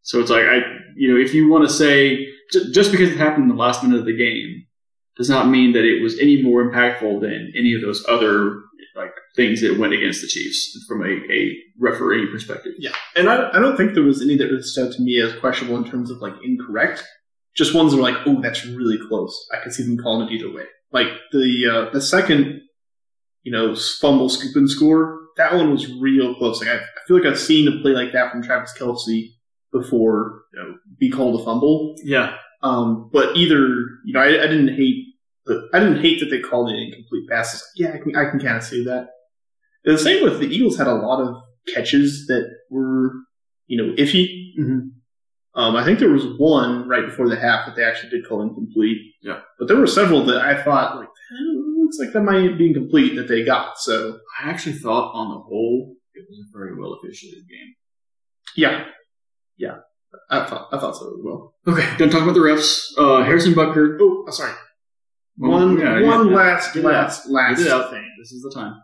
[0.02, 0.60] So it's like I,
[0.96, 3.82] you know, if you want to say j- just because it happened in the last
[3.82, 4.66] minute of the game
[5.16, 8.62] does not mean that it was any more impactful than any of those other
[8.96, 12.72] like things that went against the Chiefs from a, a referee perspective.
[12.78, 15.20] Yeah, and I, I don't think there was any that really stood out to me
[15.20, 17.04] as questionable in terms of like incorrect.
[17.56, 19.34] Just ones that were like, oh, that's really close.
[19.52, 20.64] I could see them calling it either way.
[20.92, 22.60] Like the uh, the second,
[23.42, 25.20] you know, fumble scoop and score.
[25.36, 26.60] That one was real close.
[26.60, 29.30] Like I, I feel like I've seen a play like that from Travis Kelce
[29.72, 30.42] before.
[30.52, 31.96] You know, be called a fumble.
[32.04, 33.66] Yeah, Um, but either
[34.04, 35.03] you know, I, I didn't hate
[35.46, 37.62] the I didn't hate that they called it incomplete passes.
[37.76, 39.08] Yeah, I can I can kind of see that.
[39.84, 41.36] And the same with the Eagles had a lot of
[41.74, 43.12] catches that were
[43.66, 44.26] you know iffy.
[44.58, 44.90] Mhm.
[45.56, 48.42] Um, I think there was one right before the half that they actually did call
[48.42, 48.98] incomplete.
[49.22, 49.40] Yeah.
[49.58, 51.44] but there were several that I thought like eh,
[51.80, 53.78] looks like that might be incomplete that they got.
[53.78, 57.74] So I actually thought on the whole it was a very well officiated game.
[58.56, 58.84] yeah,
[59.56, 59.76] yeah,
[60.30, 61.54] I thought I thought so as well.
[61.68, 62.86] Okay, gonna talk about the refs.
[62.98, 63.96] Uh, Harrison Butker.
[64.00, 64.52] Oh, I'm sorry.
[65.36, 68.08] One yeah, one yeah, last it last last Get thing.
[68.18, 68.80] This is the time.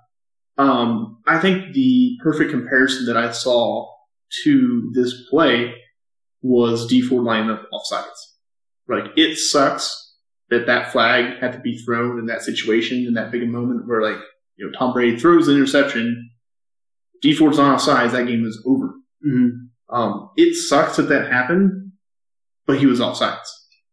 [0.58, 3.88] Um, I think the perfect comparison that I saw
[4.44, 5.74] to this play
[6.42, 8.06] was Dee Ford lining up offsides.
[8.88, 10.16] Like it sucks
[10.50, 14.02] that that flag had to be thrown in that situation in that big moment where
[14.02, 14.20] like
[14.56, 16.30] you know Tom Brady throws an interception,
[17.22, 18.88] Dee Ford's on offsides, that game is over.
[19.26, 19.94] Mm-hmm.
[19.94, 21.92] Um, it sucks that that happened,
[22.66, 23.38] but he was offsides.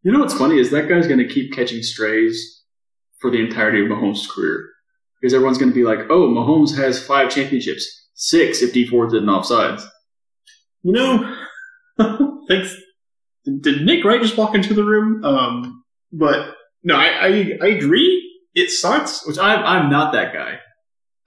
[0.08, 2.64] You know what's funny is that guy's going to keep catching strays
[3.20, 4.70] for the entirety of Mahomes' career
[5.20, 9.14] because everyone's going to be like, "Oh, Mahomes has five championships, six if Dee Ford's
[9.14, 9.84] in offsides."
[10.84, 11.36] You know,
[12.48, 12.74] thanks.
[13.44, 15.26] Did Nick Wright just walk into the room?
[15.26, 18.32] Um, but no, I, I, I agree.
[18.56, 19.28] It sucks.
[19.28, 20.60] Which I'm I'm not that guy.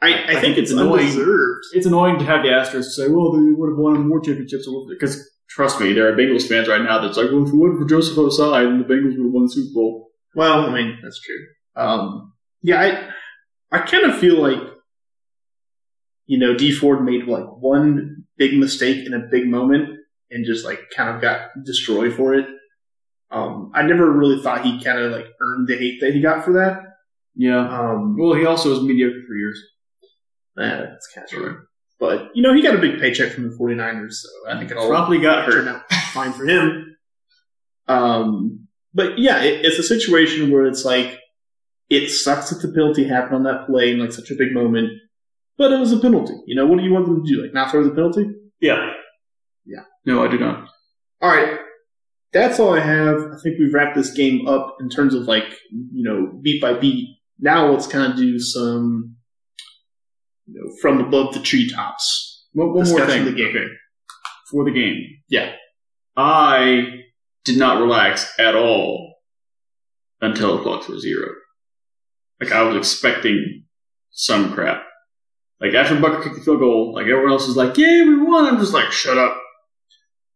[0.01, 1.01] I, I, I think, think it's it's annoying.
[1.01, 1.65] undeserved.
[1.75, 5.23] It's annoying to have the Astros say, "Well, they would have won more championships," because
[5.51, 7.89] trust me, there are Bengals fans right now that's like, "Well, if it wasn't for
[7.89, 11.21] Joseph Ossai, then the Bengals would have won the Super Bowl." Well, I mean that's
[11.21, 11.45] true.
[11.77, 12.33] Um,
[12.63, 12.81] yeah,
[13.71, 14.63] I I kind of feel like
[16.27, 19.99] you know Dee Ford made like one big mistake in a big moment
[20.31, 22.47] and just like kind of got destroyed for it.
[23.33, 26.45] Um, I never really thought he kind of like earned the hate that he got
[26.45, 26.81] for that.
[27.37, 27.61] Yeah.
[27.61, 29.61] Um, Well, he also was mediocre for years.
[30.59, 31.63] eh, that's kind of true.
[32.01, 34.77] But you know he got a big paycheck from the 49ers, so I think it
[34.79, 35.53] all Probably got hurt.
[35.53, 35.83] turned out
[36.15, 36.97] fine for him.
[37.89, 41.19] Um, but yeah, it, it's a situation where it's like
[41.89, 44.91] it sucks that the penalty happened on that play in like such a big moment,
[45.59, 46.35] but it was a penalty.
[46.47, 47.43] You know, what do you want them to do?
[47.43, 48.27] Like not throw the penalty?
[48.61, 48.93] Yeah.
[49.67, 49.83] Yeah.
[50.07, 50.69] No, I do not.
[51.21, 51.59] All right.
[52.33, 53.17] That's all I have.
[53.33, 56.75] I think we've wrapped this game up in terms of like, you know, beat by
[56.75, 57.17] beat.
[57.41, 59.17] Now let's kind of do some,
[60.53, 62.47] you know, from above the treetops.
[62.53, 63.25] One, one more thing.
[63.25, 63.49] the game.
[63.51, 63.67] Okay.
[64.51, 65.05] For the game.
[65.29, 65.53] Yeah.
[66.17, 67.03] I
[67.45, 69.15] did not relax at all
[70.21, 71.29] until the clocks were zero.
[72.41, 73.65] Like I was expecting
[74.11, 74.83] some crap.
[75.61, 78.47] Like after Butker kicked the field goal, like everyone else was like, "Yeah, we won."
[78.47, 79.37] I'm just like, "Shut up."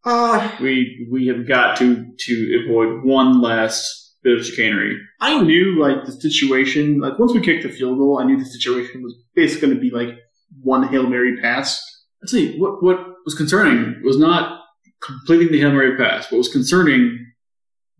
[0.04, 4.98] Uh, We we have got to to avoid one last bit of chicanery.
[5.20, 8.44] I knew like the situation, like once we kicked the field goal, I knew the
[8.46, 10.16] situation was basically going to be like
[10.62, 11.80] one Hail Mary pass.
[12.22, 14.60] I'd say what what was concerning was not
[15.02, 16.30] completing the Hail Mary pass.
[16.32, 17.02] What was concerning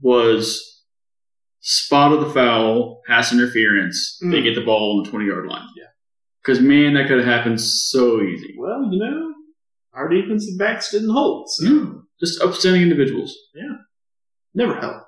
[0.01, 0.82] was
[1.60, 4.18] spot of the foul, pass interference.
[4.20, 4.42] They Mm.
[4.44, 5.66] get the ball on the twenty yard line.
[5.76, 5.84] Yeah,
[6.42, 8.55] because man, that could have happened so easy.
[8.59, 9.32] Well, you know,
[9.92, 11.84] our defensive backs didn't hold, so Yeah.
[12.20, 13.36] Just upstanding individuals.
[13.55, 13.76] Yeah,
[14.55, 15.03] never helped.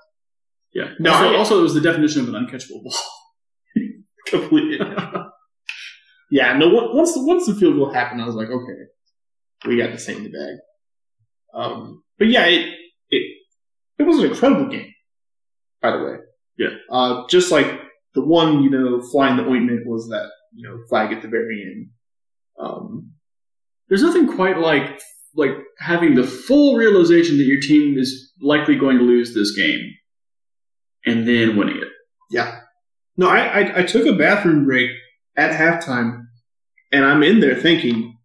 [0.77, 0.91] Yeah.
[0.99, 2.95] No, also, I- also, it was the definition of an uncatchable ball.
[4.29, 4.79] Completely.
[6.31, 6.69] yeah, no.
[6.93, 8.81] Once the once the field goal happened, I was like, okay,
[9.67, 10.57] we got thing in the bag.
[11.55, 12.69] Um, but yeah, it
[13.11, 13.23] it
[13.99, 14.93] it was an incredible game.
[15.81, 16.15] By the way,
[16.59, 16.75] Yeah.
[16.91, 17.67] Uh, just like
[18.15, 21.63] the one, you know, flying the ointment was that you know flag at the very
[21.63, 21.91] end.
[22.59, 23.13] Um,
[23.89, 25.01] There's nothing quite like
[25.37, 29.83] like having the full realization that your team is likely going to lose this game,
[31.07, 31.89] and then winning it.
[32.31, 32.61] Yeah.
[33.17, 34.91] No, I, I I took a bathroom break
[35.37, 36.25] at halftime,
[36.93, 38.19] and I'm in there thinking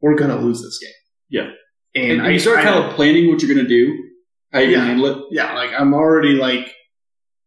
[0.00, 0.92] we're gonna lose this game.
[1.28, 1.50] Yeah.
[1.94, 3.84] and, And, I you start I- kind of planning what you're going to do,
[4.52, 4.94] you're Yeah.
[4.96, 6.72] going to yeah, like I'm already like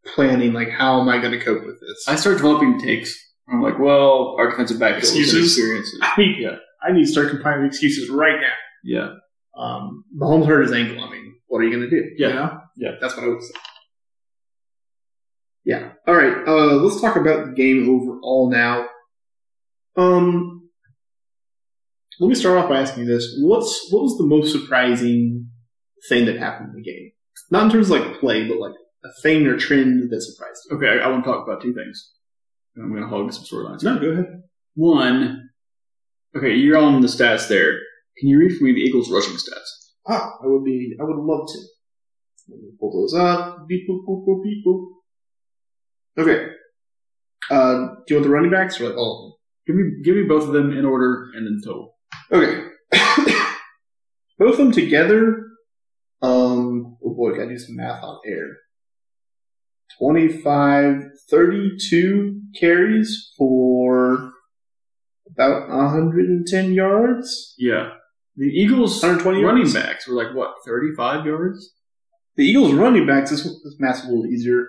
[0.06, 2.06] planning like how am I gonna cope with this?
[2.08, 3.16] I start developing takes.
[3.48, 5.58] I'm like, well, our defensive back is Excuses?
[5.58, 6.00] experiences.
[6.04, 6.58] I need, Yeah.
[6.84, 8.54] I need to start compiling excuses right now.
[8.84, 9.10] Yeah,
[9.58, 11.04] Um, Mahomes hurt his ankle.
[11.04, 12.04] I mean, what are you gonna do?
[12.18, 12.28] Yeah.
[12.28, 12.60] You know?
[12.78, 12.92] Yeah.
[13.02, 13.54] that's what I would say.
[15.70, 15.92] Yeah.
[16.08, 16.36] All right.
[16.48, 18.88] Uh, let's talk about the game overall now.
[19.96, 20.68] Um,
[22.20, 25.48] let me start off by asking you this: What's what was the most surprising
[26.10, 27.12] thing that happened in the game?
[27.52, 28.74] Not in terms of like play, but like
[29.06, 30.78] a thing or trend that surprised you.
[30.78, 30.88] okay.
[30.88, 32.14] I, I want to talk about two things.
[32.76, 33.84] I'm going to hog some storylines.
[33.84, 34.42] No, go ahead.
[34.74, 35.52] One,
[36.36, 37.74] okay, you're on the stats there.
[38.18, 39.92] Can you read for me the Eagles' rushing stats?
[40.08, 40.98] Ah, I would be.
[41.00, 41.60] I would love to.
[42.48, 43.68] Let me pull those up.
[43.68, 44.96] Beep boop boop boop beep boop.
[46.20, 46.48] Okay.
[47.50, 49.40] Uh, do you want the running backs or like all
[49.70, 51.96] Give me, give me both of them in order and then total.
[52.32, 52.64] Okay.
[54.40, 55.44] Both of them together.
[56.24, 56.98] Um.
[57.06, 58.58] Oh boy, I gotta do some math on air.
[60.00, 64.32] 25, 32 carries for
[65.32, 67.54] about 110 yards.
[67.60, 67.92] Yeah,
[68.36, 69.74] the Eagles' 120 running yards.
[69.76, 71.76] backs were like what, 35 yards?
[72.38, 74.68] The Eagles running backs, this, this math's a little easier.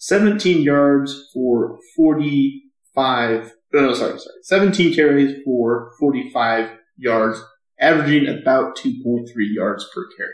[0.00, 4.36] 17 yards for 45, no, no, sorry, sorry.
[4.42, 7.40] 17 carries for 45 yards,
[7.78, 10.30] averaging about 2.3 yards per carry.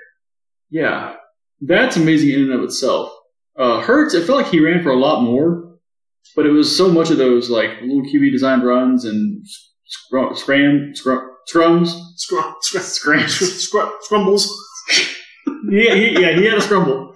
[0.70, 1.16] Yeah,
[1.60, 3.12] that's amazing in and of itself.
[3.58, 5.78] Uh, Hurts, it felt like he ran for a lot more,
[6.36, 9.44] but it was so much of those like little QB designed runs and
[9.84, 11.88] scrum, scram, scrum, scrums.
[12.16, 13.28] Scrum, scrum, Scram.
[13.28, 14.48] scrum, scrumbles.
[15.70, 17.14] yeah, he, yeah, he had a scrumble.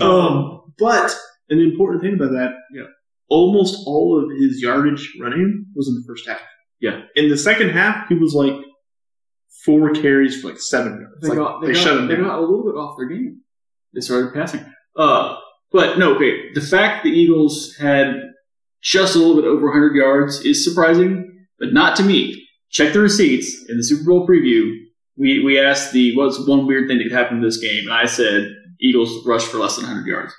[0.00, 1.14] Um, but
[1.50, 2.84] an important thing about that, Yeah.
[3.28, 6.40] almost all of his yardage running was in the first half.
[6.80, 7.02] Yeah.
[7.16, 8.54] In the second half, he was like
[9.64, 11.20] four carries for like seven yards.
[11.22, 12.24] They Like, got, they, they got, shut him they down.
[12.24, 13.40] got a little bit off their game.
[13.94, 14.64] They started passing.
[14.96, 15.36] Uh,
[15.72, 16.52] but no, okay.
[16.54, 18.14] The fact the Eagles had
[18.82, 22.46] just a little bit over 100 yards is surprising, but not to me.
[22.70, 24.72] Check the receipts in the Super Bowl preview.
[25.16, 27.92] We we asked the what's one weird thing that could happen in this game, and
[27.92, 28.46] I said
[28.80, 30.34] Eagles rush for less than 100 yards.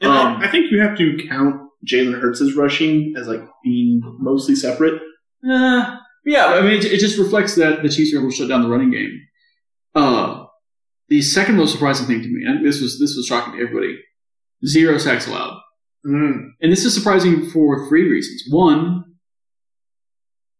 [0.00, 4.00] And Um, I, I think you have to count Jalen Hurts' rushing as like being
[4.18, 5.00] mostly separate.
[5.48, 8.48] Uh, yeah, I mean, it, it just reflects that the Chiefs were able to shut
[8.48, 9.20] down the running game.
[9.94, 10.44] Uh,
[11.08, 13.98] the second most surprising thing to me, and this was this was shocking to everybody,
[14.64, 15.58] zero sacks allowed.
[16.06, 16.50] Mm.
[16.60, 18.44] And this is surprising for three reasons.
[18.48, 19.04] One,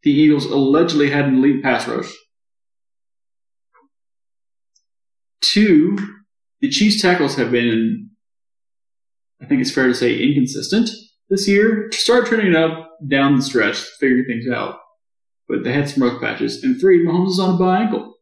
[0.03, 2.13] the Eagles allegedly had an elite pass rush.
[5.43, 5.97] Two,
[6.61, 8.10] the Chiefs' tackles have been,
[9.43, 10.91] I think it's fair to say, inconsistent
[11.29, 11.89] this year.
[11.93, 14.79] Start turning it up down the stretch, figuring things out.
[15.49, 16.63] But they had some rough patches.
[16.63, 18.15] And three, Mahomes is on a bye ankle.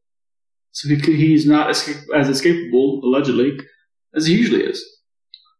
[0.73, 3.59] So he could, he's not esca- as escapable, allegedly,
[4.15, 4.85] as he usually is.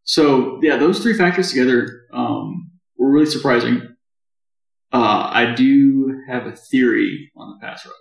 [0.05, 3.83] So yeah, those three factors together um, were really surprising.
[4.93, 7.95] Uh, I do have a theory on the pass rush,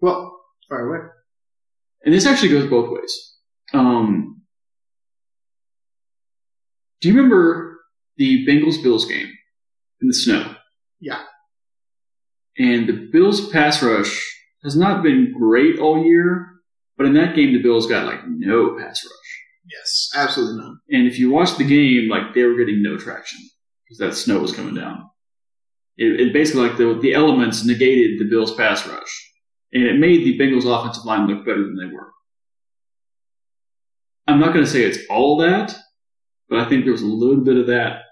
[0.00, 0.40] Well,
[0.70, 1.06] fire away.
[2.04, 3.32] and this actually goes both ways.
[3.74, 4.42] Um,
[7.04, 7.80] do you remember
[8.16, 9.30] the Bengals Bills game
[10.00, 10.54] in the snow?
[11.00, 11.20] Yeah.
[12.56, 14.18] And the Bills pass rush
[14.62, 16.48] has not been great all year,
[16.96, 19.70] but in that game the Bills got like no pass rush.
[19.70, 20.80] Yes, absolutely none.
[20.92, 23.40] And if you watch the game, like they were getting no traction
[23.84, 25.10] because that snow was coming down.
[25.98, 29.32] It, it basically like the the elements negated the Bills' pass rush,
[29.74, 32.12] and it made the Bengals' offensive line look better than they were.
[34.26, 35.76] I'm not going to say it's all that,
[36.48, 38.02] but I think there was a little bit of that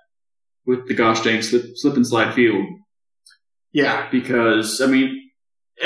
[0.66, 2.64] with the gosh dang slip, slip and slide field
[3.72, 5.30] Yeah, because I mean,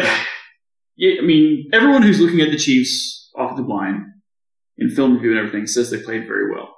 [0.97, 4.12] yeah, I mean, everyone who's looking at the Chiefs off the line
[4.78, 6.74] in film review and everything says they played very well.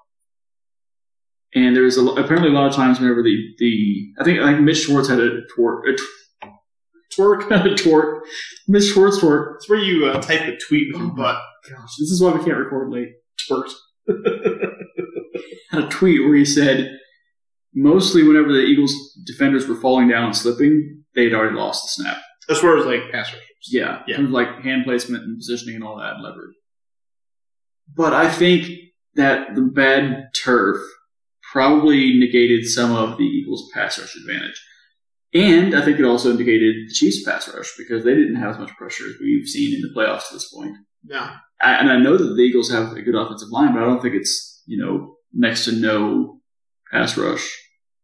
[1.55, 4.63] And there's a, apparently a lot of times whenever the, the I think I think
[4.63, 6.47] Mitch Schwartz had a twerk, a
[7.19, 8.21] twerk, not a twerk.
[8.69, 9.57] Mitch Schwartz twerk.
[9.57, 11.41] it's where you uh, type a tweet with your butt.
[11.69, 13.09] Gosh, this is why we can't record late.
[13.49, 13.73] Twerked.
[15.71, 16.99] had a tweet where he said,
[17.75, 18.93] mostly whenever the Eagles
[19.27, 22.19] defenders were falling down and slipping, they'd already lost the snap.
[22.49, 23.45] As far as like pass rushers.
[23.71, 24.15] Yeah, Yeah.
[24.15, 26.55] in terms of like hand placement and positioning and all that leverage.
[27.95, 28.71] But I think
[29.15, 30.79] that the bad turf
[31.53, 34.63] probably negated some of the Eagles' pass rush advantage.
[35.35, 38.59] And I think it also indicated the Chiefs' pass rush because they didn't have as
[38.59, 40.73] much pressure as we've seen in the playoffs to this point.
[41.05, 41.37] Yeah.
[41.61, 44.01] I, and I know that the Eagles have a good offensive line, but I don't
[44.01, 46.41] think it's, you know, next to no
[46.91, 47.47] pass rush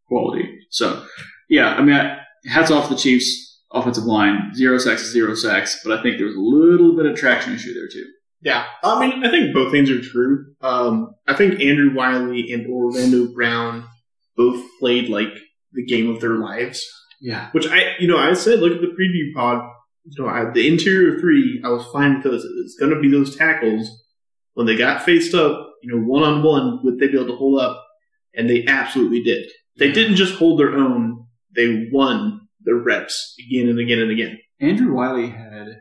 [0.07, 0.59] quality.
[0.71, 1.05] So,
[1.49, 4.55] yeah, I mean, I, hats off the Chiefs' offensive line.
[4.55, 7.75] Zero sacks is zero sacks, but I think there's a little bit of traction issue
[7.75, 8.07] there, too.
[8.43, 8.67] Yeah.
[8.83, 10.55] I mean, I think both things are true.
[10.61, 13.87] Um, I think Andrew Wylie and Orlando Brown
[14.37, 15.33] both played like
[15.73, 16.87] the game of their lives.
[17.21, 17.49] Yeah.
[17.53, 19.67] Which I, you know, I said, look at the preview pod.
[20.05, 23.35] You know, I, the interior three, I was fine because it's going to be those
[23.35, 23.89] tackles
[24.53, 25.71] when they got faced up.
[25.85, 27.85] You know, one on one, would they be able to hold up?
[28.35, 29.47] And they absolutely did.
[29.77, 34.39] They didn't just hold their own; they won their reps again and again and again.
[34.61, 35.81] Andrew Wylie had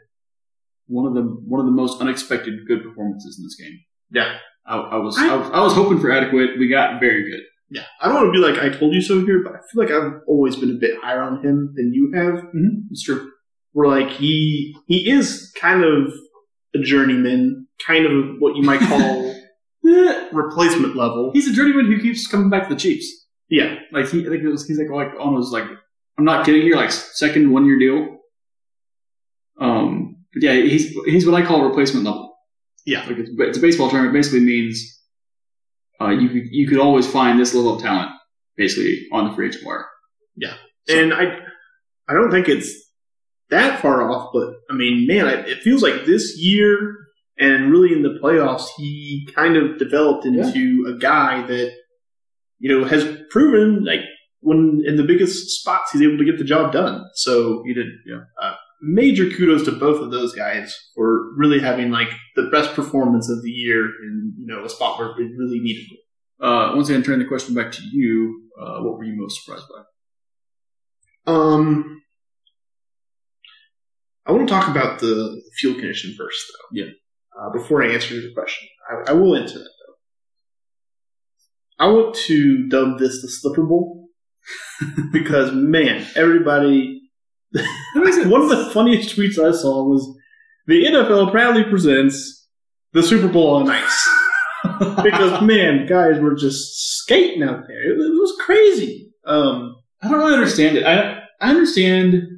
[0.87, 3.79] one of the one of the most unexpected good performances in this game.
[4.11, 4.37] Yeah.
[4.65, 6.57] I, I was I, was I was hoping for adequate.
[6.57, 7.41] We got very good.
[7.69, 9.83] Yeah, I don't want to be like I told you so here, but I feel
[9.83, 12.35] like I've always been a bit higher on him than you have.
[12.35, 12.87] Mm-hmm.
[12.91, 13.31] It's true.
[13.71, 16.13] Where like he he is kind of
[16.75, 19.35] a journeyman, kind of what you might call
[20.33, 21.31] replacement level.
[21.33, 23.27] He's a journeyman who keeps coming back to the Chiefs.
[23.49, 25.65] Yeah, Like he, I think it was, he's like like almost like
[26.17, 28.17] I'm not kidding here, like second one year deal.
[29.59, 32.35] Um, but yeah, he's he's what I call replacement level.
[32.85, 34.07] yeah, Like it's, it's a baseball term.
[34.07, 35.01] It basically means
[36.01, 38.11] uh, you could you could always find this level of talent
[38.57, 39.85] basically on the free agent wire.
[40.87, 41.37] So- and I
[42.09, 42.73] I don't think it's
[43.49, 46.97] that far off, but I mean, man, I, it feels like this year
[47.37, 51.71] and really in the playoffs, he kind of developed into a guy that
[52.59, 54.01] you know has proven like
[54.41, 57.03] when in the biggest spots he's able to get the job done.
[57.15, 58.53] So He did, yeah.
[58.81, 63.41] major kudos to both of those guys for really having like the best performance of
[63.41, 65.99] the year in you know a spot where we really needed it.
[66.45, 68.41] Uh, once again, turn the question back to you.
[68.59, 71.31] Uh, what were you most surprised by?
[71.33, 72.01] Um,
[74.25, 76.81] I want to talk about the fuel condition first, though.
[76.81, 76.91] Yeah.
[77.39, 79.93] Uh, before I answer your question, I, I will answer that though.
[81.85, 84.09] I want to dub this the Slipper Bowl
[85.11, 87.01] because man, everybody.
[87.95, 90.17] One of the funniest tweets I saw was
[90.65, 92.47] the NFL proudly presents
[92.93, 94.09] the Super Bowl on ice
[95.03, 97.91] because man, guys were just skating out there.
[97.91, 99.11] It, it was crazy.
[99.25, 100.85] Um, I don't really understand it.
[100.85, 102.29] I I understand.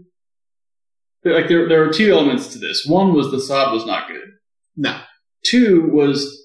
[1.23, 2.85] Like there, there are two elements to this.
[2.85, 4.27] One was the sod was not good.
[4.76, 4.99] No.
[5.45, 6.43] Two was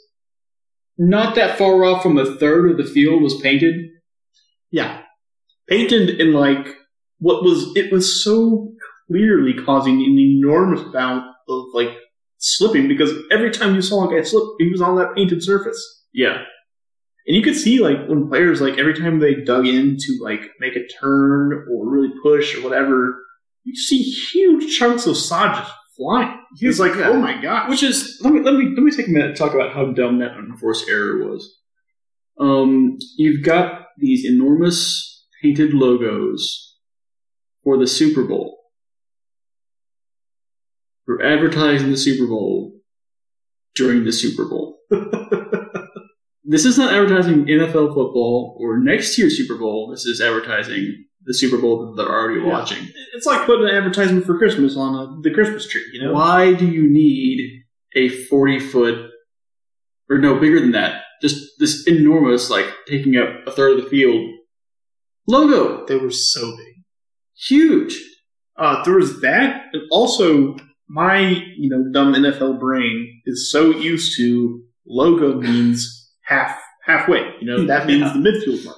[0.99, 3.75] not that far off from a third of the field was painted.
[4.71, 5.01] Yeah.
[5.69, 6.67] Painted in like
[7.19, 8.73] what was it was so
[9.07, 11.91] clearly causing an enormous amount of like
[12.39, 16.05] slipping because every time you saw a guy slip, he was on that painted surface.
[16.13, 16.39] Yeah,
[17.27, 20.41] And you could see like when players like every time they dug in to like
[20.59, 23.23] make a turn or really push or whatever,
[23.65, 26.41] you see huge chunks of sod just flying.
[26.61, 27.11] It's like, Yeah.
[27.11, 27.69] oh my gosh.
[27.69, 29.93] which is let me let me let me take a minute to talk about how
[29.93, 31.59] dumb that unforced error was.
[32.39, 36.77] Um, you've got these enormous painted logos
[37.63, 38.57] for the Super Bowl.
[41.05, 42.73] For advertising the Super Bowl
[43.75, 44.79] during the Super Bowl.
[46.45, 49.91] this is not advertising NFL football or next year's Super Bowl.
[49.91, 52.47] This is advertising the Super Bowl that they're already Yeah.
[52.49, 52.87] watching.
[53.15, 56.13] It's like putting an advertisement for Christmas on a, the Christmas tree, you know?
[56.13, 57.63] Why do you need
[57.97, 59.11] a 40 foot
[60.09, 61.03] or no, bigger than that.
[61.23, 64.29] Just this enormous, like taking up a third of the field
[65.29, 65.87] logo.
[65.87, 66.83] They were so big.
[67.49, 67.97] Huge.
[68.59, 70.57] Uh, there was that, and also
[70.89, 71.21] my
[71.57, 77.21] you know dumb NFL brain is so used to logo means half halfway.
[77.41, 78.13] You know that means Yeah.
[78.15, 78.77] the midfield mark.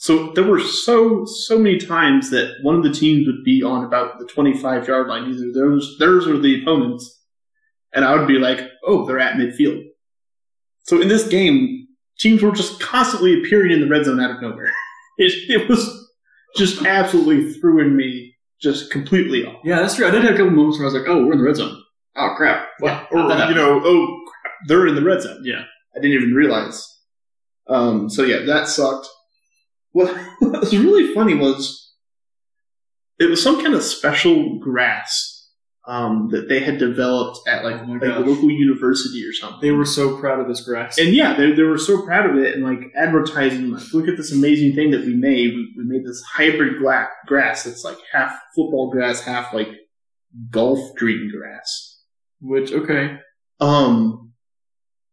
[0.00, 3.84] So there were so so many times that one of the teams would be on
[3.84, 7.20] about the twenty five yard line, either theirs theirs or the opponents,
[7.92, 9.82] and I would be like, oh, they're at midfield.
[10.84, 11.88] So in this game,
[12.18, 14.72] teams were just constantly appearing in the red zone out of nowhere.
[15.20, 16.12] It, it was
[16.56, 19.56] just absolutely throwing me just completely off.
[19.64, 20.06] Yeah, that's true.
[20.06, 21.56] I did have a couple moments where I was like, "Oh, we're in the red
[21.56, 21.76] zone."
[22.14, 22.68] Oh crap!
[22.80, 25.42] Yeah, or you know, oh, crap, they're in the red zone.
[25.42, 25.64] Yeah.
[25.96, 26.86] I didn't even realize.
[27.66, 29.08] Um, so yeah, that sucked.
[29.92, 31.94] What, what was really funny was
[33.18, 35.38] it was some kind of special grass
[35.88, 39.60] um, that they had developed at like, Oh like a local university or something.
[39.62, 40.98] They were so proud of this grass.
[40.98, 44.18] And yeah, they, they were so proud of it and like advertising, like, look at
[44.18, 45.54] this amazing thing that we made.
[45.54, 49.70] We, we made this hybrid gla- grass that's like half football grass, half like
[50.50, 52.02] golf green grass.
[52.40, 53.18] Which okay,
[53.58, 54.32] Um,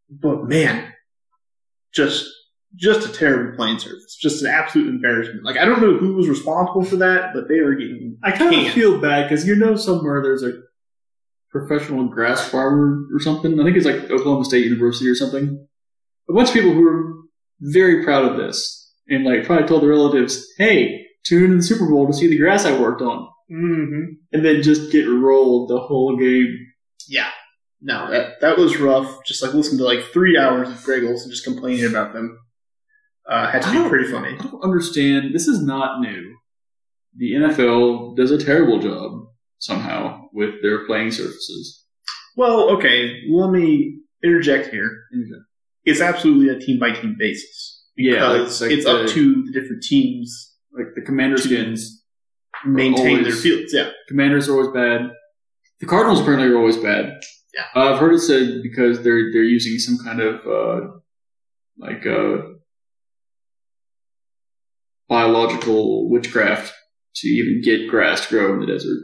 [0.09, 0.93] but man,
[1.93, 2.29] just
[2.75, 5.43] just a terrible playing surface, just an absolute embarrassment.
[5.43, 8.17] Like I don't know who was responsible for that, but they were getting.
[8.23, 10.53] I kind of feel bad because you know somewhere there's a
[11.51, 13.59] professional grass farmer or something.
[13.59, 15.67] I think it's like Oklahoma State University or something.
[16.29, 17.13] A bunch of people who are
[17.61, 21.87] very proud of this and like probably told their relatives, "Hey, tune in the Super
[21.89, 24.17] Bowl to see the grass I worked on," Mhm.
[24.33, 26.57] and then just get rolled the whole game.
[27.07, 27.29] Yeah,
[27.81, 29.23] no, that that was rough.
[29.25, 32.37] Just like listening to like three hours of Greg Olsen just complaining about them.
[33.29, 34.37] Uh, had to be pretty funny.
[34.39, 35.33] I don't understand.
[35.33, 36.35] This is not new.
[37.17, 39.27] The NFL does a terrible job
[39.59, 41.83] somehow with their playing surfaces.
[42.37, 44.91] Well, okay, let me interject here.
[45.85, 47.83] It's absolutely a team by team basis.
[47.95, 52.03] Yeah, like- it's the- up to the different teams Like the Commander skins
[52.65, 53.73] maintain their fields.
[53.73, 55.09] Yeah, Commanders are always bad.
[55.79, 57.13] The Cardinals apparently are always bad.
[57.53, 57.63] Yeah.
[57.73, 60.87] Uh, I've heard it said because they're they're using some kind of uh,
[61.77, 62.41] like uh,
[65.07, 66.73] biological witchcraft
[67.15, 68.99] to even get grass to grow in the desert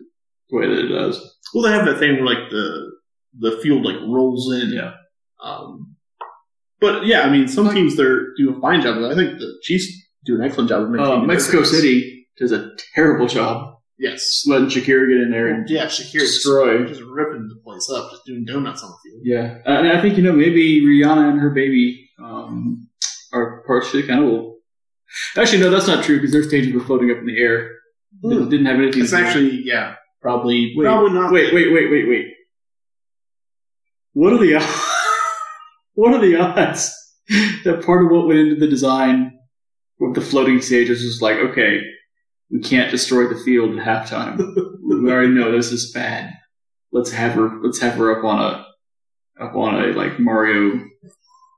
[0.50, 1.18] the way that it does.
[1.54, 2.92] well, they have that thing where like the
[3.40, 4.72] the field like rolls in.
[4.72, 4.94] Yeah.
[5.44, 5.96] Um,
[6.80, 8.98] but yeah, I mean, some teams they're do a fine job.
[8.98, 9.04] of.
[9.12, 9.86] I think the Chiefs
[10.26, 11.64] do an excellent job of Uh, maintaining their Mexico.
[11.64, 14.44] City does a terrible job Yes.
[14.48, 16.86] letting Shakira get in there and Yeah, Shakir destroy.
[16.88, 19.22] just ripping the place up, just doing donuts on the field.
[19.24, 22.88] Yeah, and I think you know maybe Rihanna and her baby um,
[23.32, 24.51] are partially accountable.
[25.38, 27.70] Actually, no, that's not true because their stages were floating up in the air.
[28.22, 28.50] Didn't, hmm.
[28.50, 29.02] didn't have anything.
[29.02, 31.32] It's to do- actually yeah, probably Wait, probably not.
[31.32, 32.28] Wait, wait, wait, wait, wait.
[34.14, 34.68] What are the odds?
[35.94, 36.94] what are the odds
[37.64, 39.38] that part of what went into the design
[40.00, 41.82] with the floating stages was like, okay,
[42.50, 44.38] we can't destroy the field at halftime.
[44.84, 46.34] we already know this is bad.
[46.92, 47.62] Let's have her.
[47.62, 48.66] Let's have her up on a
[49.42, 50.86] up on a like Mario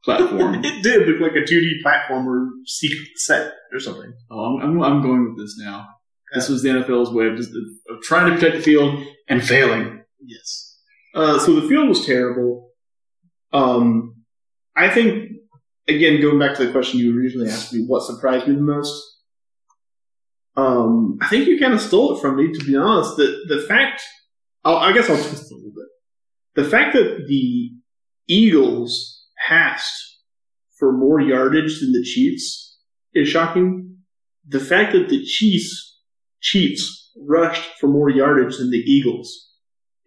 [0.04, 0.62] platform.
[0.64, 4.14] It did look like a 2D platformer secret set or something.
[4.32, 5.88] oh, I'm, I'm I'm going with this now.
[6.34, 7.52] This was the NFL's way of just
[7.90, 10.04] of trying to protect the field and failing.
[10.26, 10.78] Yes.
[11.14, 12.72] Uh, so the field was terrible.
[13.52, 14.24] Um,
[14.76, 15.32] I think
[15.88, 19.12] again going back to the question you originally asked me, what surprised me the most?
[20.56, 22.52] Um, I think you kind of stole it from me.
[22.52, 24.02] To be honest, the the fact,
[24.64, 26.64] I'll, I guess I'll twist it a little bit.
[26.64, 27.72] The fact that the
[28.28, 29.13] Eagles
[29.48, 30.18] passed
[30.78, 32.78] for more yardage than the Chiefs
[33.14, 33.98] is shocking.
[34.48, 36.00] The fact that the Chiefs
[36.42, 39.50] Chiefs rushed for more yardage than the Eagles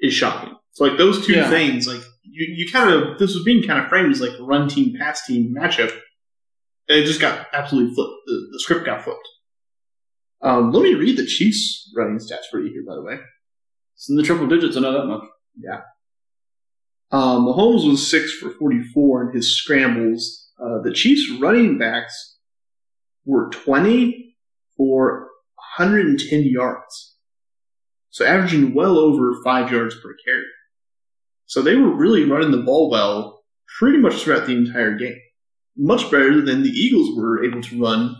[0.00, 0.54] is shocking.
[0.72, 1.48] So like those two Yeah.
[1.48, 4.68] things, like you, you kind of this was being kind of framed as like run
[4.68, 5.90] team pass team matchup.
[6.88, 8.12] And it just got absolutely flipped.
[8.26, 9.26] The, the script got flipped.
[10.42, 13.18] Um, let me read the Chiefs running stats for you here, by the way.
[13.94, 14.76] It's in the triple digits.
[14.76, 15.22] I know that much.
[17.12, 20.50] Um, Mahomes was six for forty-four in his scrambles.
[20.60, 22.38] Uh, the Chiefs running backs
[23.24, 24.36] were twenty
[24.76, 25.28] for
[25.78, 27.16] 110 yards,
[28.10, 30.44] so averaging well over five yards per carry.
[31.46, 33.44] So they were really running the ball well,
[33.78, 35.18] pretty much throughout the entire game.
[35.76, 38.16] Much better than the Eagles were able to run,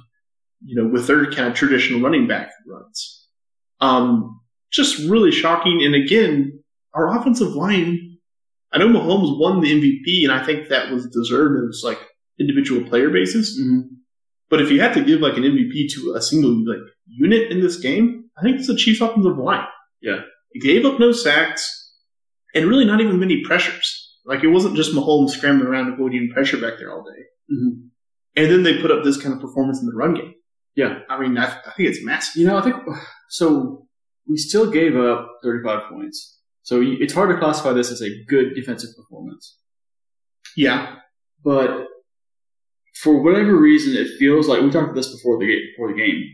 [0.64, 3.26] you know, with their kind of traditional running back runs.
[3.80, 4.40] Um,
[4.70, 5.82] just really shocking.
[5.82, 6.62] And again,
[6.94, 8.15] our offensive line
[8.77, 11.98] I know Mahomes won the MVP, and I think that was deserved as like
[12.39, 13.59] individual player basis.
[13.59, 13.81] Mm-hmm.
[14.51, 17.61] But if you had to give like an MVP to a single like unit in
[17.62, 19.66] this game, I think it's the Chiefs' offensive line.
[20.03, 20.20] Yeah.
[20.53, 21.62] it gave up no sacks,
[22.55, 23.89] and really not even many pressures.
[24.27, 27.23] Like it wasn't just Mahomes scrambling around avoiding pressure back there all day.
[27.55, 27.89] Mhm.
[28.36, 30.35] And then they put up this kind of performance in the run game.
[30.74, 30.98] Yeah.
[31.09, 32.36] I mean, I, I think it's massive.
[32.39, 32.77] You know, I think
[33.31, 33.82] so.
[34.28, 38.56] We still gave up 35 points, so it's hard to classify this as a good
[38.56, 39.56] defensive performance.
[40.56, 40.97] Yeah.
[41.44, 41.86] But
[42.97, 46.24] for whatever reason, it feels like we talked about this before the before the game.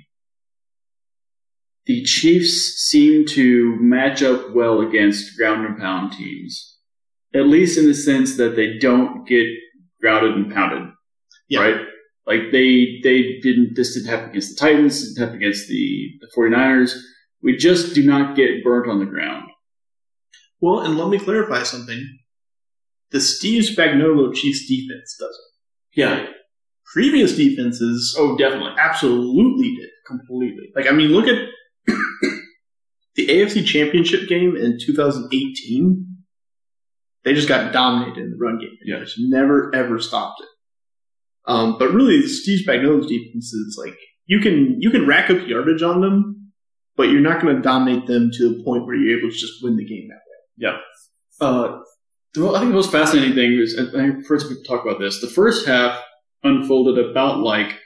[1.84, 6.78] The Chiefs seem to match up well against ground and pound teams,
[7.34, 9.46] at least in the sense that they don't get
[10.00, 10.94] grounded and pounded.
[11.50, 11.60] Yeah.
[11.60, 11.80] Right?
[12.26, 16.10] Like they they didn't this didn't happen against the Titans, it didn't happen against the,
[16.22, 16.96] the 49ers.
[17.42, 19.51] We just do not get burnt on the ground.
[20.62, 22.00] Well, and let me clarify something.
[23.10, 26.00] The Steve Spagnuolo Chiefs defense does it.
[26.00, 26.26] Yeah.
[26.94, 28.72] Previous defenses Oh, definitely.
[28.78, 29.90] absolutely did.
[30.06, 30.70] Completely.
[30.74, 31.48] Like, I mean, look at
[33.16, 36.06] the AFC Championship game in 2018.
[37.24, 38.76] They just got dominated in the run game.
[38.84, 39.00] Yeah.
[39.00, 40.48] Just never ever stopped it.
[41.46, 45.82] Um, but really, Steve Spagnuolo's defense is like you can you can rack up yardage
[45.82, 46.52] on them,
[46.96, 49.62] but you're not going to dominate them to the point where you're able to just
[49.62, 50.20] win the game that
[50.58, 50.70] way.
[51.40, 51.78] Uh,
[52.34, 54.98] the, I think the most fascinating thing is, and I think first people talk about
[55.00, 55.20] this.
[55.20, 56.00] The first half
[56.42, 57.78] unfolded about like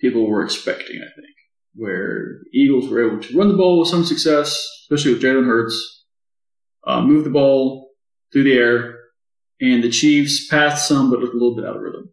[0.00, 0.96] people were expecting.
[0.96, 1.26] I think
[1.74, 4.50] where the Eagles were able to run the ball with some success,
[4.84, 6.04] especially with Jalen Hurts,
[6.86, 7.90] uh, move the ball
[8.32, 8.96] through the air,
[9.60, 12.10] and the Chiefs passed some, but looked a little bit out of rhythm.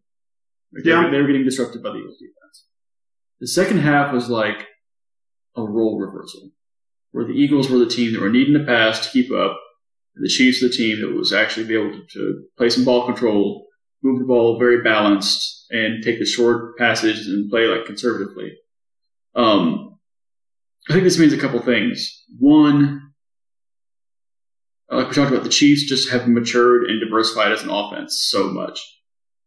[0.73, 1.05] Like, they, Yeah.
[1.05, 2.65] were, they were getting disrupted by the Eagles defense.
[3.39, 4.65] The second half was like
[5.55, 6.51] a role reversal,
[7.17, 9.59] where the Eagles were the team that were needing to pass to keep up,
[10.15, 12.85] and the Chiefs were the team that was actually be able to, to play some
[12.85, 13.65] ball control,
[14.03, 18.53] move the ball very balanced, and take the short passages and play like conservatively.
[19.33, 19.97] Um,
[20.87, 22.23] I think this means a couple things.
[22.37, 23.13] One,
[24.91, 28.49] like we talked about, the Chiefs just have matured and diversified as an offense so
[28.51, 28.79] much.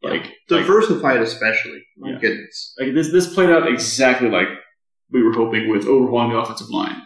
[0.02, 0.32] Like, like,
[0.66, 1.82] Diversified, especially.
[1.98, 2.18] My Yeah.
[2.20, 2.74] goodness.
[2.80, 4.48] like this, this played out exactly like
[5.12, 7.00] we were hoping with overhauling the offensive line,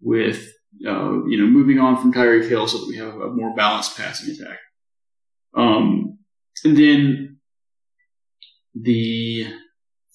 [0.00, 0.52] with
[0.86, 3.96] uh, you know moving on from Tyreek Hill so that we have a more balanced
[3.96, 4.58] passing attack.
[5.54, 6.18] Um,
[6.64, 7.38] and then
[8.74, 9.46] the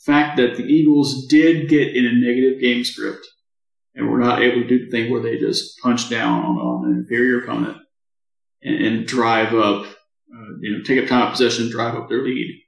[0.06, 3.26] fact that the Eagles did get in a negative game script
[3.96, 6.86] and were not able to do the thing where they just punch down on, on
[6.86, 7.78] an inferior opponent
[8.62, 12.24] and, and drive up, uh, you know, take up time of possession, drive up their
[12.24, 12.62] lead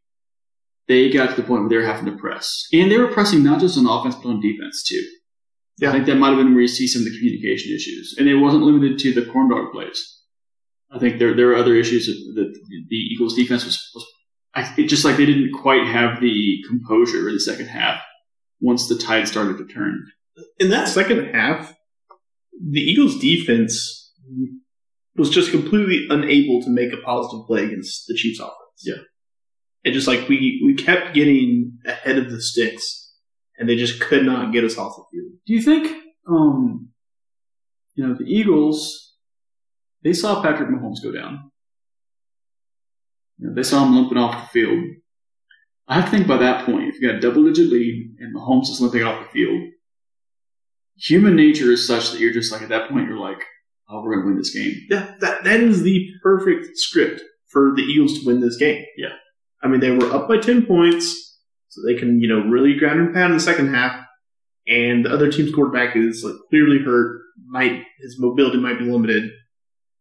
[0.88, 2.68] they got to the point where they were having to press.
[2.74, 5.04] And they were pressing not just on offense, but on defense too.
[5.80, 5.90] Yeah.
[5.90, 8.16] I think that might have been where you see some of the communication issues.
[8.18, 10.22] And it wasn't limited to the corn dog plays.
[10.92, 12.54] I think there, there were other issues that,
[12.90, 14.06] the Eagles defense was, was
[14.54, 18.02] I, it just like they didn't quite have the composure in the second half
[18.60, 20.06] once the tide started to turn.
[20.60, 21.76] In that second half,
[22.60, 24.12] the Eagles' defense
[25.16, 28.84] was just completely unable to make a positive play against the Chiefs' offense.
[28.84, 29.02] Yeah.
[29.84, 33.03] It just like we we kept getting ahead of the sticks,
[33.58, 35.32] and they just could not get us off the field.
[35.46, 35.96] Do you think,
[36.28, 36.90] um,
[37.96, 39.16] you know, the Eagles,
[40.04, 41.52] they saw Patrick Mahomes go down.
[43.38, 44.84] You know, they saw him limping off the field.
[45.88, 48.36] I have to think by that point, if you got a double digit lead and
[48.36, 49.70] Mahomes is limping off the field,
[50.96, 53.44] human nature is such that you're just like, at that point, you're like,
[53.90, 54.74] oh, we're going to win this game.
[54.90, 58.84] Yeah, that that is the perfect script for the Eagles to win this game.
[58.98, 59.14] Yeah.
[59.62, 61.33] I mean, they were up by ten points,
[61.74, 64.00] so they can you know really ground and pound in the second half.
[64.68, 67.22] And the other team's quarterback is like clearly hurt.
[67.48, 69.32] Might his mobility might be limited.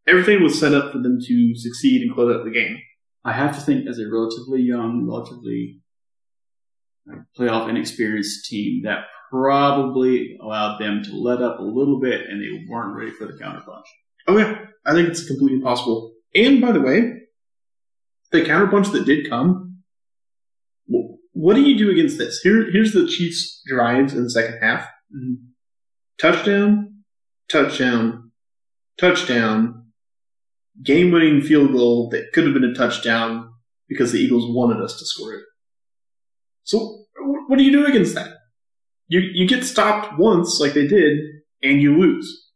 [0.07, 2.79] Everything was set up for them to succeed and close out the game.
[3.25, 5.81] I have to think as a relatively young, relatively
[7.11, 12.43] uh, playoff inexperienced team, that probably allowed them to let up a little bit and
[12.43, 13.85] they weren't ready for the counterpunch.
[14.27, 16.13] Oh yeah, I think it's completely possible.
[16.35, 17.13] And by the way,
[18.33, 19.62] the counterpunch that did come.
[21.43, 22.41] Wh- What do you do against this?
[22.41, 24.89] Here, here's the Chiefs' drives in the second half.
[25.15, 25.37] Mhm.
[26.19, 27.05] Touchdown,
[27.49, 28.31] touchdown,
[28.99, 29.79] touchdown.
[30.83, 33.51] Game-winning field goal that could have been a touchdown
[33.89, 35.45] because the Eagles wanted us to score it.
[36.65, 37.05] So,
[37.47, 38.33] what do you do against that?
[39.09, 41.19] You you get stopped once, like they did,
[41.63, 42.49] and you lose.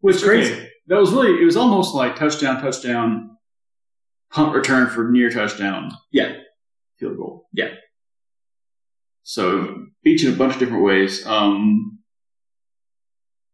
[0.00, 0.52] Which crazy.
[0.52, 3.36] okay, That was really, it was almost like touchdown, touchdown,
[4.30, 5.90] punt return for near touchdown.
[6.12, 6.36] Yeah.
[7.00, 7.48] Field goal.
[7.52, 7.74] Yeah.
[9.24, 11.26] So, you in a bunch of different ways.
[11.26, 11.98] Um,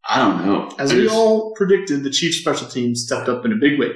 [0.07, 0.69] I don't know.
[0.77, 3.79] As I we just- all predicted, the Chiefs special teams stepped up in a big
[3.79, 3.91] way.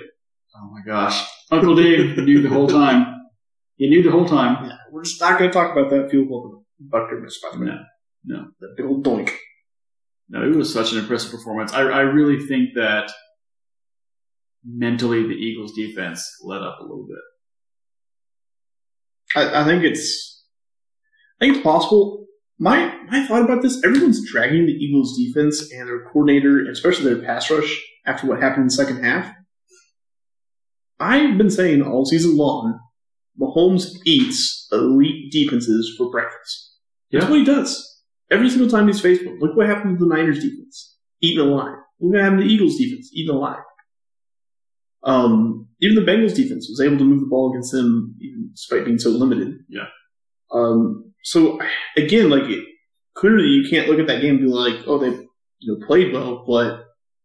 [0.55, 1.21] Oh my gosh.
[1.51, 3.13] Uncle Dave knew the whole time.
[3.75, 4.65] He knew the whole time.
[4.65, 7.49] Yeah, we're just not going to talk about that field goal that Butker missed, by
[7.57, 7.65] the way.
[7.67, 7.77] No,
[8.23, 8.47] no.
[8.61, 9.31] That big old doink.
[10.29, 11.73] No, it was such an impressive performance.
[11.73, 13.11] I, I really think that
[14.65, 17.17] mentally the Eagles defense let up a little bit.
[19.35, 20.34] I, I think it's,
[21.39, 22.25] I think it's possible.
[22.57, 27.13] My my thought about this: everyone's dragging the Eagles' defense and their coordinator, and especially
[27.13, 29.33] their pass rush, after what happened in the second half.
[30.99, 32.79] I've been saying all season long,
[33.39, 36.77] Mahomes eats elite defenses for breakfast.
[37.11, 37.29] That's Yeah.
[37.29, 38.01] what he does.
[38.31, 39.37] Every single time he's faced one.
[39.39, 40.97] Look what happened to the Niners defense.
[41.21, 41.75] Eaten alive.
[41.99, 43.11] Look what happened to the Eagles defense.
[43.13, 43.63] Eaten alive.
[45.03, 48.85] Um, even the Bengals defense was able to move the ball against them, even despite
[48.85, 49.59] being so limited.
[49.69, 49.87] Yeah.
[50.51, 51.59] Um, so
[51.97, 52.63] again, like it,
[53.15, 55.09] clearly you can't look at that game and be like, oh, they
[55.59, 56.83] you know played well, but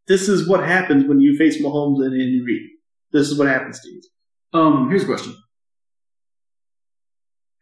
[0.08, 2.62] this is what happens when you face Mahomes and Andy Reid.
[3.12, 4.00] This is what happens to you.
[4.52, 5.36] Um, here's a question.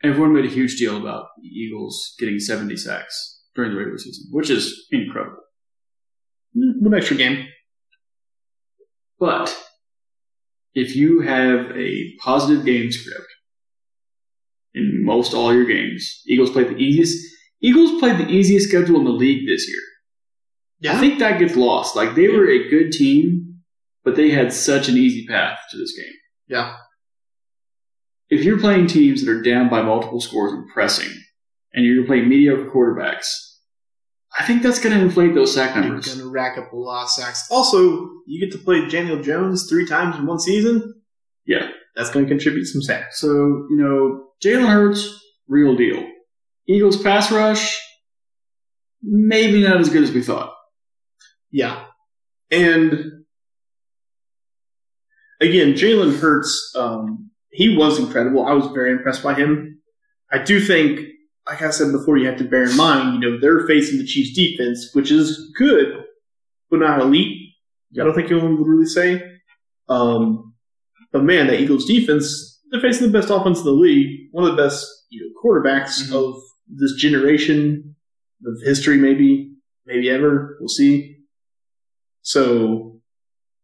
[0.02, 4.26] Everyone made a huge deal about the Eagles getting 70 sacks during the regular season,
[4.30, 5.42] which is incredible.
[6.54, 7.46] Hmm, One extra game.
[9.18, 9.54] But
[10.74, 13.26] if you have a positive game script
[15.08, 17.16] most all your games, Eagles played the easiest.
[17.60, 20.92] Eagles played the easiest schedule in the league this year.
[20.94, 21.96] I think that gets lost.
[21.96, 23.62] Like they were a good team,
[24.04, 26.12] but they had such an easy path to this game.
[26.46, 26.76] Yeah.
[28.30, 31.10] If you're playing teams that are down by multiple scores and pressing,
[31.72, 33.26] and you're playing mediocre quarterbacks,
[34.38, 36.06] I think that's going to inflate those sack You're numbers.
[36.06, 37.48] going to rack up a lot of sacks.
[37.50, 40.94] Also, you get to play Daniel Jones three times in one season.
[41.46, 41.68] Yeah.
[41.98, 43.20] That's going to contribute some sacks.
[43.20, 46.06] So, you know, Jalen Hurts, real deal.
[46.68, 47.76] Eagles pass rush,
[49.02, 50.54] maybe not as good as we thought.
[51.50, 51.86] Yeah.
[52.52, 53.24] And
[55.40, 58.46] again, Jalen Hurts, um, he was incredible.
[58.46, 59.80] I was very impressed by him.
[60.30, 61.00] I do think,
[61.48, 64.06] like I said before, you have to bear in mind, you know, they're facing the
[64.06, 66.04] Chiefs defense, which is good,
[66.70, 67.54] but not elite.
[67.98, 69.20] I don't think anyone would really say.
[69.88, 70.47] Um,
[71.12, 74.56] but man, that Eagles defense, they're facing the best offense in the league, one of
[74.56, 76.12] the best you know, quarterbacks Mhm.
[76.14, 77.94] of this generation,
[78.46, 79.52] of history, maybe,
[79.86, 80.56] maybe ever.
[80.60, 81.16] We'll see.
[82.22, 83.00] So,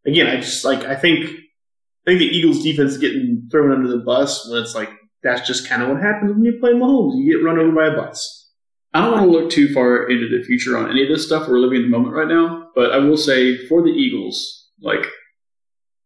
[0.07, 3.89] again, I just like I think I think the Eagles defense is getting thrown under
[3.89, 4.91] the bus when it's like
[5.23, 7.17] that's just kind of what happens when you play Mahomes.
[7.23, 8.51] You get run over by a bus.
[8.93, 11.49] I don't want to look too far into the future on any of this stuff.
[11.49, 12.69] We're living in the moment right now.
[12.75, 15.05] But I will say for the Eagles, like,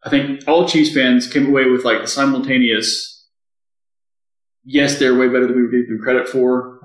[0.09, 3.27] I think all Chiefs fans came away with like the simultaneous,
[4.65, 6.81] yes, they're way better than we would give them credit for.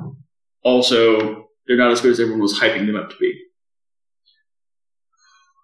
[0.64, 3.34] Also, they're not as good as everyone was hyping them up to be.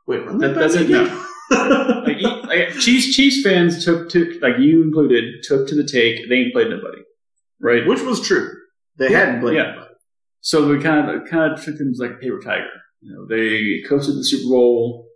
[0.07, 1.25] Wait, That- that, that's it, again.
[1.51, 6.29] Like, like Chiefs, Chiefs fans took to, like you included, took to the take.
[6.29, 7.01] They ain't played nobody,
[7.59, 7.85] right?
[7.87, 8.51] Which was true.
[8.97, 9.63] They Yeah, hadn't played yeah.
[9.69, 9.93] anybody.
[10.41, 12.69] So we kind of kind of treat them as like a paper tiger.
[13.01, 15.08] You know, they coasted the Super Bowl.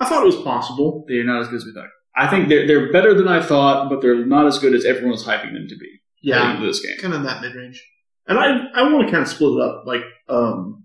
[0.00, 1.04] I thought it was possible.
[1.08, 1.88] They're not as good as we thought.
[2.14, 5.12] I think they're they're better than I thought, but they're not as good as everyone
[5.12, 6.00] was hyping them to be.
[6.22, 6.96] Yeah, this game.
[7.00, 7.82] kind of in that mid range.
[8.26, 9.84] And I I want to kind of split it up.
[9.86, 10.84] Like um,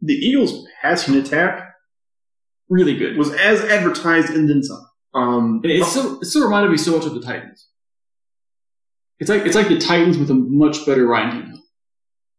[0.00, 1.68] the Eagles' passing attack
[2.68, 3.16] Really good.
[3.16, 4.86] was as advertised and then some.
[5.14, 7.68] Um, it still it still reminded me so much of the Titans.
[9.18, 11.58] It's like it's like the Titans with a much better Ryan Tannehill,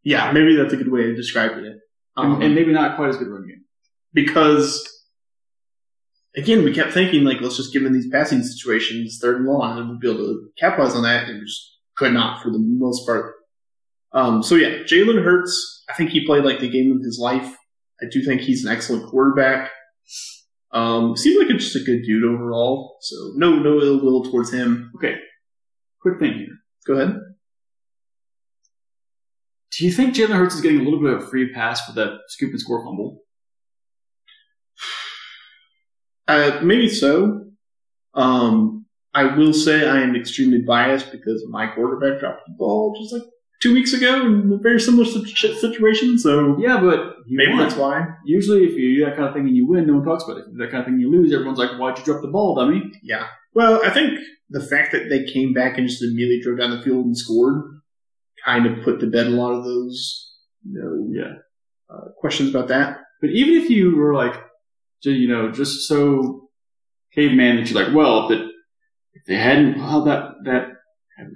[0.02, 1.78] yeah, maybe that's a good way of describing it.
[2.16, 3.64] Um, and, and maybe not quite as good run game.
[4.12, 4.86] because
[6.36, 9.78] again, we kept thinking like, let's just give them these passing situations third and long,
[9.78, 12.58] and we'll be able to capitalize on that, and we just could not for the
[12.58, 13.34] most part.
[14.12, 17.56] Um, so yeah, Jalen Hurts, I think he played like the game of his life.
[18.00, 19.70] I do think he's an excellent quarterback.
[20.72, 22.96] Um, seemed like just a good dude overall.
[23.00, 24.90] So no, no ill will towards him.
[24.96, 25.16] Okay,
[26.00, 26.56] quick thing here.
[26.86, 27.16] Go ahead.
[29.76, 31.92] Do you think Jalen Hurts is getting a little bit of a free pass for
[31.92, 33.13] that scoop and score fumble?
[36.28, 37.44] Uh, maybe so.
[38.14, 43.12] Um, I will say I am extremely biased because my quarterback dropped the ball just
[43.12, 43.22] like
[43.62, 46.18] two weeks ago in a very similar situation.
[46.18, 47.58] So Yeah, but maybe won.
[47.60, 48.06] that's why.
[48.24, 50.38] Usually, if you do that kind of thing and you win, no one talks about
[50.38, 50.40] it.
[50.40, 52.22] If you do that kind of thing and you lose, everyone's like, "Why'd you drop
[52.22, 53.26] the ball, dummy?" Yeah.
[53.54, 54.18] Well, I think
[54.50, 57.62] the fact that they came back and just immediately drove down the field and scored
[58.44, 60.32] kind of put to bed a lot of those
[60.66, 61.34] you know, Yeah.
[61.90, 62.98] uh, questions about that.
[63.20, 64.34] But even if you were like,
[65.10, 66.48] you know, just so
[67.12, 68.50] caveman that you're like, well, if, it,
[69.14, 70.68] if they hadn't that that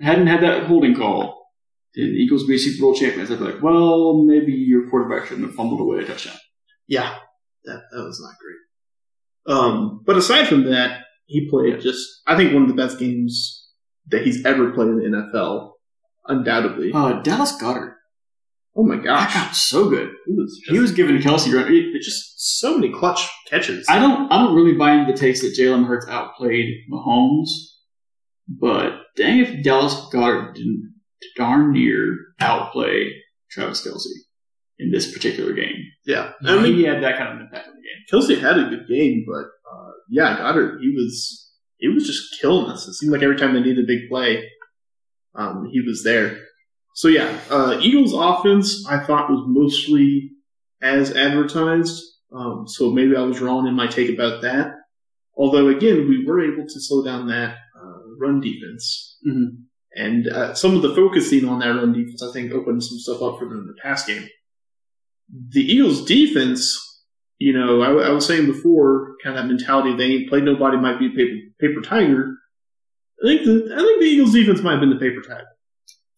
[0.02, 1.46] hadn't had that holding call,
[1.94, 3.30] the Eagles would be Super Bowl champions.
[3.30, 6.36] I'd be like, well, maybe your quarterback shouldn't have fumbled away a touchdown.
[6.86, 7.16] Yeah,
[7.64, 9.56] that that was not great.
[9.56, 13.68] Um, but aside from that, he played just I think one of the best games
[14.08, 15.72] that he's ever played in the NFL,
[16.26, 16.92] undoubtedly.
[16.92, 17.97] Uh, Dallas Goedert.
[18.80, 20.10] Oh my gosh, guy was so good.
[20.26, 21.66] he was He was giving Kelce run.
[21.72, 23.84] it- it just so many clutch catches.
[23.88, 24.30] I don't.
[24.32, 27.48] I don't really buy into the takes that Jalen Hurts outplayed Mahomes,
[28.48, 30.94] but dang if Dallas Goedert didn't
[31.36, 33.12] darn near outplay
[33.50, 34.06] Travis Kelce
[34.78, 35.74] in this particular game.
[36.06, 38.05] yeah, I mean, he had that kind of impact on the game.
[38.38, 42.70] Kelce had a good game, but uh, yeah, Goedert he was he was just killing
[42.70, 42.86] us.
[42.86, 44.48] It seemed like every time they needed a big play,
[45.34, 46.44] um, he was there.
[46.98, 50.32] So yeah, uh, Eagles' offense I thought was mostly
[50.82, 52.02] as advertised.
[52.34, 54.72] Um, so maybe I was wrong in my take about that.
[55.36, 59.62] Although again, we were able to slow down that uh, run defense, Mhm.
[59.94, 63.22] and uh, some of the focusing on that run defense I think opened some stuff
[63.22, 64.26] up for them in the pass game.
[65.50, 66.84] The Eagles' defense
[67.38, 70.76] you know, I, I was saying before, kind of that mentality they ain't played nobody
[70.76, 72.36] might be a paper, paper tiger.
[73.22, 75.46] I think the I think the Eagles defense might have been the paper tiger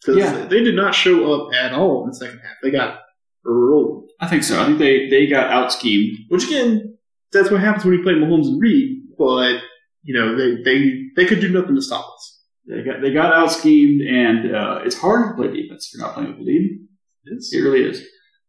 [0.00, 0.46] because Yeah.
[0.46, 2.56] they did not show up at all in the second half.
[2.62, 3.00] They got
[3.44, 4.60] rolled, I think so.
[4.60, 6.16] I think they they got out schemed.
[6.28, 6.96] which again,
[7.32, 9.02] that's what happens when you play Mahomes and Reid.
[9.18, 9.60] But
[10.02, 12.38] you know, they they they could do nothing to stop us.
[12.66, 16.06] They got they got out schemed, and uh, it's hard to play defense if you're
[16.06, 16.86] not playing with the lead.
[17.24, 18.02] It really is.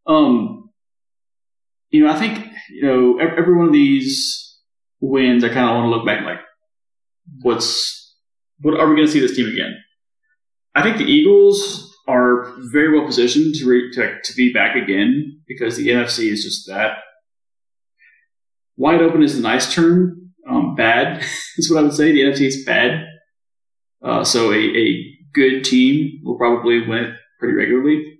[0.07, 0.69] Um,
[1.89, 4.57] you know, I think you know every, every one of these
[4.99, 5.43] wins.
[5.43, 6.39] I kind of want to look back and like,
[7.41, 8.15] what's
[8.61, 9.75] what are we going to see this team again?
[10.75, 15.41] I think the Eagles are very well positioned to re, to, to be back again
[15.47, 16.97] because the NFC is just that
[18.77, 20.33] wide open is a nice term.
[20.49, 21.23] Um, bad
[21.57, 22.11] is what I would say.
[22.11, 23.05] The NFC is bad.
[24.03, 28.17] Uh, so a, a good team will probably win it pretty regularly.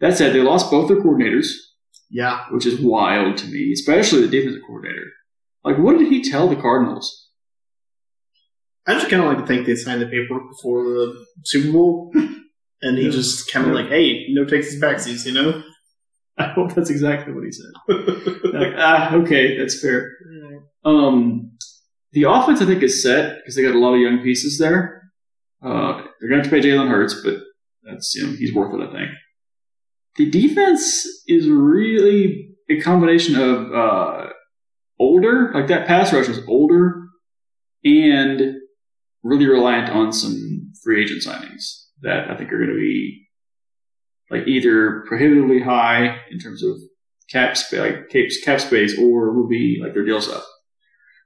[0.00, 1.52] That said, they lost both their coordinators,
[2.08, 5.06] Yeah, which is wild to me, especially the defensive coordinator.
[5.62, 7.28] Like, what did he tell the Cardinals?
[8.90, 12.10] I just kind of like to think they signed the paperwork before the Super Bowl,
[12.82, 13.10] and he Yeah.
[13.10, 15.62] just kind of like, hey, no takes his backsies, you know.
[16.38, 17.72] I hope that's exactly what he said.
[18.54, 20.10] like, ah, okay, that's fair.
[20.84, 21.52] Um,
[22.12, 25.02] the offense, I think, is set because they got a lot of young pieces there.
[25.62, 27.34] Uh, they're going to have to pay Jalen Hurts, but
[27.82, 28.80] that's you know he's worth it.
[28.88, 29.10] I think.
[30.16, 34.28] The defense is really a combination of uh,
[34.98, 37.02] older, like that pass rush is older,
[37.84, 38.56] and
[39.22, 43.26] really reliant on some free agent signings that I think are going to be
[44.30, 46.76] like either prohibitively high in terms of
[47.30, 50.44] cap space, like cap, cap space, or will be like their deals up.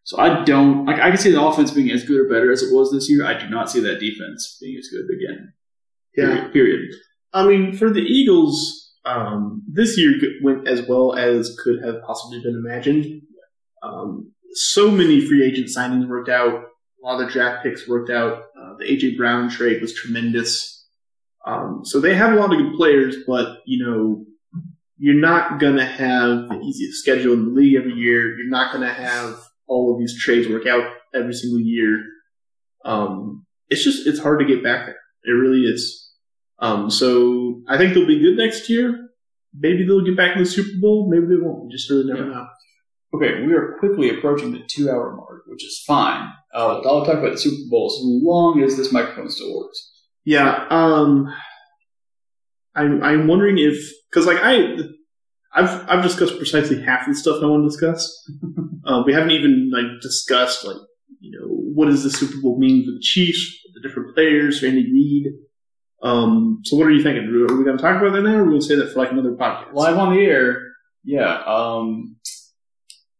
[0.05, 1.01] So I don't like.
[1.01, 3.25] I can see the offense being as good or better as it was this year.
[3.25, 5.53] I do not see that defense being as good again.
[6.17, 6.53] Yeah, Period.
[6.53, 6.81] period.
[7.33, 10.13] I mean, for the Eagles, um, this year
[10.43, 13.23] went as well as could have possibly been imagined.
[13.83, 16.65] Um, so many free agent signings worked out.
[17.05, 18.45] A lot of the draft picks worked out.
[18.59, 20.87] Uh, the AJ Brown trade was tremendous.
[21.47, 24.25] Um, so they have a lot of good players, but you know,
[24.97, 28.39] you're not gonna have the easiest schedule in the league every year.
[28.39, 32.03] You're not gonna have all of these trades work out every single year.
[32.87, 34.97] Um, it's just it's hard to get back there.
[35.25, 36.11] It really is.
[36.59, 39.11] Um, so I think they'll be good next year.
[39.59, 41.11] Maybe they'll get back in the Super Bowl.
[41.11, 41.65] Maybe they won't.
[41.67, 42.33] We just really never Yeah.
[42.35, 42.47] know.
[43.15, 46.29] Okay, we are quickly approaching the two-hour mark, which is fine.
[46.55, 49.93] I'll, I'll talk about the Super Bowl as long as this microphone still works.
[50.25, 50.67] Yeah.
[50.71, 51.33] Um,
[52.75, 54.77] I'm I'm wondering if because like I
[55.55, 58.31] I've I've discussed precisely half of the stuff I want to discuss.
[58.87, 60.77] uh, we haven't even like discussed like
[61.21, 64.61] you know what does the Super Bowl mean for the Chiefs, for the different players,
[64.61, 65.33] for Andy Reid.
[66.03, 67.25] Um, so what are you thinking?
[67.25, 68.93] Are we going to talk about that now, or are we going to say that
[68.93, 69.73] for like another podcast?
[69.73, 70.63] Live on the air,
[71.05, 71.43] yeah.
[71.47, 72.17] Um,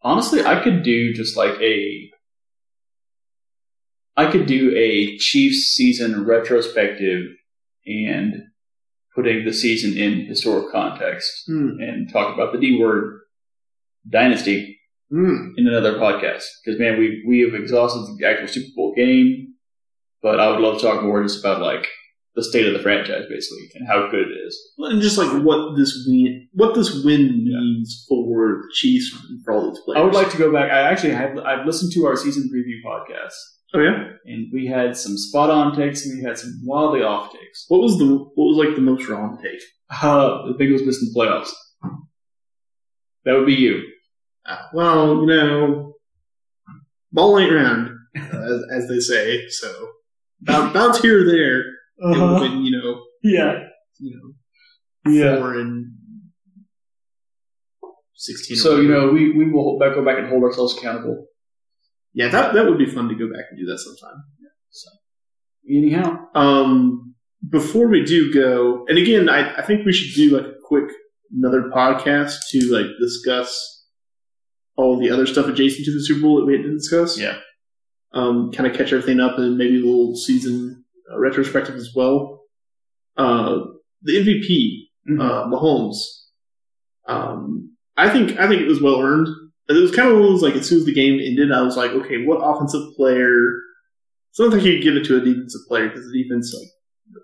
[0.03, 2.11] honestly, I could do just like a.
[4.17, 7.23] I could do a Chiefs season retrospective
[7.87, 8.35] and
[9.15, 11.81] putting the season in historic context Hmm.
[11.81, 13.21] and talk about the D word
[14.09, 14.79] dynasty
[15.11, 15.51] Hmm.
[15.57, 16.45] in another podcast.
[16.65, 19.55] Because man, we we have exhausted the actual Super Bowl game,
[20.23, 21.87] but I would love to talk more just about like
[22.35, 24.59] the state of the franchise, basically, and how good it is.
[24.79, 29.53] and just like what this win, what this win means for the Chiefs and for
[29.53, 30.01] all these players.
[30.01, 30.71] I would like to go back.
[30.73, 33.35] I actually have I've listened to our season preview podcast,
[33.77, 34.05] Oh yeah.
[34.25, 37.65] and we had some spot on takes and we had some wildly off takes.
[37.69, 39.61] What was the what was like the most wrong take?
[39.91, 41.51] Uh, the Bengals missing the playoffs.
[43.25, 43.83] That would be you.
[44.47, 45.95] Uh, well, you know,
[47.13, 49.49] ball ain't round, uh, as, as they say.
[49.49, 49.73] So
[50.43, 51.61] bounce, bounce here or there.
[51.61, 51.67] It
[52.01, 53.61] would have been, you know, Yeah.
[53.99, 54.21] you
[55.05, 55.37] know, Yeah.
[55.39, 55.93] four and
[58.15, 58.57] sixteen.
[58.57, 61.27] So you know we we will back, go back and hold ourselves accountable.
[62.15, 64.23] Yeah, that that would be fun to go back and do that sometime.
[64.71, 64.91] So,
[65.69, 67.15] Anyhow, Um,
[67.49, 70.91] before we do go, and again, I, I think we should do like a quick
[71.37, 73.51] another podcast to like discuss
[74.77, 77.19] all the other stuff adjacent to the Super Bowl that we didn't discuss.
[77.19, 77.39] Yeah.
[78.13, 82.43] Um, kind of catch everything up and maybe a little season uh, retrospective as well.
[83.17, 83.61] Uh,
[84.03, 85.21] the MVP, Mhm.
[85.21, 85.97] uh, Mahomes.
[87.07, 89.29] Um, I think I think it was well earned.
[89.69, 91.63] It was kind of one of those like as soon as the game ended, I
[91.63, 93.53] was like, okay, what offensive player?
[94.33, 96.69] Sometimes you could give it to a defensive player because the defense like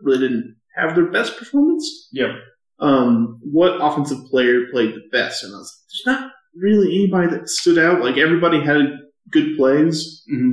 [0.03, 2.09] really didn't have their best performance.
[2.13, 2.37] Yeah.
[2.79, 5.45] Um, what offensive player played the best?
[5.45, 8.01] And I was like, there's not really anybody that stood out.
[8.01, 8.99] Like everybody had
[9.31, 10.23] good plays.
[10.33, 10.53] Mhm.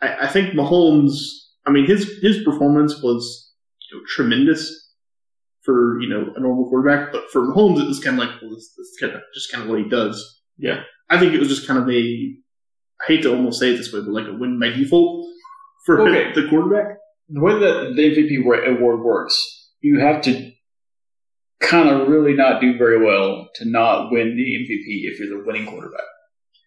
[0.00, 1.18] I, I think Mahomes.
[1.66, 3.52] I mean, his his performance was
[3.90, 4.94] you know, tremendous
[5.62, 8.54] for you know a normal quarterback, but for Mahomes, it was kind of like well,
[8.54, 10.40] this, this kind of just kind of what he does.
[10.56, 10.82] Yeah.
[11.10, 12.34] I think it was just kind of a.
[13.00, 15.26] I hate to almost say it this way, but like a win by default
[15.86, 16.32] for Okay.
[16.34, 16.96] the quarterback.
[17.28, 20.50] the way that the MVP award works, you have to
[21.60, 25.44] kind of really not do very well to not win the MVP if you're the
[25.46, 26.00] winning quarterback.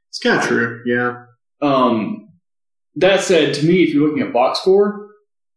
[0.10, 0.82] It's kind of true.
[0.86, 1.26] Yeah.
[1.62, 2.30] Um,
[2.96, 5.08] that said, to me, if you're looking at box score,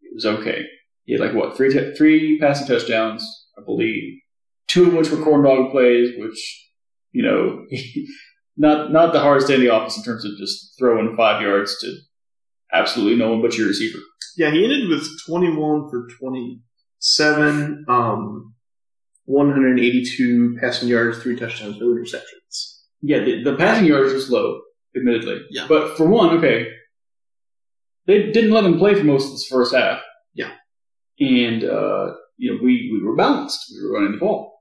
[0.02, 0.64] it was okay.
[1.04, 3.24] He had like what three t- three passing touchdowns,
[3.58, 4.20] I believe,
[4.68, 6.68] two of which were corn dog plays, which
[7.12, 7.64] you know,
[8.56, 11.78] not not the hardest day in the office in terms of just throwing five yards
[11.80, 11.96] to
[12.72, 13.98] absolutely no one but your receiver.
[14.36, 18.54] Yeah, he ended with 21 for 27, um,
[19.26, 22.80] 182 passing yards, three touchdowns, no interceptions.
[23.00, 24.60] Yeah, the, the passing yards was low,
[24.96, 25.42] admittedly.
[25.50, 25.66] Yeah.
[25.68, 26.66] But for one, okay,
[28.06, 30.00] they didn't let him play for most of this first half.
[30.34, 30.50] Yeah.
[31.20, 33.72] And, uh, you know, we, we were balanced.
[33.72, 34.53] We were running the ball.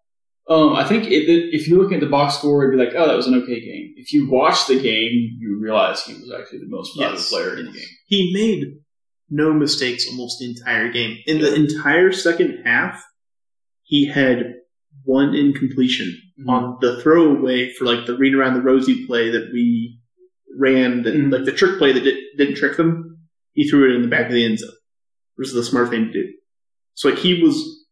[0.50, 1.24] Um, I think it,
[1.56, 3.62] if you look at the box score, it'd be like, oh, that was an okay
[3.62, 3.94] game.
[3.96, 7.30] If you watch the game, you realize he was actually the most valuable Yes.
[7.30, 7.88] player in the game.
[8.08, 8.66] He made
[9.30, 11.18] no mistakes almost the entire game.
[11.28, 13.02] In the entire second half,
[13.84, 14.54] he had
[15.06, 16.14] one incompletion
[16.48, 19.98] on the throwaway for like the read around the rosy play that we
[20.58, 21.32] ran, that Mhm.
[21.32, 23.18] like the trick play that did, didn't trick them.
[23.54, 24.70] He threw it in the back of the end zone,
[25.36, 26.34] which is the smart thing to do.
[26.96, 27.86] So like he was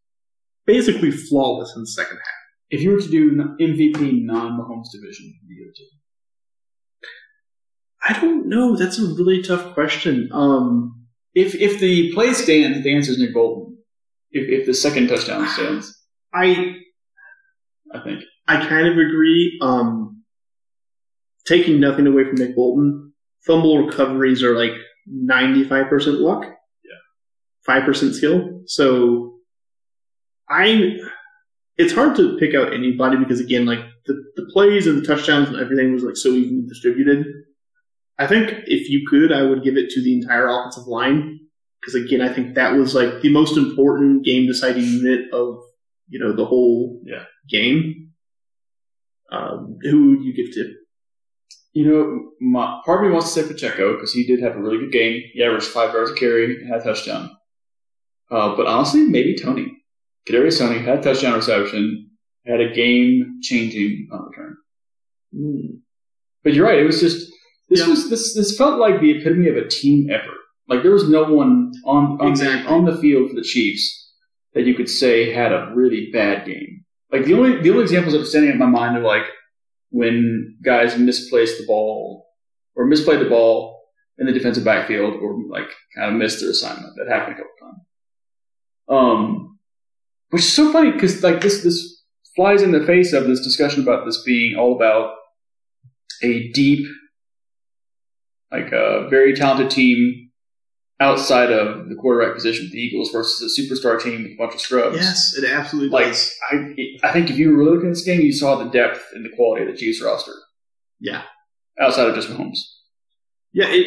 [0.66, 2.26] basically flawless in the second half.
[2.74, 3.24] If you were to do
[3.60, 5.84] MVP non-Mahomes division, who you go to?
[8.08, 8.76] I don't know.
[8.76, 10.28] That's a really tough question.
[10.32, 10.66] Um,
[11.34, 13.78] If if the play stands, the answer is Nick Bolton.
[14.38, 15.84] If if the second touchdown stands,
[16.34, 16.76] I
[17.94, 18.20] I think.
[18.48, 19.58] I kind of agree.
[19.62, 20.22] Um,
[21.46, 23.12] taking nothing away from Nick Bolton,
[23.46, 24.74] fumble recoveries are like
[25.06, 26.42] ninety five percent luck.
[26.88, 27.00] Yeah.
[27.66, 28.62] five percent skill.
[28.66, 29.38] So
[30.50, 30.96] I,
[31.82, 35.48] it's hard to pick out anybody because again, like the, the plays and the touchdowns
[35.48, 37.26] and everything was like so evenly distributed.
[38.18, 41.40] I think if you could, I would give it to the entire offensive line
[41.80, 45.48] because again, I think that was like the most important game deciding unit of
[46.08, 47.24] you know the whole Yeah.
[47.48, 48.10] game.
[49.30, 50.74] Um, who would you give to?
[51.72, 54.60] You know, my, part of me wants to say Pacheco because he did have a
[54.60, 55.22] really good game.
[55.32, 57.30] He averaged five yards a carry and had a touchdown.
[58.30, 59.81] Uh, but honestly, maybe Toney.
[60.28, 62.10] Kadarius Toney had a touchdown reception,
[62.46, 64.56] had a game-changing punt return.
[65.34, 65.76] Hmm.
[66.44, 66.78] But you're right.
[66.78, 67.30] It was just
[67.68, 67.88] this Yeah.
[67.88, 70.38] was this this felt like the epitome of a team effort.
[70.68, 72.66] Like there was no one on on, Exactly.
[72.72, 74.12] on the field for the Chiefs
[74.54, 76.84] that you could say had a really bad game.
[77.10, 79.24] Like the only the only examples that are standing in my mind are like
[79.90, 82.26] when guys misplaced the ball
[82.74, 83.80] or misplayed the ball
[84.18, 86.94] in the defensive backfield or like kind of missed their assignment.
[86.96, 87.82] That happened a couple times.
[88.88, 89.51] Um,
[90.32, 92.02] which is so funny because like this this
[92.34, 95.14] flies in the face of this discussion about this being all about
[96.22, 96.86] a deep,
[98.50, 100.30] like a very talented team
[101.00, 104.54] outside of the quarterback position with the Eagles versus a superstar team with a bunch
[104.54, 104.96] of scrubs.
[104.96, 106.32] Yes, it absolutely Like does.
[106.50, 109.24] I, I think if you were looking at this game, you saw the depth and
[109.24, 110.32] the quality of the Chiefs roster.
[111.00, 111.22] Yeah.
[111.80, 112.58] Outside of just Mahomes.
[113.52, 113.86] Yeah, it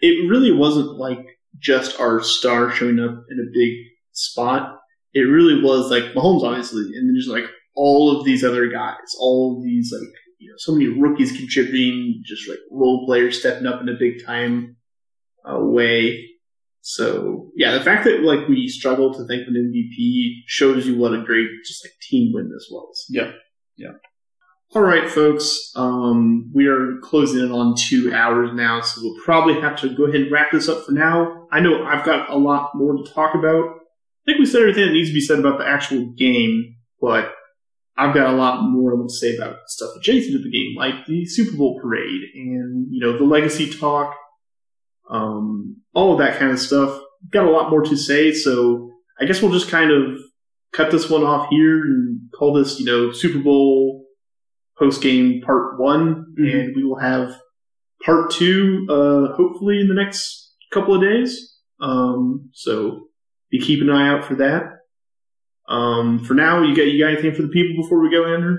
[0.00, 1.18] it really wasn't like
[1.58, 3.72] just our star showing up in a big
[4.12, 4.80] spot.
[5.14, 7.44] It really was like Mahomes, obviously, and then just like
[7.76, 12.22] all of these other guys, all of these like you know, so many rookies contributing,
[12.24, 14.76] just like role players stepping up in a big time
[15.48, 16.28] uh, way.
[16.80, 20.98] So yeah, the fact that like we struggle to think of an MVP shows you
[20.98, 23.06] what a great just like team win this was.
[23.08, 23.32] Yeah.
[23.76, 23.92] Yeah.
[24.74, 25.70] All right, folks.
[25.76, 30.04] Um, we are closing in on two hours now, so we'll probably have to go
[30.04, 31.46] ahead and wrap this up for now.
[31.52, 33.76] I know I've got a lot more to talk about.
[34.26, 37.32] I think we said everything that needs to be said about the actual game, but
[37.96, 40.74] I've got a lot more I want to say about stuff adjacent to the game,
[40.76, 44.14] like the Super Bowl parade and you know the legacy talk,
[45.10, 47.00] um, all of that kind of stuff.
[47.30, 48.90] Got a lot more to say, so
[49.20, 50.18] I guess we'll just kind of
[50.72, 54.04] cut this one off here and call this, you know, Super Bowl
[54.78, 56.52] post game part one, Mhm.
[56.54, 57.38] and we will have
[58.04, 61.56] part two, uh, hopefully in the next couple of days.
[61.80, 63.08] Um, so
[63.54, 64.64] be keep an eye out for that.
[65.68, 68.58] Um, for now, you got you got anything for the people before we go, Andrew?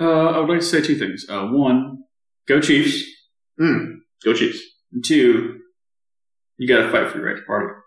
[0.00, 1.26] Uh, I would like to say two things.
[1.28, 2.04] Uh, one,
[2.48, 3.04] go Chiefs.
[3.58, 3.98] Hmm.
[4.24, 4.60] Go Chiefs.
[4.92, 5.60] And two,
[6.56, 7.79] you got to fight for your right to party.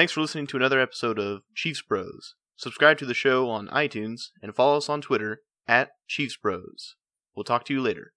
[0.00, 2.34] Thanks for listening to another episode of Chiefs Bros.
[2.56, 6.96] Subscribe to the show on iTunes and follow us on Twitter at Chiefs Bros.
[7.36, 8.14] We'll talk to you later.